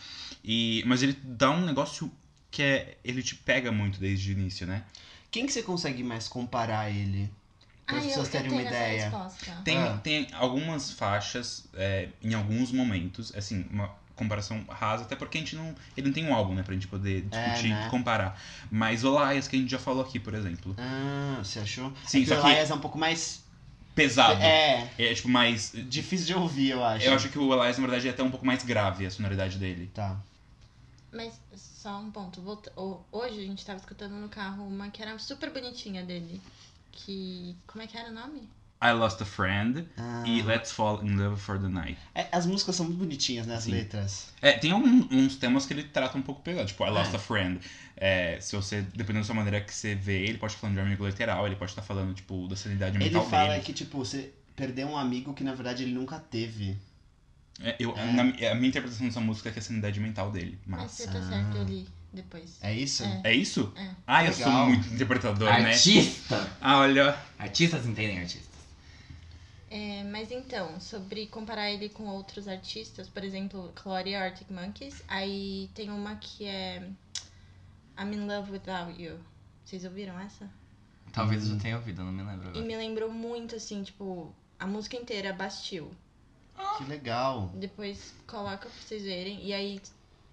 E, 0.43 0.83
mas 0.85 1.01
ele 1.03 1.17
dá 1.23 1.49
um 1.51 1.65
negócio 1.65 2.11
que 2.51 2.61
é. 2.61 2.97
Ele 3.03 3.21
te 3.23 3.35
pega 3.35 3.71
muito 3.71 3.99
desde 3.99 4.29
o 4.29 4.33
início, 4.33 4.65
né? 4.67 4.83
Quem 5.31 5.45
que 5.47 5.51
você 5.51 5.63
consegue 5.63 6.03
mais 6.03 6.27
comparar 6.27 6.89
ele? 6.91 7.29
Para 7.87 7.97
as 7.97 8.05
pessoas 8.05 8.29
terem 8.29 8.51
uma 8.51 8.61
ideia. 8.61 9.11
Tem, 9.65 9.77
Ah. 9.77 9.97
tem 9.97 10.27
algumas 10.31 10.91
faixas, 10.91 11.65
é, 11.73 12.07
em 12.21 12.33
alguns 12.33 12.71
momentos, 12.71 13.33
assim, 13.35 13.65
uma 13.69 13.93
comparação 14.15 14.63
rasa, 14.69 15.03
até 15.03 15.15
porque 15.15 15.37
a 15.37 15.41
gente 15.41 15.55
não. 15.55 15.73
Ele 15.97 16.07
não 16.07 16.13
tem 16.13 16.25
um 16.27 16.33
álbum, 16.33 16.53
né, 16.53 16.63
pra 16.63 16.73
gente 16.73 16.87
poder 16.87 17.25
É, 17.31 17.49
discutir 17.49 17.69
né? 17.69 17.85
e 17.87 17.89
comparar. 17.89 18.39
Mas 18.71 19.03
o 19.03 19.19
Elias, 19.23 19.47
que 19.47 19.55
a 19.55 19.59
gente 19.59 19.69
já 19.71 19.79
falou 19.79 20.03
aqui, 20.03 20.19
por 20.19 20.33
exemplo. 20.33 20.75
Ah, 20.77 21.39
você 21.43 21.59
achou? 21.59 21.91
Sim, 22.05 22.19
é 22.19 22.21
que 22.21 22.27
só 22.27 22.39
o 22.39 22.41
que- 22.43 22.47
Elias 22.49 22.69
é 22.69 22.73
um 22.73 22.79
pouco 22.79 22.97
mais. 22.97 23.41
Pesado. 23.95 24.41
É, 24.41 24.89
É, 24.97 25.13
tipo 25.13 25.29
mais. 25.29 25.71
difícil 25.87 26.25
de 26.25 26.33
ouvir, 26.33 26.69
eu 26.71 26.83
acho. 26.83 27.05
Eu 27.05 27.13
acho 27.13 27.29
que 27.29 27.37
o 27.37 27.53
Elias, 27.53 27.77
na 27.77 27.85
verdade, 27.85 28.07
é 28.07 28.11
até 28.11 28.23
um 28.23 28.31
pouco 28.31 28.43
mais 28.45 28.63
grave 28.63 29.05
a 29.05 29.11
sonoridade 29.11 29.59
dele. 29.59 29.91
Tá. 29.93 30.17
Mas 31.11 31.39
só 31.55 31.99
um 31.99 32.09
ponto. 32.09 32.41
Hoje 33.11 33.39
a 33.39 33.43
gente 33.45 33.63
tava 33.63 33.77
escutando 33.77 34.13
no 34.13 34.29
carro 34.29 34.65
uma 34.67 34.89
que 34.89 34.99
era 35.01 35.17
super 35.19 35.51
bonitinha 35.51 36.03
dele. 36.03 36.41
Que. 36.91 37.55
Como 37.67 37.83
é 37.83 37.87
que 37.87 37.95
era 37.95 38.09
o 38.09 38.13
nome? 38.13 38.49
I 38.83 38.91
Lost 38.91 39.21
a 39.21 39.25
Friend 39.25 39.87
Ah. 39.97 40.23
e 40.27 40.41
Let's 40.41 40.71
Fall 40.71 41.03
in 41.03 41.15
Love 41.15 41.39
for 41.39 41.57
the 41.59 41.69
Night. 41.69 41.97
É, 42.13 42.27
as 42.31 42.45
músicas 42.45 42.75
são 42.75 42.85
muito 42.85 42.99
bonitinhas, 42.99 43.47
né? 43.47 43.55
As 43.55 43.63
Sim. 43.63 43.71
letras. 43.71 44.27
É, 44.41 44.51
tem 44.53 44.71
algum- 44.71 45.07
uns 45.11 45.35
temas 45.37 45.65
que 45.65 45.73
ele 45.73 45.83
trata 45.83 46.17
um 46.17 46.21
pouco 46.21 46.41
pegado, 46.41 46.67
tipo 46.67 46.85
I 46.85 46.89
Lost 46.89 47.13
É. 47.13 47.15
a 47.15 47.19
Friend. 47.19 47.59
É, 47.95 48.37
se 48.41 48.55
você, 48.55 48.81
dependendo 48.81 49.19
da 49.19 49.23
sua 49.25 49.35
maneira 49.35 49.61
que 49.61 49.73
você 49.73 49.95
vê, 49.95 50.23
ele 50.25 50.37
pode 50.37 50.51
estar 50.53 50.61
falando 50.61 50.75
de 50.75 50.81
um 50.81 50.85
amigo 50.85 51.07
literal, 51.07 51.45
ele 51.47 51.55
pode 51.55 51.71
estar 51.71 51.81
falando, 51.81 52.13
tipo, 52.13 52.47
da 52.47 52.55
sanidade 52.55 52.97
Ele 52.97 53.05
mental 53.05 53.25
fala 53.29 53.51
dele. 53.53 53.63
que, 53.63 53.71
tipo, 53.71 53.97
você 53.99 54.31
perdeu 54.55 54.87
um 54.87 54.97
amigo 54.97 55.33
que 55.33 55.43
na 55.43 55.53
verdade 55.53 55.83
ele 55.83 55.93
nunca 55.93 56.19
teve. 56.19 56.75
É, 57.61 57.75
eu, 57.79 57.95
É. 57.95 58.11
na- 58.11 58.51
a 58.51 58.55
minha 58.55 58.67
interpretação 58.67 59.05
dessa 59.07 59.21
música 59.21 59.47
é 59.49 59.51
que 59.51 59.59
é 59.59 59.61
a 59.61 59.63
sanidade 59.63 59.99
mental 59.99 60.31
dele. 60.31 60.57
Mas 60.65 60.91
você 60.91 61.05
tá 61.07 61.21
certo, 61.21 61.55
eu 61.57 61.63
li 61.63 61.87
depois. 62.11 62.57
É 62.61 62.73
isso? 62.73 63.03
É. 63.03 63.21
É 63.25 63.33
isso? 63.33 63.71
É. 63.77 63.89
Ah, 64.07 64.25
eu 64.25 64.33
sou 64.33 64.45
Legal. 64.47 64.67
muito 64.69 64.93
interpretador, 64.93 65.49
né? 65.49 65.69
Artista! 65.71 66.51
Ah, 66.59 66.79
olha. 66.79 67.15
Artistas 67.39 67.85
entendem 67.85 68.19
artistas. 68.19 68.52
É, 69.75 70.03
mas 70.03 70.31
então, 70.31 70.79
sobre 70.79 71.25
comparar 71.25 71.71
ele 71.71 71.89
com 71.89 72.05
outros 72.05 72.47
artistas, 72.47 73.09
por 73.09 73.23
exemplo, 73.23 73.71
Claudia 73.73 74.21
Arctic 74.21 74.51
Monkeys, 74.51 75.03
aí 75.07 75.67
tem 75.73 75.89
uma 75.89 76.15
que 76.15 76.45
é 76.45 76.87
I'm 77.97 78.13
in 78.13 78.27
Love 78.27 78.51
Without 78.51 79.01
You. 79.01 79.19
Vocês 79.65 79.83
ouviram 79.83 80.19
essa? 80.19 80.47
Talvez 81.11 81.49
eu 81.49 81.55
já 81.55 81.59
tenha 81.59 81.77
ouvido, 81.77 82.01
eu 82.01 82.05
não 82.05 82.11
me 82.11 82.21
lembro 82.21 82.49
E 82.49 82.49
agora. 82.49 82.65
me 82.67 82.77
lembrou 82.77 83.11
muito, 83.11 83.55
assim, 83.55 83.81
tipo, 83.81 84.31
a 84.59 84.67
música 84.67 84.95
inteira, 84.95 85.33
Bastille. 85.33 85.89
Que 86.77 86.83
legal. 86.83 87.49
Depois 87.55 88.13
coloca 88.27 88.69
pra 88.69 88.69
vocês 88.69 89.01
verem. 89.01 89.43
E 89.43 89.55
aí 89.55 89.81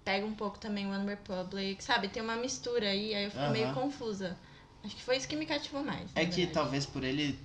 pega 0.05 0.23
um 0.23 0.35
pouco 0.35 0.59
também 0.59 0.85
One 0.85 1.07
Republic, 1.07 1.83
sabe? 1.83 2.09
Tem 2.09 2.21
uma 2.21 2.35
mistura 2.35 2.89
aí, 2.89 3.15
aí 3.15 3.23
eu 3.23 3.31
fico 3.31 3.49
meio 3.49 3.69
Aham. 3.69 3.73
confusa. 3.73 4.37
Acho 4.83 4.95
que 4.95 5.01
foi 5.01 5.17
isso 5.17 5.27
que 5.27 5.35
me 5.35 5.47
cativou 5.47 5.83
mais. 5.83 6.11
É 6.13 6.27
que 6.27 6.45
talvez 6.45 6.85
por 6.85 7.03
ele 7.03 7.39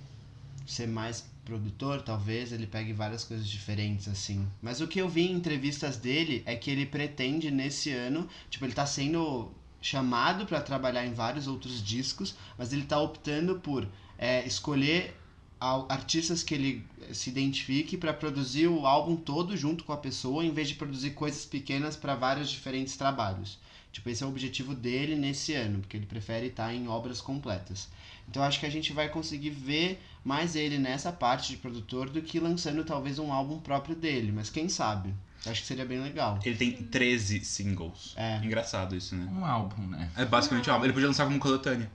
ser 0.67 0.87
mais 0.87 1.25
produtor, 1.47 2.01
talvez 2.01 2.51
ele 2.51 2.67
pegue 2.67 2.91
várias 2.91 3.23
coisas 3.23 3.47
diferentes, 3.47 4.07
assim. 4.09 4.45
Mas 4.61 4.81
o 4.81 4.87
que 4.87 4.99
eu 4.99 5.07
vi 5.07 5.27
em 5.27 5.31
entrevistas 5.31 5.95
dele 5.95 6.43
é 6.45 6.57
que 6.57 6.69
ele 6.69 6.85
pretende 6.85 7.49
nesse 7.49 7.89
ano, 7.91 8.27
tipo, 8.49 8.65
ele 8.65 8.73
tá 8.73 8.85
sendo 8.85 9.49
chamado 9.81 10.45
pra 10.45 10.59
trabalhar 10.59 11.05
em 11.05 11.13
vários 11.13 11.47
outros 11.47 11.81
discos, 11.81 12.35
mas 12.57 12.73
ele 12.73 12.83
tá 12.83 12.99
optando 12.99 13.59
por 13.59 13.87
é, 14.17 14.45
escolher 14.45 15.15
artistas 15.59 16.43
que 16.43 16.53
ele 16.53 16.85
se 17.13 17.29
identifique 17.29 17.97
pra 17.97 18.13
produzir 18.13 18.67
o 18.67 18.85
álbum 18.85 19.15
todo 19.15 19.55
junto 19.55 19.85
com 19.85 19.93
a 19.93 19.97
pessoa, 19.97 20.43
em 20.43 20.51
vez 20.51 20.67
de 20.67 20.75
produzir 20.75 21.11
coisas 21.11 21.45
pequenas 21.45 21.95
pra 21.95 22.13
vários 22.13 22.49
diferentes 22.49 22.97
trabalhos. 22.97 23.57
Tipo, 23.91 24.09
esse 24.09 24.21
é 24.21 24.25
o 24.25 24.29
objetivo 24.29 24.75
dele 24.75 25.15
nesse 25.15 25.53
ano, 25.53 25.79
porque 25.79 25.97
ele 25.97 26.05
prefere 26.05 26.47
estar 26.47 26.73
em 26.73 26.87
obras 26.87 27.21
completas. 27.21 27.87
Então 28.29 28.43
acho 28.43 28.59
que 28.59 28.65
a 28.65 28.69
gente 28.69 28.93
vai 28.93 29.09
conseguir 29.09 29.49
ver 29.49 29.99
mais 30.27 30.57
ele 30.57 30.77
nessa 30.77 31.09
parte 31.09 31.51
de 31.51 31.57
produtor 31.57 32.09
do 32.09 32.21
que 32.21 32.37
lançando 32.37 32.83
talvez 32.83 33.17
um 33.17 33.31
álbum 33.31 33.59
próprio 33.59 33.95
dele, 33.95 34.33
mas 34.33 34.49
quem 34.49 34.67
sabe? 34.67 35.13
Acho 35.45 35.61
que 35.61 35.67
seria 35.67 35.85
bem 35.85 36.01
legal. 36.01 36.37
Ele 36.43 36.57
tem 36.57 36.73
13 36.73 37.45
singles. 37.45 38.13
É. 38.17 38.35
Engraçado 38.43 38.93
isso, 38.93 39.15
né? 39.15 39.25
Um 39.31 39.45
álbum, 39.45 39.81
né? 39.83 40.09
É 40.17 40.25
basicamente 40.25 40.69
um 40.69 40.73
álbum. 40.73 40.83
Ele 40.83 40.91
podia 40.91 41.07
lançar 41.07 41.25
como 41.25 41.39
coletânea. 41.39 41.89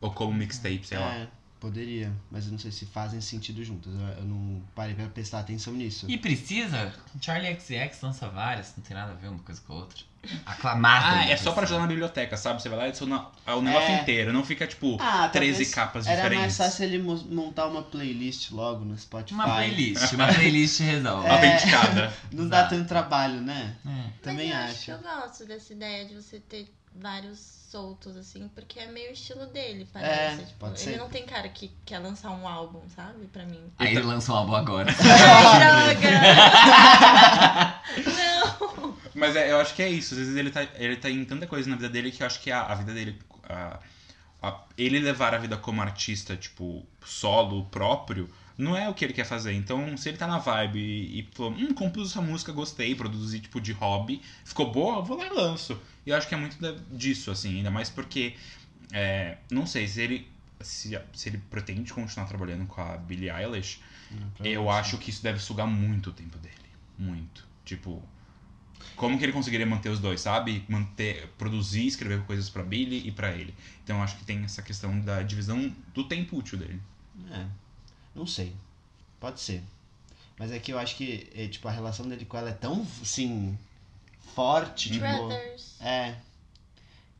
Ou 0.00 0.10
como 0.10 0.34
mixtape, 0.34 0.84
sei 0.84 0.98
lá. 0.98 1.14
É, 1.14 1.28
Poderia, 1.60 2.12
mas 2.30 2.44
eu 2.44 2.52
não 2.52 2.58
sei 2.58 2.70
se 2.70 2.84
fazem 2.84 3.20
sentido 3.20 3.64
juntas. 3.64 3.94
Eu, 3.94 4.00
eu 4.00 4.24
não 4.24 4.62
parei 4.74 4.94
pra 4.94 5.06
prestar 5.06 5.40
atenção 5.40 5.72
nisso. 5.72 6.06
E 6.08 6.18
precisa? 6.18 6.92
Charlie 7.20 7.58
XX 7.58 8.02
lança 8.02 8.28
várias, 8.28 8.74
não 8.76 8.84
tem 8.84 8.96
nada 8.96 9.12
a 9.12 9.14
ver 9.14 9.28
uma 9.28 9.38
coisa 9.38 9.60
com 9.62 9.72
a 9.72 9.76
outra. 9.76 9.98
Aclamada. 10.44 11.20
Ah, 11.20 11.28
é 11.30 11.36
só 11.36 11.52
pra 11.52 11.62
ajudar 11.64 11.80
na 11.80 11.86
biblioteca, 11.86 12.36
sabe? 12.36 12.60
Você 12.62 12.68
vai 12.68 12.78
lá 12.78 12.84
e 12.86 12.88
adiciona 12.88 13.26
o 13.46 13.60
negócio 13.60 13.90
É. 13.90 14.00
inteiro. 14.00 14.32
Não 14.32 14.44
fica, 14.44 14.66
tipo, 14.66 14.96
Ah, 15.00 15.28
13 15.28 15.52
talvez 15.52 15.74
capas 15.74 16.06
Era 16.06 16.16
diferentes. 16.16 16.40
mais 16.42 16.56
fácil 16.56 16.84
ele 16.84 16.98
mo- 16.98 17.24
montar 17.30 17.66
uma 17.66 17.82
playlist 17.82 18.50
logo 18.50 18.84
no 18.84 18.96
Spotify. 18.98 19.34
Uma 19.34 19.44
playlist, 19.44 20.12
uma 20.14 20.26
playlist 20.32 20.80
resolve. 20.80 21.26
É. 21.26 21.30
Autenticada. 21.30 22.12
Não 22.32 22.48
dá 22.48 22.58
Exato. 22.58 22.74
tanto 22.76 22.88
trabalho, 22.88 23.40
né? 23.40 23.74
É. 23.86 24.10
Também 24.22 24.50
Mas 24.52 24.86
eu 24.88 24.96
acho. 24.96 25.06
Eu 25.06 25.20
gosto 25.22 25.44
dessa 25.46 25.72
ideia 25.72 26.04
de 26.06 26.14
você 26.14 26.38
ter 26.40 26.72
vários 26.98 27.56
soltos, 27.70 28.16
assim, 28.16 28.48
porque 28.54 28.78
é 28.80 28.86
meio 28.86 29.12
estilo 29.12 29.44
dele, 29.46 29.86
parece. 29.92 30.12
É, 30.12 30.36
tipo, 30.46 30.52
pode 30.60 30.80
ele 30.82 30.92
ser. 30.92 30.96
não 30.98 31.08
tem 31.10 31.26
cara 31.26 31.46
que 31.48 31.70
quer 31.84 31.98
lançar 31.98 32.30
um 32.30 32.48
álbum, 32.48 32.80
sabe? 32.94 33.26
Pra 33.26 33.44
mim. 33.44 33.60
Aí 33.78 33.88
ele 33.94 34.00
lança 34.06 34.32
um 34.32 34.36
álbum 34.36 34.54
agora. 34.54 34.90
Droga! 34.96 36.08
Mas 39.26 39.36
é, 39.36 39.50
eu 39.52 39.60
acho 39.60 39.74
que 39.74 39.82
é 39.82 39.88
isso. 39.90 40.14
Às 40.14 40.20
vezes 40.20 40.36
ele 40.36 40.50
tá, 40.50 40.62
ele 40.76 40.96
tá 40.96 41.10
em 41.10 41.24
tanta 41.24 41.46
coisa 41.46 41.68
na 41.68 41.76
vida 41.76 41.88
dele 41.88 42.10
que 42.10 42.22
eu 42.22 42.26
acho 42.26 42.40
que 42.40 42.50
a, 42.50 42.62
a 42.62 42.74
vida 42.74 42.92
dele. 42.94 43.18
a- 43.48 43.78
a- 44.42 44.64
ele 44.76 44.98
levar 45.00 45.34
a 45.34 45.38
vida 45.38 45.56
como 45.56 45.80
artista, 45.80 46.36
tipo, 46.36 46.86
solo, 47.04 47.64
próprio, 47.66 48.28
não 48.58 48.76
é 48.76 48.88
o 48.88 48.94
que 48.94 49.04
ele 49.04 49.12
quer 49.14 49.24
fazer. 49.24 49.52
Então, 49.54 49.96
se 49.96 50.08
ele 50.10 50.18
tá 50.18 50.26
na 50.26 50.38
vibe 50.38 50.78
e, 50.78 51.20
e 51.20 51.28
falou, 51.32 51.52
hum, 51.52 51.72
compus 51.74 52.10
essa 52.10 52.20
música, 52.20 52.52
gostei, 52.52 52.94
produzi 52.94 53.40
tipo 53.40 53.60
de 53.60 53.72
hobby, 53.72 54.20
ficou 54.44 54.70
boa, 54.70 54.98
eu 54.98 55.02
vou 55.02 55.16
lá 55.16 55.26
e 55.26 55.30
lanço. 55.30 55.80
E 56.04 56.10
eu 56.10 56.16
acho 56.16 56.28
que 56.28 56.34
é 56.34 56.38
muito 56.38 56.56
disso, 56.92 57.30
assim, 57.30 57.56
ainda 57.56 57.70
mais 57.70 57.88
porque. 57.90 58.34
é, 58.92 59.38
não 59.50 59.66
sei, 59.66 59.88
se 59.88 60.00
ele. 60.00 60.28
Se, 60.60 60.98
se 61.12 61.28
ele 61.28 61.38
pretende 61.50 61.92
continuar 61.92 62.26
trabalhando 62.26 62.66
com 62.66 62.80
a 62.80 62.96
Billie 62.96 63.30
Eilish, 63.30 63.78
eu 64.46 64.70
acho 64.70 64.96
que 64.98 65.10
isso 65.10 65.22
deve 65.22 65.38
sugar 65.38 65.66
muito 65.66 66.10
o 66.10 66.12
tempo 66.12 66.38
dele. 66.38 66.54
Muito. 66.98 67.46
Tipo, 67.64 68.02
como 68.96 69.18
que 69.18 69.24
ele 69.24 69.32
conseguiria 69.32 69.66
manter 69.66 69.90
os 69.90 70.00
dois, 70.00 70.20
sabe? 70.20 70.64
Manter, 70.68 71.28
produzir, 71.38 71.86
escrever 71.86 72.22
coisas 72.24 72.48
pra 72.48 72.62
Billy 72.62 73.06
e 73.06 73.12
pra 73.12 73.32
ele. 73.32 73.54
Então 73.84 73.98
eu 73.98 74.02
acho 74.02 74.16
que 74.16 74.24
tem 74.24 74.42
essa 74.44 74.62
questão 74.62 74.98
da 75.00 75.22
divisão 75.22 75.74
do 75.94 76.04
tempo 76.04 76.36
útil 76.36 76.58
dele. 76.58 76.80
É. 77.30 77.46
Não 78.14 78.26
sei. 78.26 78.52
Pode 79.20 79.40
ser. 79.40 79.62
Mas 80.38 80.50
é 80.50 80.58
que 80.58 80.72
eu 80.72 80.78
acho 80.78 80.96
que, 80.96 81.28
é, 81.34 81.48
tipo, 81.48 81.66
a 81.68 81.70
relação 81.70 82.08
dele 82.08 82.24
com 82.24 82.36
ela 82.36 82.50
é 82.50 82.54
tão, 82.54 82.86
assim, 83.00 83.56
forte, 84.34 84.90
tipo... 84.90 85.00
Brothers. 85.00 85.80
É. 85.80 86.16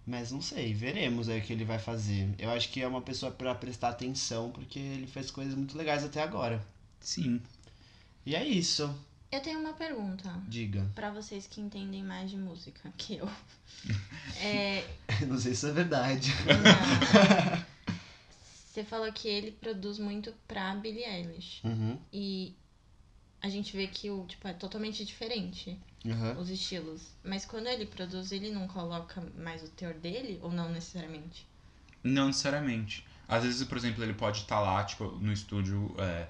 Mas 0.06 0.30
não 0.30 0.40
sei, 0.40 0.72
veremos 0.72 1.28
aí 1.28 1.40
o 1.40 1.42
que 1.42 1.52
ele 1.52 1.64
vai 1.64 1.78
fazer. 1.78 2.28
Eu 2.38 2.50
acho 2.50 2.68
que 2.68 2.80
é 2.80 2.86
uma 2.86 3.00
pessoa 3.02 3.32
pra 3.32 3.54
prestar 3.54 3.88
atenção, 3.88 4.50
porque 4.50 4.78
ele 4.78 5.06
fez 5.06 5.30
coisas 5.30 5.54
muito 5.54 5.76
legais 5.76 6.04
até 6.04 6.22
agora. 6.22 6.64
Sim. 7.00 7.40
E 8.24 8.36
é 8.36 8.44
isso. 8.44 8.94
Eu 9.30 9.40
tenho 9.40 9.58
uma 9.60 9.72
pergunta 9.72 10.30
Diga. 10.48 10.88
pra 10.94 11.10
vocês 11.10 11.46
que 11.46 11.60
entendem 11.60 12.02
mais 12.02 12.30
de 12.30 12.36
música 12.36 12.92
que 12.96 13.16
eu. 13.16 13.28
É, 14.40 14.84
não 15.26 15.38
sei 15.38 15.54
se 15.54 15.66
é 15.68 15.72
verdade. 15.72 16.30
não. 16.46 17.64
Você 18.72 18.84
falou 18.84 19.10
que 19.12 19.26
ele 19.28 19.52
produz 19.52 19.98
muito 19.98 20.34
pra 20.46 20.74
Billie 20.74 21.04
Eilish. 21.04 21.60
Uhum. 21.64 21.98
E 22.12 22.54
a 23.40 23.48
gente 23.48 23.74
vê 23.76 23.86
que 23.86 24.10
o, 24.10 24.26
tipo, 24.26 24.46
é 24.48 24.52
totalmente 24.52 25.04
diferente 25.04 25.78
Uhum. 26.04 26.38
os 26.38 26.50
estilos. 26.50 27.02
Mas 27.24 27.44
quando 27.46 27.66
ele 27.68 27.86
produz, 27.86 28.30
ele 28.32 28.50
não 28.50 28.68
coloca 28.68 29.22
mais 29.38 29.62
o 29.62 29.68
teor 29.70 29.94
dele 29.94 30.38
ou 30.42 30.50
não 30.52 30.68
necessariamente? 30.70 31.46
Não 32.04 32.26
necessariamente. 32.28 33.06
Às 33.26 33.42
vezes, 33.44 33.66
por 33.66 33.78
exemplo, 33.78 34.04
ele 34.04 34.14
pode 34.14 34.40
estar 34.42 34.60
lá, 34.60 34.84
tipo, 34.84 35.04
no 35.12 35.32
estúdio. 35.32 35.94
é, 35.98 36.28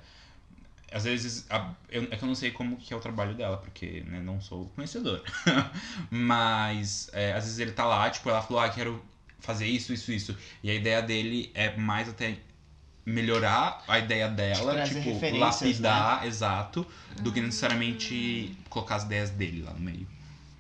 Às 0.92 1.04
vezes, 1.04 1.46
a- 1.50 1.72
eu, 1.88 2.04
é 2.04 2.16
que 2.16 2.22
eu 2.22 2.28
não 2.28 2.34
sei 2.34 2.50
como 2.50 2.76
que 2.76 2.92
é 2.94 2.96
o 2.96 3.00
trabalho 3.00 3.34
dela, 3.34 3.56
porque 3.56 4.04
né, 4.06 4.20
não 4.20 4.40
sou 4.40 4.66
conhecedor. 4.70 5.22
Mas, 6.10 7.10
é, 7.12 7.32
às 7.32 7.44
vezes 7.44 7.58
ele 7.58 7.72
tá 7.72 7.84
lá, 7.84 8.08
tipo, 8.10 8.28
ela 8.28 8.42
falou, 8.42 8.62
ah, 8.62 8.68
quero 8.68 9.02
fazer 9.40 9.66
isso, 9.66 9.92
isso, 9.92 10.12
isso. 10.12 10.36
E 10.62 10.70
a 10.70 10.74
ideia 10.74 11.02
dele 11.02 11.50
é 11.54 11.76
mais 11.76 12.08
até 12.08 12.36
melhorar 13.04 13.84
a 13.86 13.98
ideia 13.98 14.28
dela, 14.28 14.72
Trazer 14.72 14.94
tipo, 15.02 15.36
lapidar, 15.36 16.26
exato, 16.26 16.86
do 17.20 17.32
que 17.32 17.40
necessariamente 17.40 18.56
colocar 18.68 18.96
as 18.96 19.04
ideias 19.04 19.30
dele 19.30 19.62
lá 19.62 19.72
no 19.72 19.80
meio. 19.80 20.06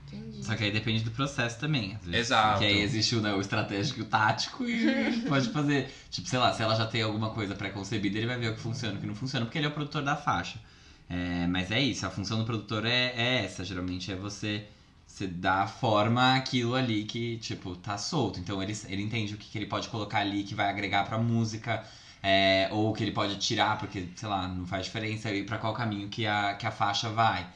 Entendi. 0.06 0.44
Só 0.44 0.54
que 0.54 0.64
aí 0.64 0.70
depende 0.70 1.02
do 1.02 1.10
processo 1.10 1.58
também. 1.58 1.96
Vezes. 2.02 2.14
Exato. 2.14 2.52
Porque 2.52 2.64
aí 2.66 2.80
existe 2.80 3.16
o, 3.16 3.20
né, 3.20 3.34
o 3.34 3.40
estratégico 3.40 4.00
e 4.00 4.02
o 4.02 4.06
tático 4.06 4.64
e 4.64 5.22
pode 5.28 5.48
fazer. 5.50 5.92
Tipo, 6.10 6.28
sei 6.28 6.38
lá, 6.38 6.52
se 6.52 6.62
ela 6.62 6.74
já 6.74 6.86
tem 6.86 7.02
alguma 7.02 7.30
coisa 7.30 7.54
pré-concebida, 7.54 8.16
ele 8.16 8.26
vai 8.26 8.38
ver 8.38 8.50
o 8.50 8.54
que 8.54 8.60
funciona 8.60 8.94
e 8.94 8.98
o 8.98 9.00
que 9.00 9.06
não 9.06 9.14
funciona, 9.14 9.44
porque 9.44 9.58
ele 9.58 9.66
é 9.66 9.68
o 9.68 9.72
produtor 9.72 10.02
da 10.02 10.16
faixa. 10.16 10.60
É, 11.08 11.46
mas 11.46 11.70
é 11.70 11.80
isso, 11.80 12.04
a 12.04 12.10
função 12.10 12.38
do 12.38 12.44
produtor 12.44 12.84
é, 12.84 13.12
é 13.16 13.44
essa, 13.44 13.64
geralmente 13.64 14.10
é 14.10 14.16
você, 14.16 14.66
você 15.06 15.26
dar 15.26 15.68
forma 15.68 16.34
àquilo 16.34 16.74
ali 16.74 17.04
que, 17.04 17.38
tipo, 17.38 17.76
tá 17.76 17.96
solto. 17.96 18.40
Então 18.40 18.62
ele, 18.62 18.76
ele 18.88 19.02
entende 19.02 19.34
o 19.34 19.36
que, 19.36 19.48
que 19.48 19.58
ele 19.58 19.66
pode 19.66 19.88
colocar 19.88 20.18
ali 20.18 20.42
que 20.42 20.54
vai 20.54 20.68
agregar 20.68 21.04
pra 21.04 21.16
música, 21.18 21.84
é, 22.22 22.68
ou 22.72 22.92
que 22.92 23.04
ele 23.04 23.12
pode 23.12 23.36
tirar, 23.38 23.78
porque, 23.78 24.08
sei 24.16 24.28
lá, 24.28 24.48
não 24.48 24.66
faz 24.66 24.84
diferença 24.86 25.30
e 25.32 25.44
pra 25.44 25.58
qual 25.58 25.72
caminho 25.74 26.08
que 26.08 26.26
a, 26.26 26.54
que 26.54 26.66
a 26.66 26.70
faixa 26.72 27.08
vai. 27.10 27.46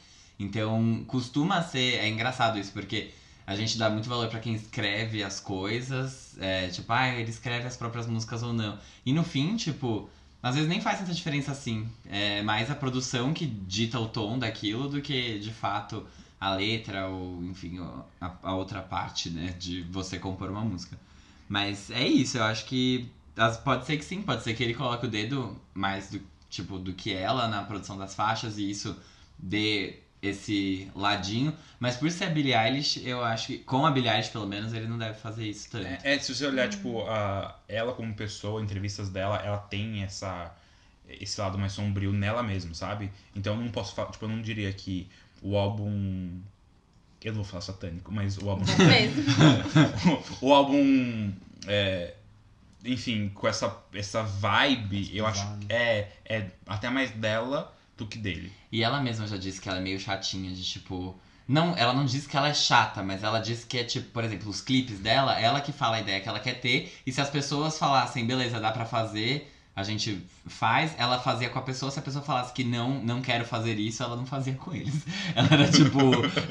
Então, 0.41 1.03
costuma 1.07 1.61
ser. 1.61 1.95
É 1.99 2.07
engraçado 2.07 2.57
isso, 2.59 2.71
porque 2.71 3.11
a 3.45 3.55
gente 3.55 3.77
dá 3.77 3.89
muito 3.89 4.09
valor 4.09 4.27
pra 4.29 4.39
quem 4.39 4.53
escreve 4.53 5.23
as 5.23 5.39
coisas. 5.39 6.35
É, 6.39 6.69
tipo, 6.69 6.91
ah, 6.91 7.07
ele 7.09 7.29
escreve 7.29 7.67
as 7.67 7.77
próprias 7.77 8.07
músicas 8.07 8.43
ou 8.43 8.53
não. 8.53 8.77
E 9.05 9.13
no 9.13 9.23
fim, 9.23 9.55
tipo, 9.55 10.09
às 10.41 10.55
vezes 10.55 10.69
nem 10.69 10.81
faz 10.81 10.99
tanta 10.99 11.13
diferença 11.13 11.51
assim. 11.51 11.87
É 12.05 12.41
mais 12.41 12.69
a 12.71 12.75
produção 12.75 13.33
que 13.33 13.45
dita 13.45 13.99
o 13.99 14.07
tom 14.07 14.39
daquilo 14.39 14.89
do 14.89 15.01
que, 15.01 15.39
de 15.39 15.51
fato, 15.51 16.05
a 16.39 16.51
letra 16.55 17.07
ou, 17.07 17.43
enfim, 17.43 17.79
a, 18.19 18.31
a 18.43 18.53
outra 18.53 18.81
parte, 18.81 19.29
né, 19.29 19.53
de 19.59 19.83
você 19.83 20.17
compor 20.19 20.49
uma 20.49 20.63
música. 20.63 20.97
Mas 21.47 21.89
é 21.91 22.07
isso, 22.07 22.37
eu 22.37 22.43
acho 22.43 22.65
que. 22.65 23.09
as- 23.35 23.57
Pode 23.57 23.85
ser 23.85 23.97
que 23.97 24.05
sim, 24.05 24.21
pode 24.21 24.43
ser 24.43 24.53
que 24.53 24.63
ele 24.63 24.73
coloque 24.73 25.05
o 25.05 25.09
dedo 25.09 25.55
mais 25.73 26.09
do, 26.09 26.21
tipo, 26.49 26.77
do 26.79 26.93
que 26.93 27.13
ela 27.13 27.47
na 27.47 27.63
produção 27.63 27.97
das 27.97 28.15
faixas 28.15 28.57
e 28.57 28.69
isso 28.69 28.95
dê 29.37 30.00
esse 30.21 30.89
ladinho. 30.95 31.53
Mas 31.79 31.97
por 31.97 32.11
ser 32.11 32.25
a 32.25 32.29
Billie 32.29 32.53
Eilish, 32.53 33.01
eu 33.05 33.23
acho 33.23 33.47
que, 33.47 33.57
com 33.59 33.85
a 33.85 33.91
Billie 33.91 34.09
Eilish, 34.09 34.29
pelo 34.29 34.45
menos, 34.45 34.73
ele 34.73 34.87
não 34.87 34.97
deve 34.97 35.15
fazer 35.15 35.47
isso 35.47 35.69
tanto. 35.71 35.87
É, 35.87 35.99
é, 36.03 36.19
se 36.19 36.33
você 36.33 36.45
olhar, 36.45 36.69
tipo, 36.69 37.01
a, 37.07 37.59
ela 37.67 37.93
como 37.93 38.13
pessoa, 38.13 38.61
entrevistas 38.61 39.09
dela, 39.09 39.37
ela 39.37 39.57
tem 39.57 40.03
essa 40.03 40.55
esse 41.19 41.41
lado 41.41 41.57
mais 41.57 41.73
sombrio 41.73 42.13
nela 42.13 42.41
mesma, 42.41 42.73
sabe? 42.73 43.11
Então 43.35 43.55
eu 43.55 43.61
não 43.61 43.69
posso 43.69 43.93
falar, 43.93 44.11
tipo, 44.11 44.23
eu 44.25 44.29
não 44.29 44.41
diria 44.41 44.71
que 44.71 45.09
o 45.41 45.57
álbum. 45.57 46.39
Eu 47.23 47.33
não 47.33 47.43
vou 47.43 47.45
falar 47.45 47.61
satânico, 47.61 48.11
mas 48.11 48.37
o 48.37 48.49
álbum. 48.49 48.65
Mesmo. 48.77 49.23
o 50.41 50.53
álbum. 50.53 51.33
é, 51.67 52.15
enfim, 52.83 53.29
com 53.29 53.47
essa, 53.47 53.77
essa 53.93 54.23
vibe, 54.23 55.15
eu 55.15 55.25
acho 55.25 55.45
é, 55.69 56.07
é 56.25 56.47
até 56.65 56.89
mais 56.89 57.11
dela 57.11 57.71
do 58.01 58.07
que 58.07 58.17
dele. 58.17 58.51
E 58.71 58.83
ela 58.83 59.01
mesma 59.01 59.27
já 59.27 59.37
disse 59.37 59.61
que 59.61 59.69
ela 59.69 59.77
é 59.77 59.81
meio 59.81 59.99
chatinha, 59.99 60.51
de 60.51 60.63
tipo. 60.63 61.15
Não, 61.47 61.75
ela 61.75 61.93
não 61.93 62.05
diz 62.05 62.27
que 62.27 62.37
ela 62.37 62.49
é 62.49 62.53
chata, 62.53 63.03
mas 63.03 63.23
ela 63.23 63.39
diz 63.39 63.63
que 63.63 63.77
é 63.77 63.83
tipo, 63.83 64.09
por 64.11 64.23
exemplo, 64.23 64.49
os 64.49 64.61
clipes 64.61 64.99
dela, 64.99 65.37
ela 65.39 65.59
que 65.59 65.71
fala 65.71 65.97
a 65.97 66.01
ideia 66.01 66.19
que 66.21 66.29
ela 66.29 66.39
quer 66.39 66.59
ter. 66.59 66.93
E 67.05 67.11
se 67.11 67.19
as 67.19 67.29
pessoas 67.29 67.77
falassem, 67.77 68.25
beleza, 68.25 68.59
dá 68.59 68.71
pra 68.71 68.85
fazer, 68.85 69.51
a 69.75 69.83
gente 69.83 70.25
faz, 70.47 70.95
ela 70.97 71.19
fazia 71.19 71.49
com 71.49 71.59
a 71.59 71.61
pessoa. 71.61 71.91
Se 71.91 71.99
a 71.99 72.01
pessoa 72.01 72.23
falasse 72.23 72.53
que 72.53 72.63
não, 72.63 73.03
não 73.03 73.21
quero 73.21 73.45
fazer 73.45 73.77
isso, 73.79 74.01
ela 74.01 74.15
não 74.15 74.25
fazia 74.25 74.53
com 74.53 74.73
eles. 74.73 75.05
Ela 75.35 75.49
era 75.51 75.71
tipo, 75.71 75.99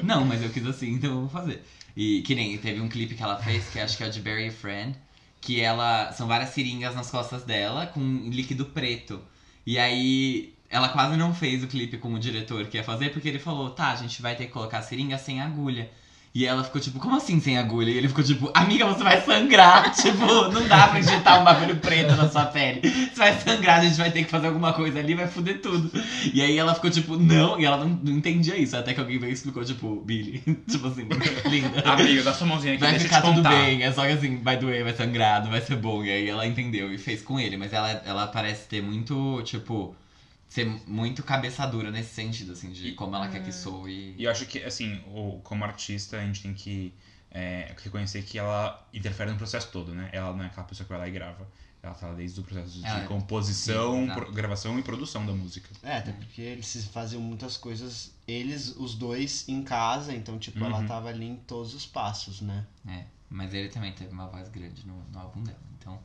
não, 0.03 0.25
mas 0.25 0.41
eu 0.41 0.49
quis 0.49 0.65
assim, 0.65 0.91
então 0.93 1.11
eu 1.11 1.19
vou 1.21 1.29
fazer. 1.29 1.63
E 1.95 2.21
que 2.21 2.35
nem 2.35 2.57
teve 2.57 2.79
um 2.79 2.87
clipe 2.87 3.15
que 3.15 3.23
ela 3.23 3.37
fez, 3.37 3.67
que 3.69 3.79
acho 3.79 3.97
que 3.97 4.03
é 4.03 4.07
o 4.07 4.11
de 4.11 4.19
a 4.19 4.51
Friend, 4.51 4.95
que 5.41 5.59
ela. 5.59 6.11
São 6.13 6.27
várias 6.27 6.49
seringas 6.51 6.95
nas 6.95 7.09
costas 7.09 7.43
dela 7.43 7.87
com 7.87 8.01
líquido 8.29 8.65
preto. 8.65 9.21
E 9.65 9.77
aí 9.77 10.53
ela 10.71 10.89
quase 10.89 11.17
não 11.17 11.33
fez 11.33 11.63
o 11.63 11.67
clipe 11.67 11.97
com 11.97 12.13
o 12.13 12.19
diretor 12.19 12.65
que 12.65 12.77
ia 12.77 12.83
fazer, 12.83 13.09
porque 13.09 13.27
ele 13.27 13.39
falou, 13.39 13.69
tá, 13.69 13.91
a 13.91 13.95
gente 13.95 14.21
vai 14.21 14.35
ter 14.35 14.45
que 14.45 14.51
colocar 14.51 14.79
a 14.79 14.81
seringa 14.81 15.17
sem 15.17 15.41
agulha. 15.41 15.89
E 16.33 16.45
ela 16.45 16.63
ficou 16.63 16.79
tipo, 16.79 16.97
como 16.97 17.17
assim 17.17 17.41
sem 17.41 17.57
agulha? 17.57 17.91
E 17.91 17.97
ele 17.97 18.07
ficou 18.07 18.23
tipo, 18.23 18.49
amiga, 18.53 18.85
você 18.85 19.03
vai 19.03 19.19
sangrar. 19.19 19.91
tipo, 19.93 20.25
não 20.49 20.65
dá 20.65 20.87
pra 20.87 20.99
injetar 20.99 21.41
um 21.41 21.43
bagulho 21.43 21.75
preto 21.75 22.15
na 22.15 22.29
sua 22.29 22.45
pele. 22.45 22.79
Você 22.89 23.17
vai 23.17 23.37
sangrar, 23.37 23.79
a 23.79 23.83
gente 23.83 23.97
vai 23.97 24.09
ter 24.11 24.23
que 24.23 24.29
fazer 24.29 24.47
alguma 24.47 24.71
coisa 24.71 24.97
ali, 24.97 25.13
vai 25.13 25.27
foder 25.27 25.61
tudo. 25.61 25.91
E 26.33 26.41
aí 26.41 26.57
ela 26.57 26.73
ficou 26.73 26.89
tipo, 26.89 27.17
não, 27.17 27.59
e 27.59 27.65
ela 27.65 27.75
não, 27.75 27.89
não 28.01 28.13
entendia 28.13 28.55
isso. 28.55 28.77
Até 28.77 28.93
que 28.93 29.01
alguém 29.01 29.19
veio 29.19 29.31
e 29.31 29.33
explicou, 29.33 29.65
tipo, 29.65 30.01
Billy, 30.05 30.39
tipo 30.71 30.87
assim, 30.87 31.05
linda. 31.49 31.81
Amigo, 31.81 32.23
dá 32.23 32.33
sua 32.33 32.47
mãozinha 32.47 32.75
aqui, 32.75 32.81
Vai 32.81 32.97
ficar 32.97 33.21
tudo 33.21 33.43
bem, 33.43 33.83
é 33.83 33.91
só 33.91 34.05
que 34.05 34.13
assim, 34.13 34.41
vai 34.41 34.55
doer, 34.55 34.85
vai 34.85 34.95
sangrar, 34.95 35.43
não 35.43 35.51
vai 35.51 35.59
ser 35.59 35.75
bom. 35.75 36.01
E 36.01 36.09
aí 36.09 36.29
ela 36.29 36.47
entendeu 36.47 36.93
e 36.93 36.97
fez 36.97 37.21
com 37.21 37.37
ele, 37.37 37.57
mas 37.57 37.73
ela, 37.73 37.91
ela 38.05 38.27
parece 38.27 38.69
ter 38.69 38.81
muito, 38.81 39.41
tipo, 39.43 39.93
ser 40.51 40.65
muito 40.85 41.23
cabeça 41.23 41.65
dura 41.65 41.89
nesse 41.89 42.13
sentido, 42.13 42.51
assim, 42.51 42.71
de 42.73 42.91
como 42.91 43.15
ela 43.15 43.29
quer 43.29 43.41
que 43.41 43.53
soe. 43.53 44.13
E 44.17 44.23
eu 44.25 44.29
acho 44.29 44.45
que, 44.45 44.61
assim, 44.61 45.01
o, 45.07 45.39
como 45.43 45.63
artista, 45.63 46.17
a 46.17 46.25
gente 46.25 46.41
tem 46.43 46.53
que 46.53 46.93
é, 47.31 47.73
reconhecer 47.81 48.21
que 48.23 48.37
ela 48.37 48.85
interfere 48.93 49.31
no 49.31 49.37
processo 49.37 49.69
todo, 49.71 49.95
né? 49.95 50.09
Ela 50.11 50.33
não 50.35 50.43
é 50.43 50.47
aquela 50.47 50.67
pessoa 50.67 50.85
que 50.85 50.89
vai 50.91 50.99
lá 50.99 51.07
e 51.07 51.11
grava. 51.11 51.47
Ela 51.81 51.95
tá 51.95 52.11
desde 52.13 52.41
o 52.41 52.43
processo 52.43 52.79
de 52.79 52.85
Ela- 52.85 53.05
composição, 53.05 54.05
sim, 54.05 54.11
pro- 54.13 54.29
gravação 54.33 54.77
e 54.77 54.83
produção 54.83 55.25
da 55.25 55.31
música. 55.31 55.69
É, 55.81 55.97
até 55.97 56.11
porque 56.11 56.41
eles 56.41 56.67
se 56.67 56.81
faziam 56.89 57.21
muitas 57.21 57.55
coisas, 57.55 58.11
eles, 58.27 58.75
os 58.75 58.93
dois, 58.93 59.47
em 59.47 59.63
casa, 59.63 60.13
então, 60.13 60.37
tipo, 60.37 60.63
ela 60.65 60.79
Uhum. 60.79 60.85
tava 60.85 61.07
ali 61.07 61.25
em 61.25 61.37
todos 61.37 61.73
os 61.73 61.85
passos, 61.85 62.41
né? 62.41 62.67
É, 62.85 63.05
mas 63.29 63.53
ele 63.53 63.69
também 63.69 63.93
teve 63.93 64.11
uma 64.11 64.27
voz 64.27 64.49
grande 64.49 64.85
no, 64.85 65.01
no 65.11 65.17
álbum 65.17 65.41
dela. 65.43 65.57
Então, 65.79 65.97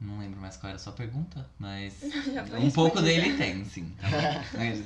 não 0.00 0.18
lembro 0.18 0.40
mais 0.40 0.56
qual 0.56 0.68
era 0.68 0.76
a 0.76 0.80
sua 0.80 0.92
pergunta, 0.92 1.48
mas 1.58 1.94
um 2.58 2.70
pouco 2.70 3.00
dele 3.00 3.36
tem, 3.36 3.64
sim. 3.64 3.92
Tá 4.00 4.44
mas, 4.54 4.82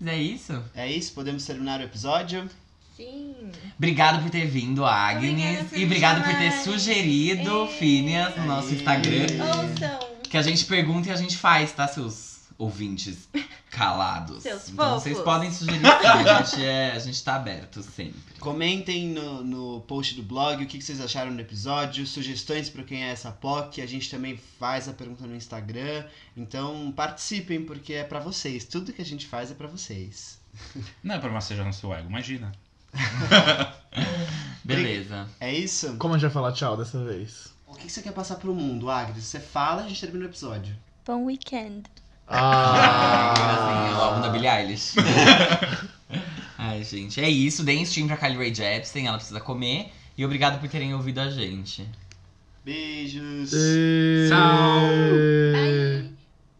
mas 0.00 0.08
é 0.08 0.16
isso. 0.16 0.62
É 0.74 0.90
isso, 0.90 1.12
podemos 1.12 1.44
terminar 1.44 1.80
o 1.80 1.84
episódio? 1.84 2.48
Sim. 2.96 3.50
Obrigado 3.78 4.22
por 4.22 4.30
ter 4.30 4.46
vindo, 4.46 4.84
Agnes. 4.84 5.32
Obrigada 5.32 5.78
e 5.78 5.84
obrigado 5.84 6.24
por 6.24 6.36
ter 6.36 6.52
sugerido, 6.52 7.62
Ei. 7.62 7.78
Phineas, 7.78 8.36
no 8.36 8.44
nosso. 8.44 8.74
Instagram. 8.74 9.26
Ouçam. 9.42 10.10
Que 10.22 10.36
a 10.36 10.42
gente 10.42 10.64
pergunta 10.66 11.08
e 11.08 11.12
a 11.12 11.16
gente 11.16 11.36
faz, 11.36 11.72
tá, 11.72 11.88
seus 11.88 12.29
ouvintes 12.60 13.26
calados. 13.70 14.42
Seus 14.42 14.68
então 14.68 14.86
fofos. 14.86 15.02
vocês 15.02 15.18
podem 15.20 15.50
sugerir 15.50 15.80
sim, 15.80 15.86
a 15.86 16.42
gente, 16.42 16.64
é, 16.64 16.92
a 16.92 16.98
gente 16.98 17.24
tá 17.24 17.36
aberto 17.36 17.82
sempre. 17.82 18.20
Comentem 18.38 19.08
no, 19.08 19.42
no 19.42 19.80
post 19.82 20.14
do 20.14 20.22
blog 20.22 20.62
o 20.62 20.66
que 20.66 20.76
que 20.76 20.84
vocês 20.84 21.00
acharam 21.00 21.34
do 21.34 21.40
episódio, 21.40 22.06
sugestões 22.06 22.68
para 22.68 22.84
quem 22.84 23.02
é 23.02 23.10
essa 23.10 23.32
POC. 23.32 23.80
A 23.80 23.86
gente 23.86 24.10
também 24.10 24.38
faz 24.58 24.88
a 24.88 24.92
pergunta 24.92 25.26
no 25.26 25.34
Instagram. 25.34 26.04
Então 26.36 26.92
participem, 26.92 27.64
porque 27.64 27.94
é 27.94 28.04
pra 28.04 28.20
vocês. 28.20 28.64
Tudo 28.64 28.92
que 28.92 29.00
a 29.00 29.06
gente 29.06 29.26
faz 29.26 29.50
é 29.50 29.54
pra 29.54 29.66
vocês. 29.66 30.38
Não 31.02 31.14
é 31.14 31.18
pra 31.18 31.30
massagear 31.30 31.66
no 31.66 31.72
seu 31.72 31.94
ego, 31.94 32.10
imagina. 32.10 32.52
Beleza. 34.62 35.28
É 35.40 35.54
isso? 35.54 35.96
Como 35.96 36.12
a 36.12 36.18
gente 36.18 36.26
vai 36.26 36.32
falar 36.32 36.52
tchau 36.52 36.76
dessa 36.76 37.02
vez? 37.02 37.54
O 37.66 37.74
que 37.74 37.86
que 37.86 37.92
você 37.92 38.02
quer 38.02 38.12
passar 38.12 38.36
pro 38.36 38.54
mundo, 38.54 38.90
Agnes? 38.90 39.24
Você 39.24 39.40
fala 39.40 39.82
e 39.82 39.84
a 39.86 39.88
gente 39.88 40.00
termina 40.00 40.26
o 40.26 40.28
episódio. 40.28 40.76
Bom 41.06 41.24
weekend. 41.24 41.84
Ah, 42.30 43.34
Ah, 43.36 43.88
é 43.90 43.94
o 43.94 44.00
álbum 44.00 44.20
da 44.20 44.28
Billie 44.28 44.48
Eilish. 44.48 44.94
Ai, 46.56 46.84
gente, 46.84 47.20
é 47.20 47.28
isso. 47.28 47.64
Deem 47.64 47.82
stream 47.82 48.06
pra 48.06 48.16
Kylie 48.16 48.36
Ray 48.38 48.54
Jepsen, 48.54 49.06
ela 49.06 49.16
precisa 49.16 49.40
comer. 49.40 49.92
E 50.16 50.24
obrigado 50.24 50.60
por 50.60 50.68
terem 50.68 50.94
ouvido 50.94 51.20
a 51.20 51.30
gente. 51.30 51.86
Beijos! 52.64 53.52
E- 53.52 54.28
Tchau. 54.28 54.90
Bye. 55.52 56.10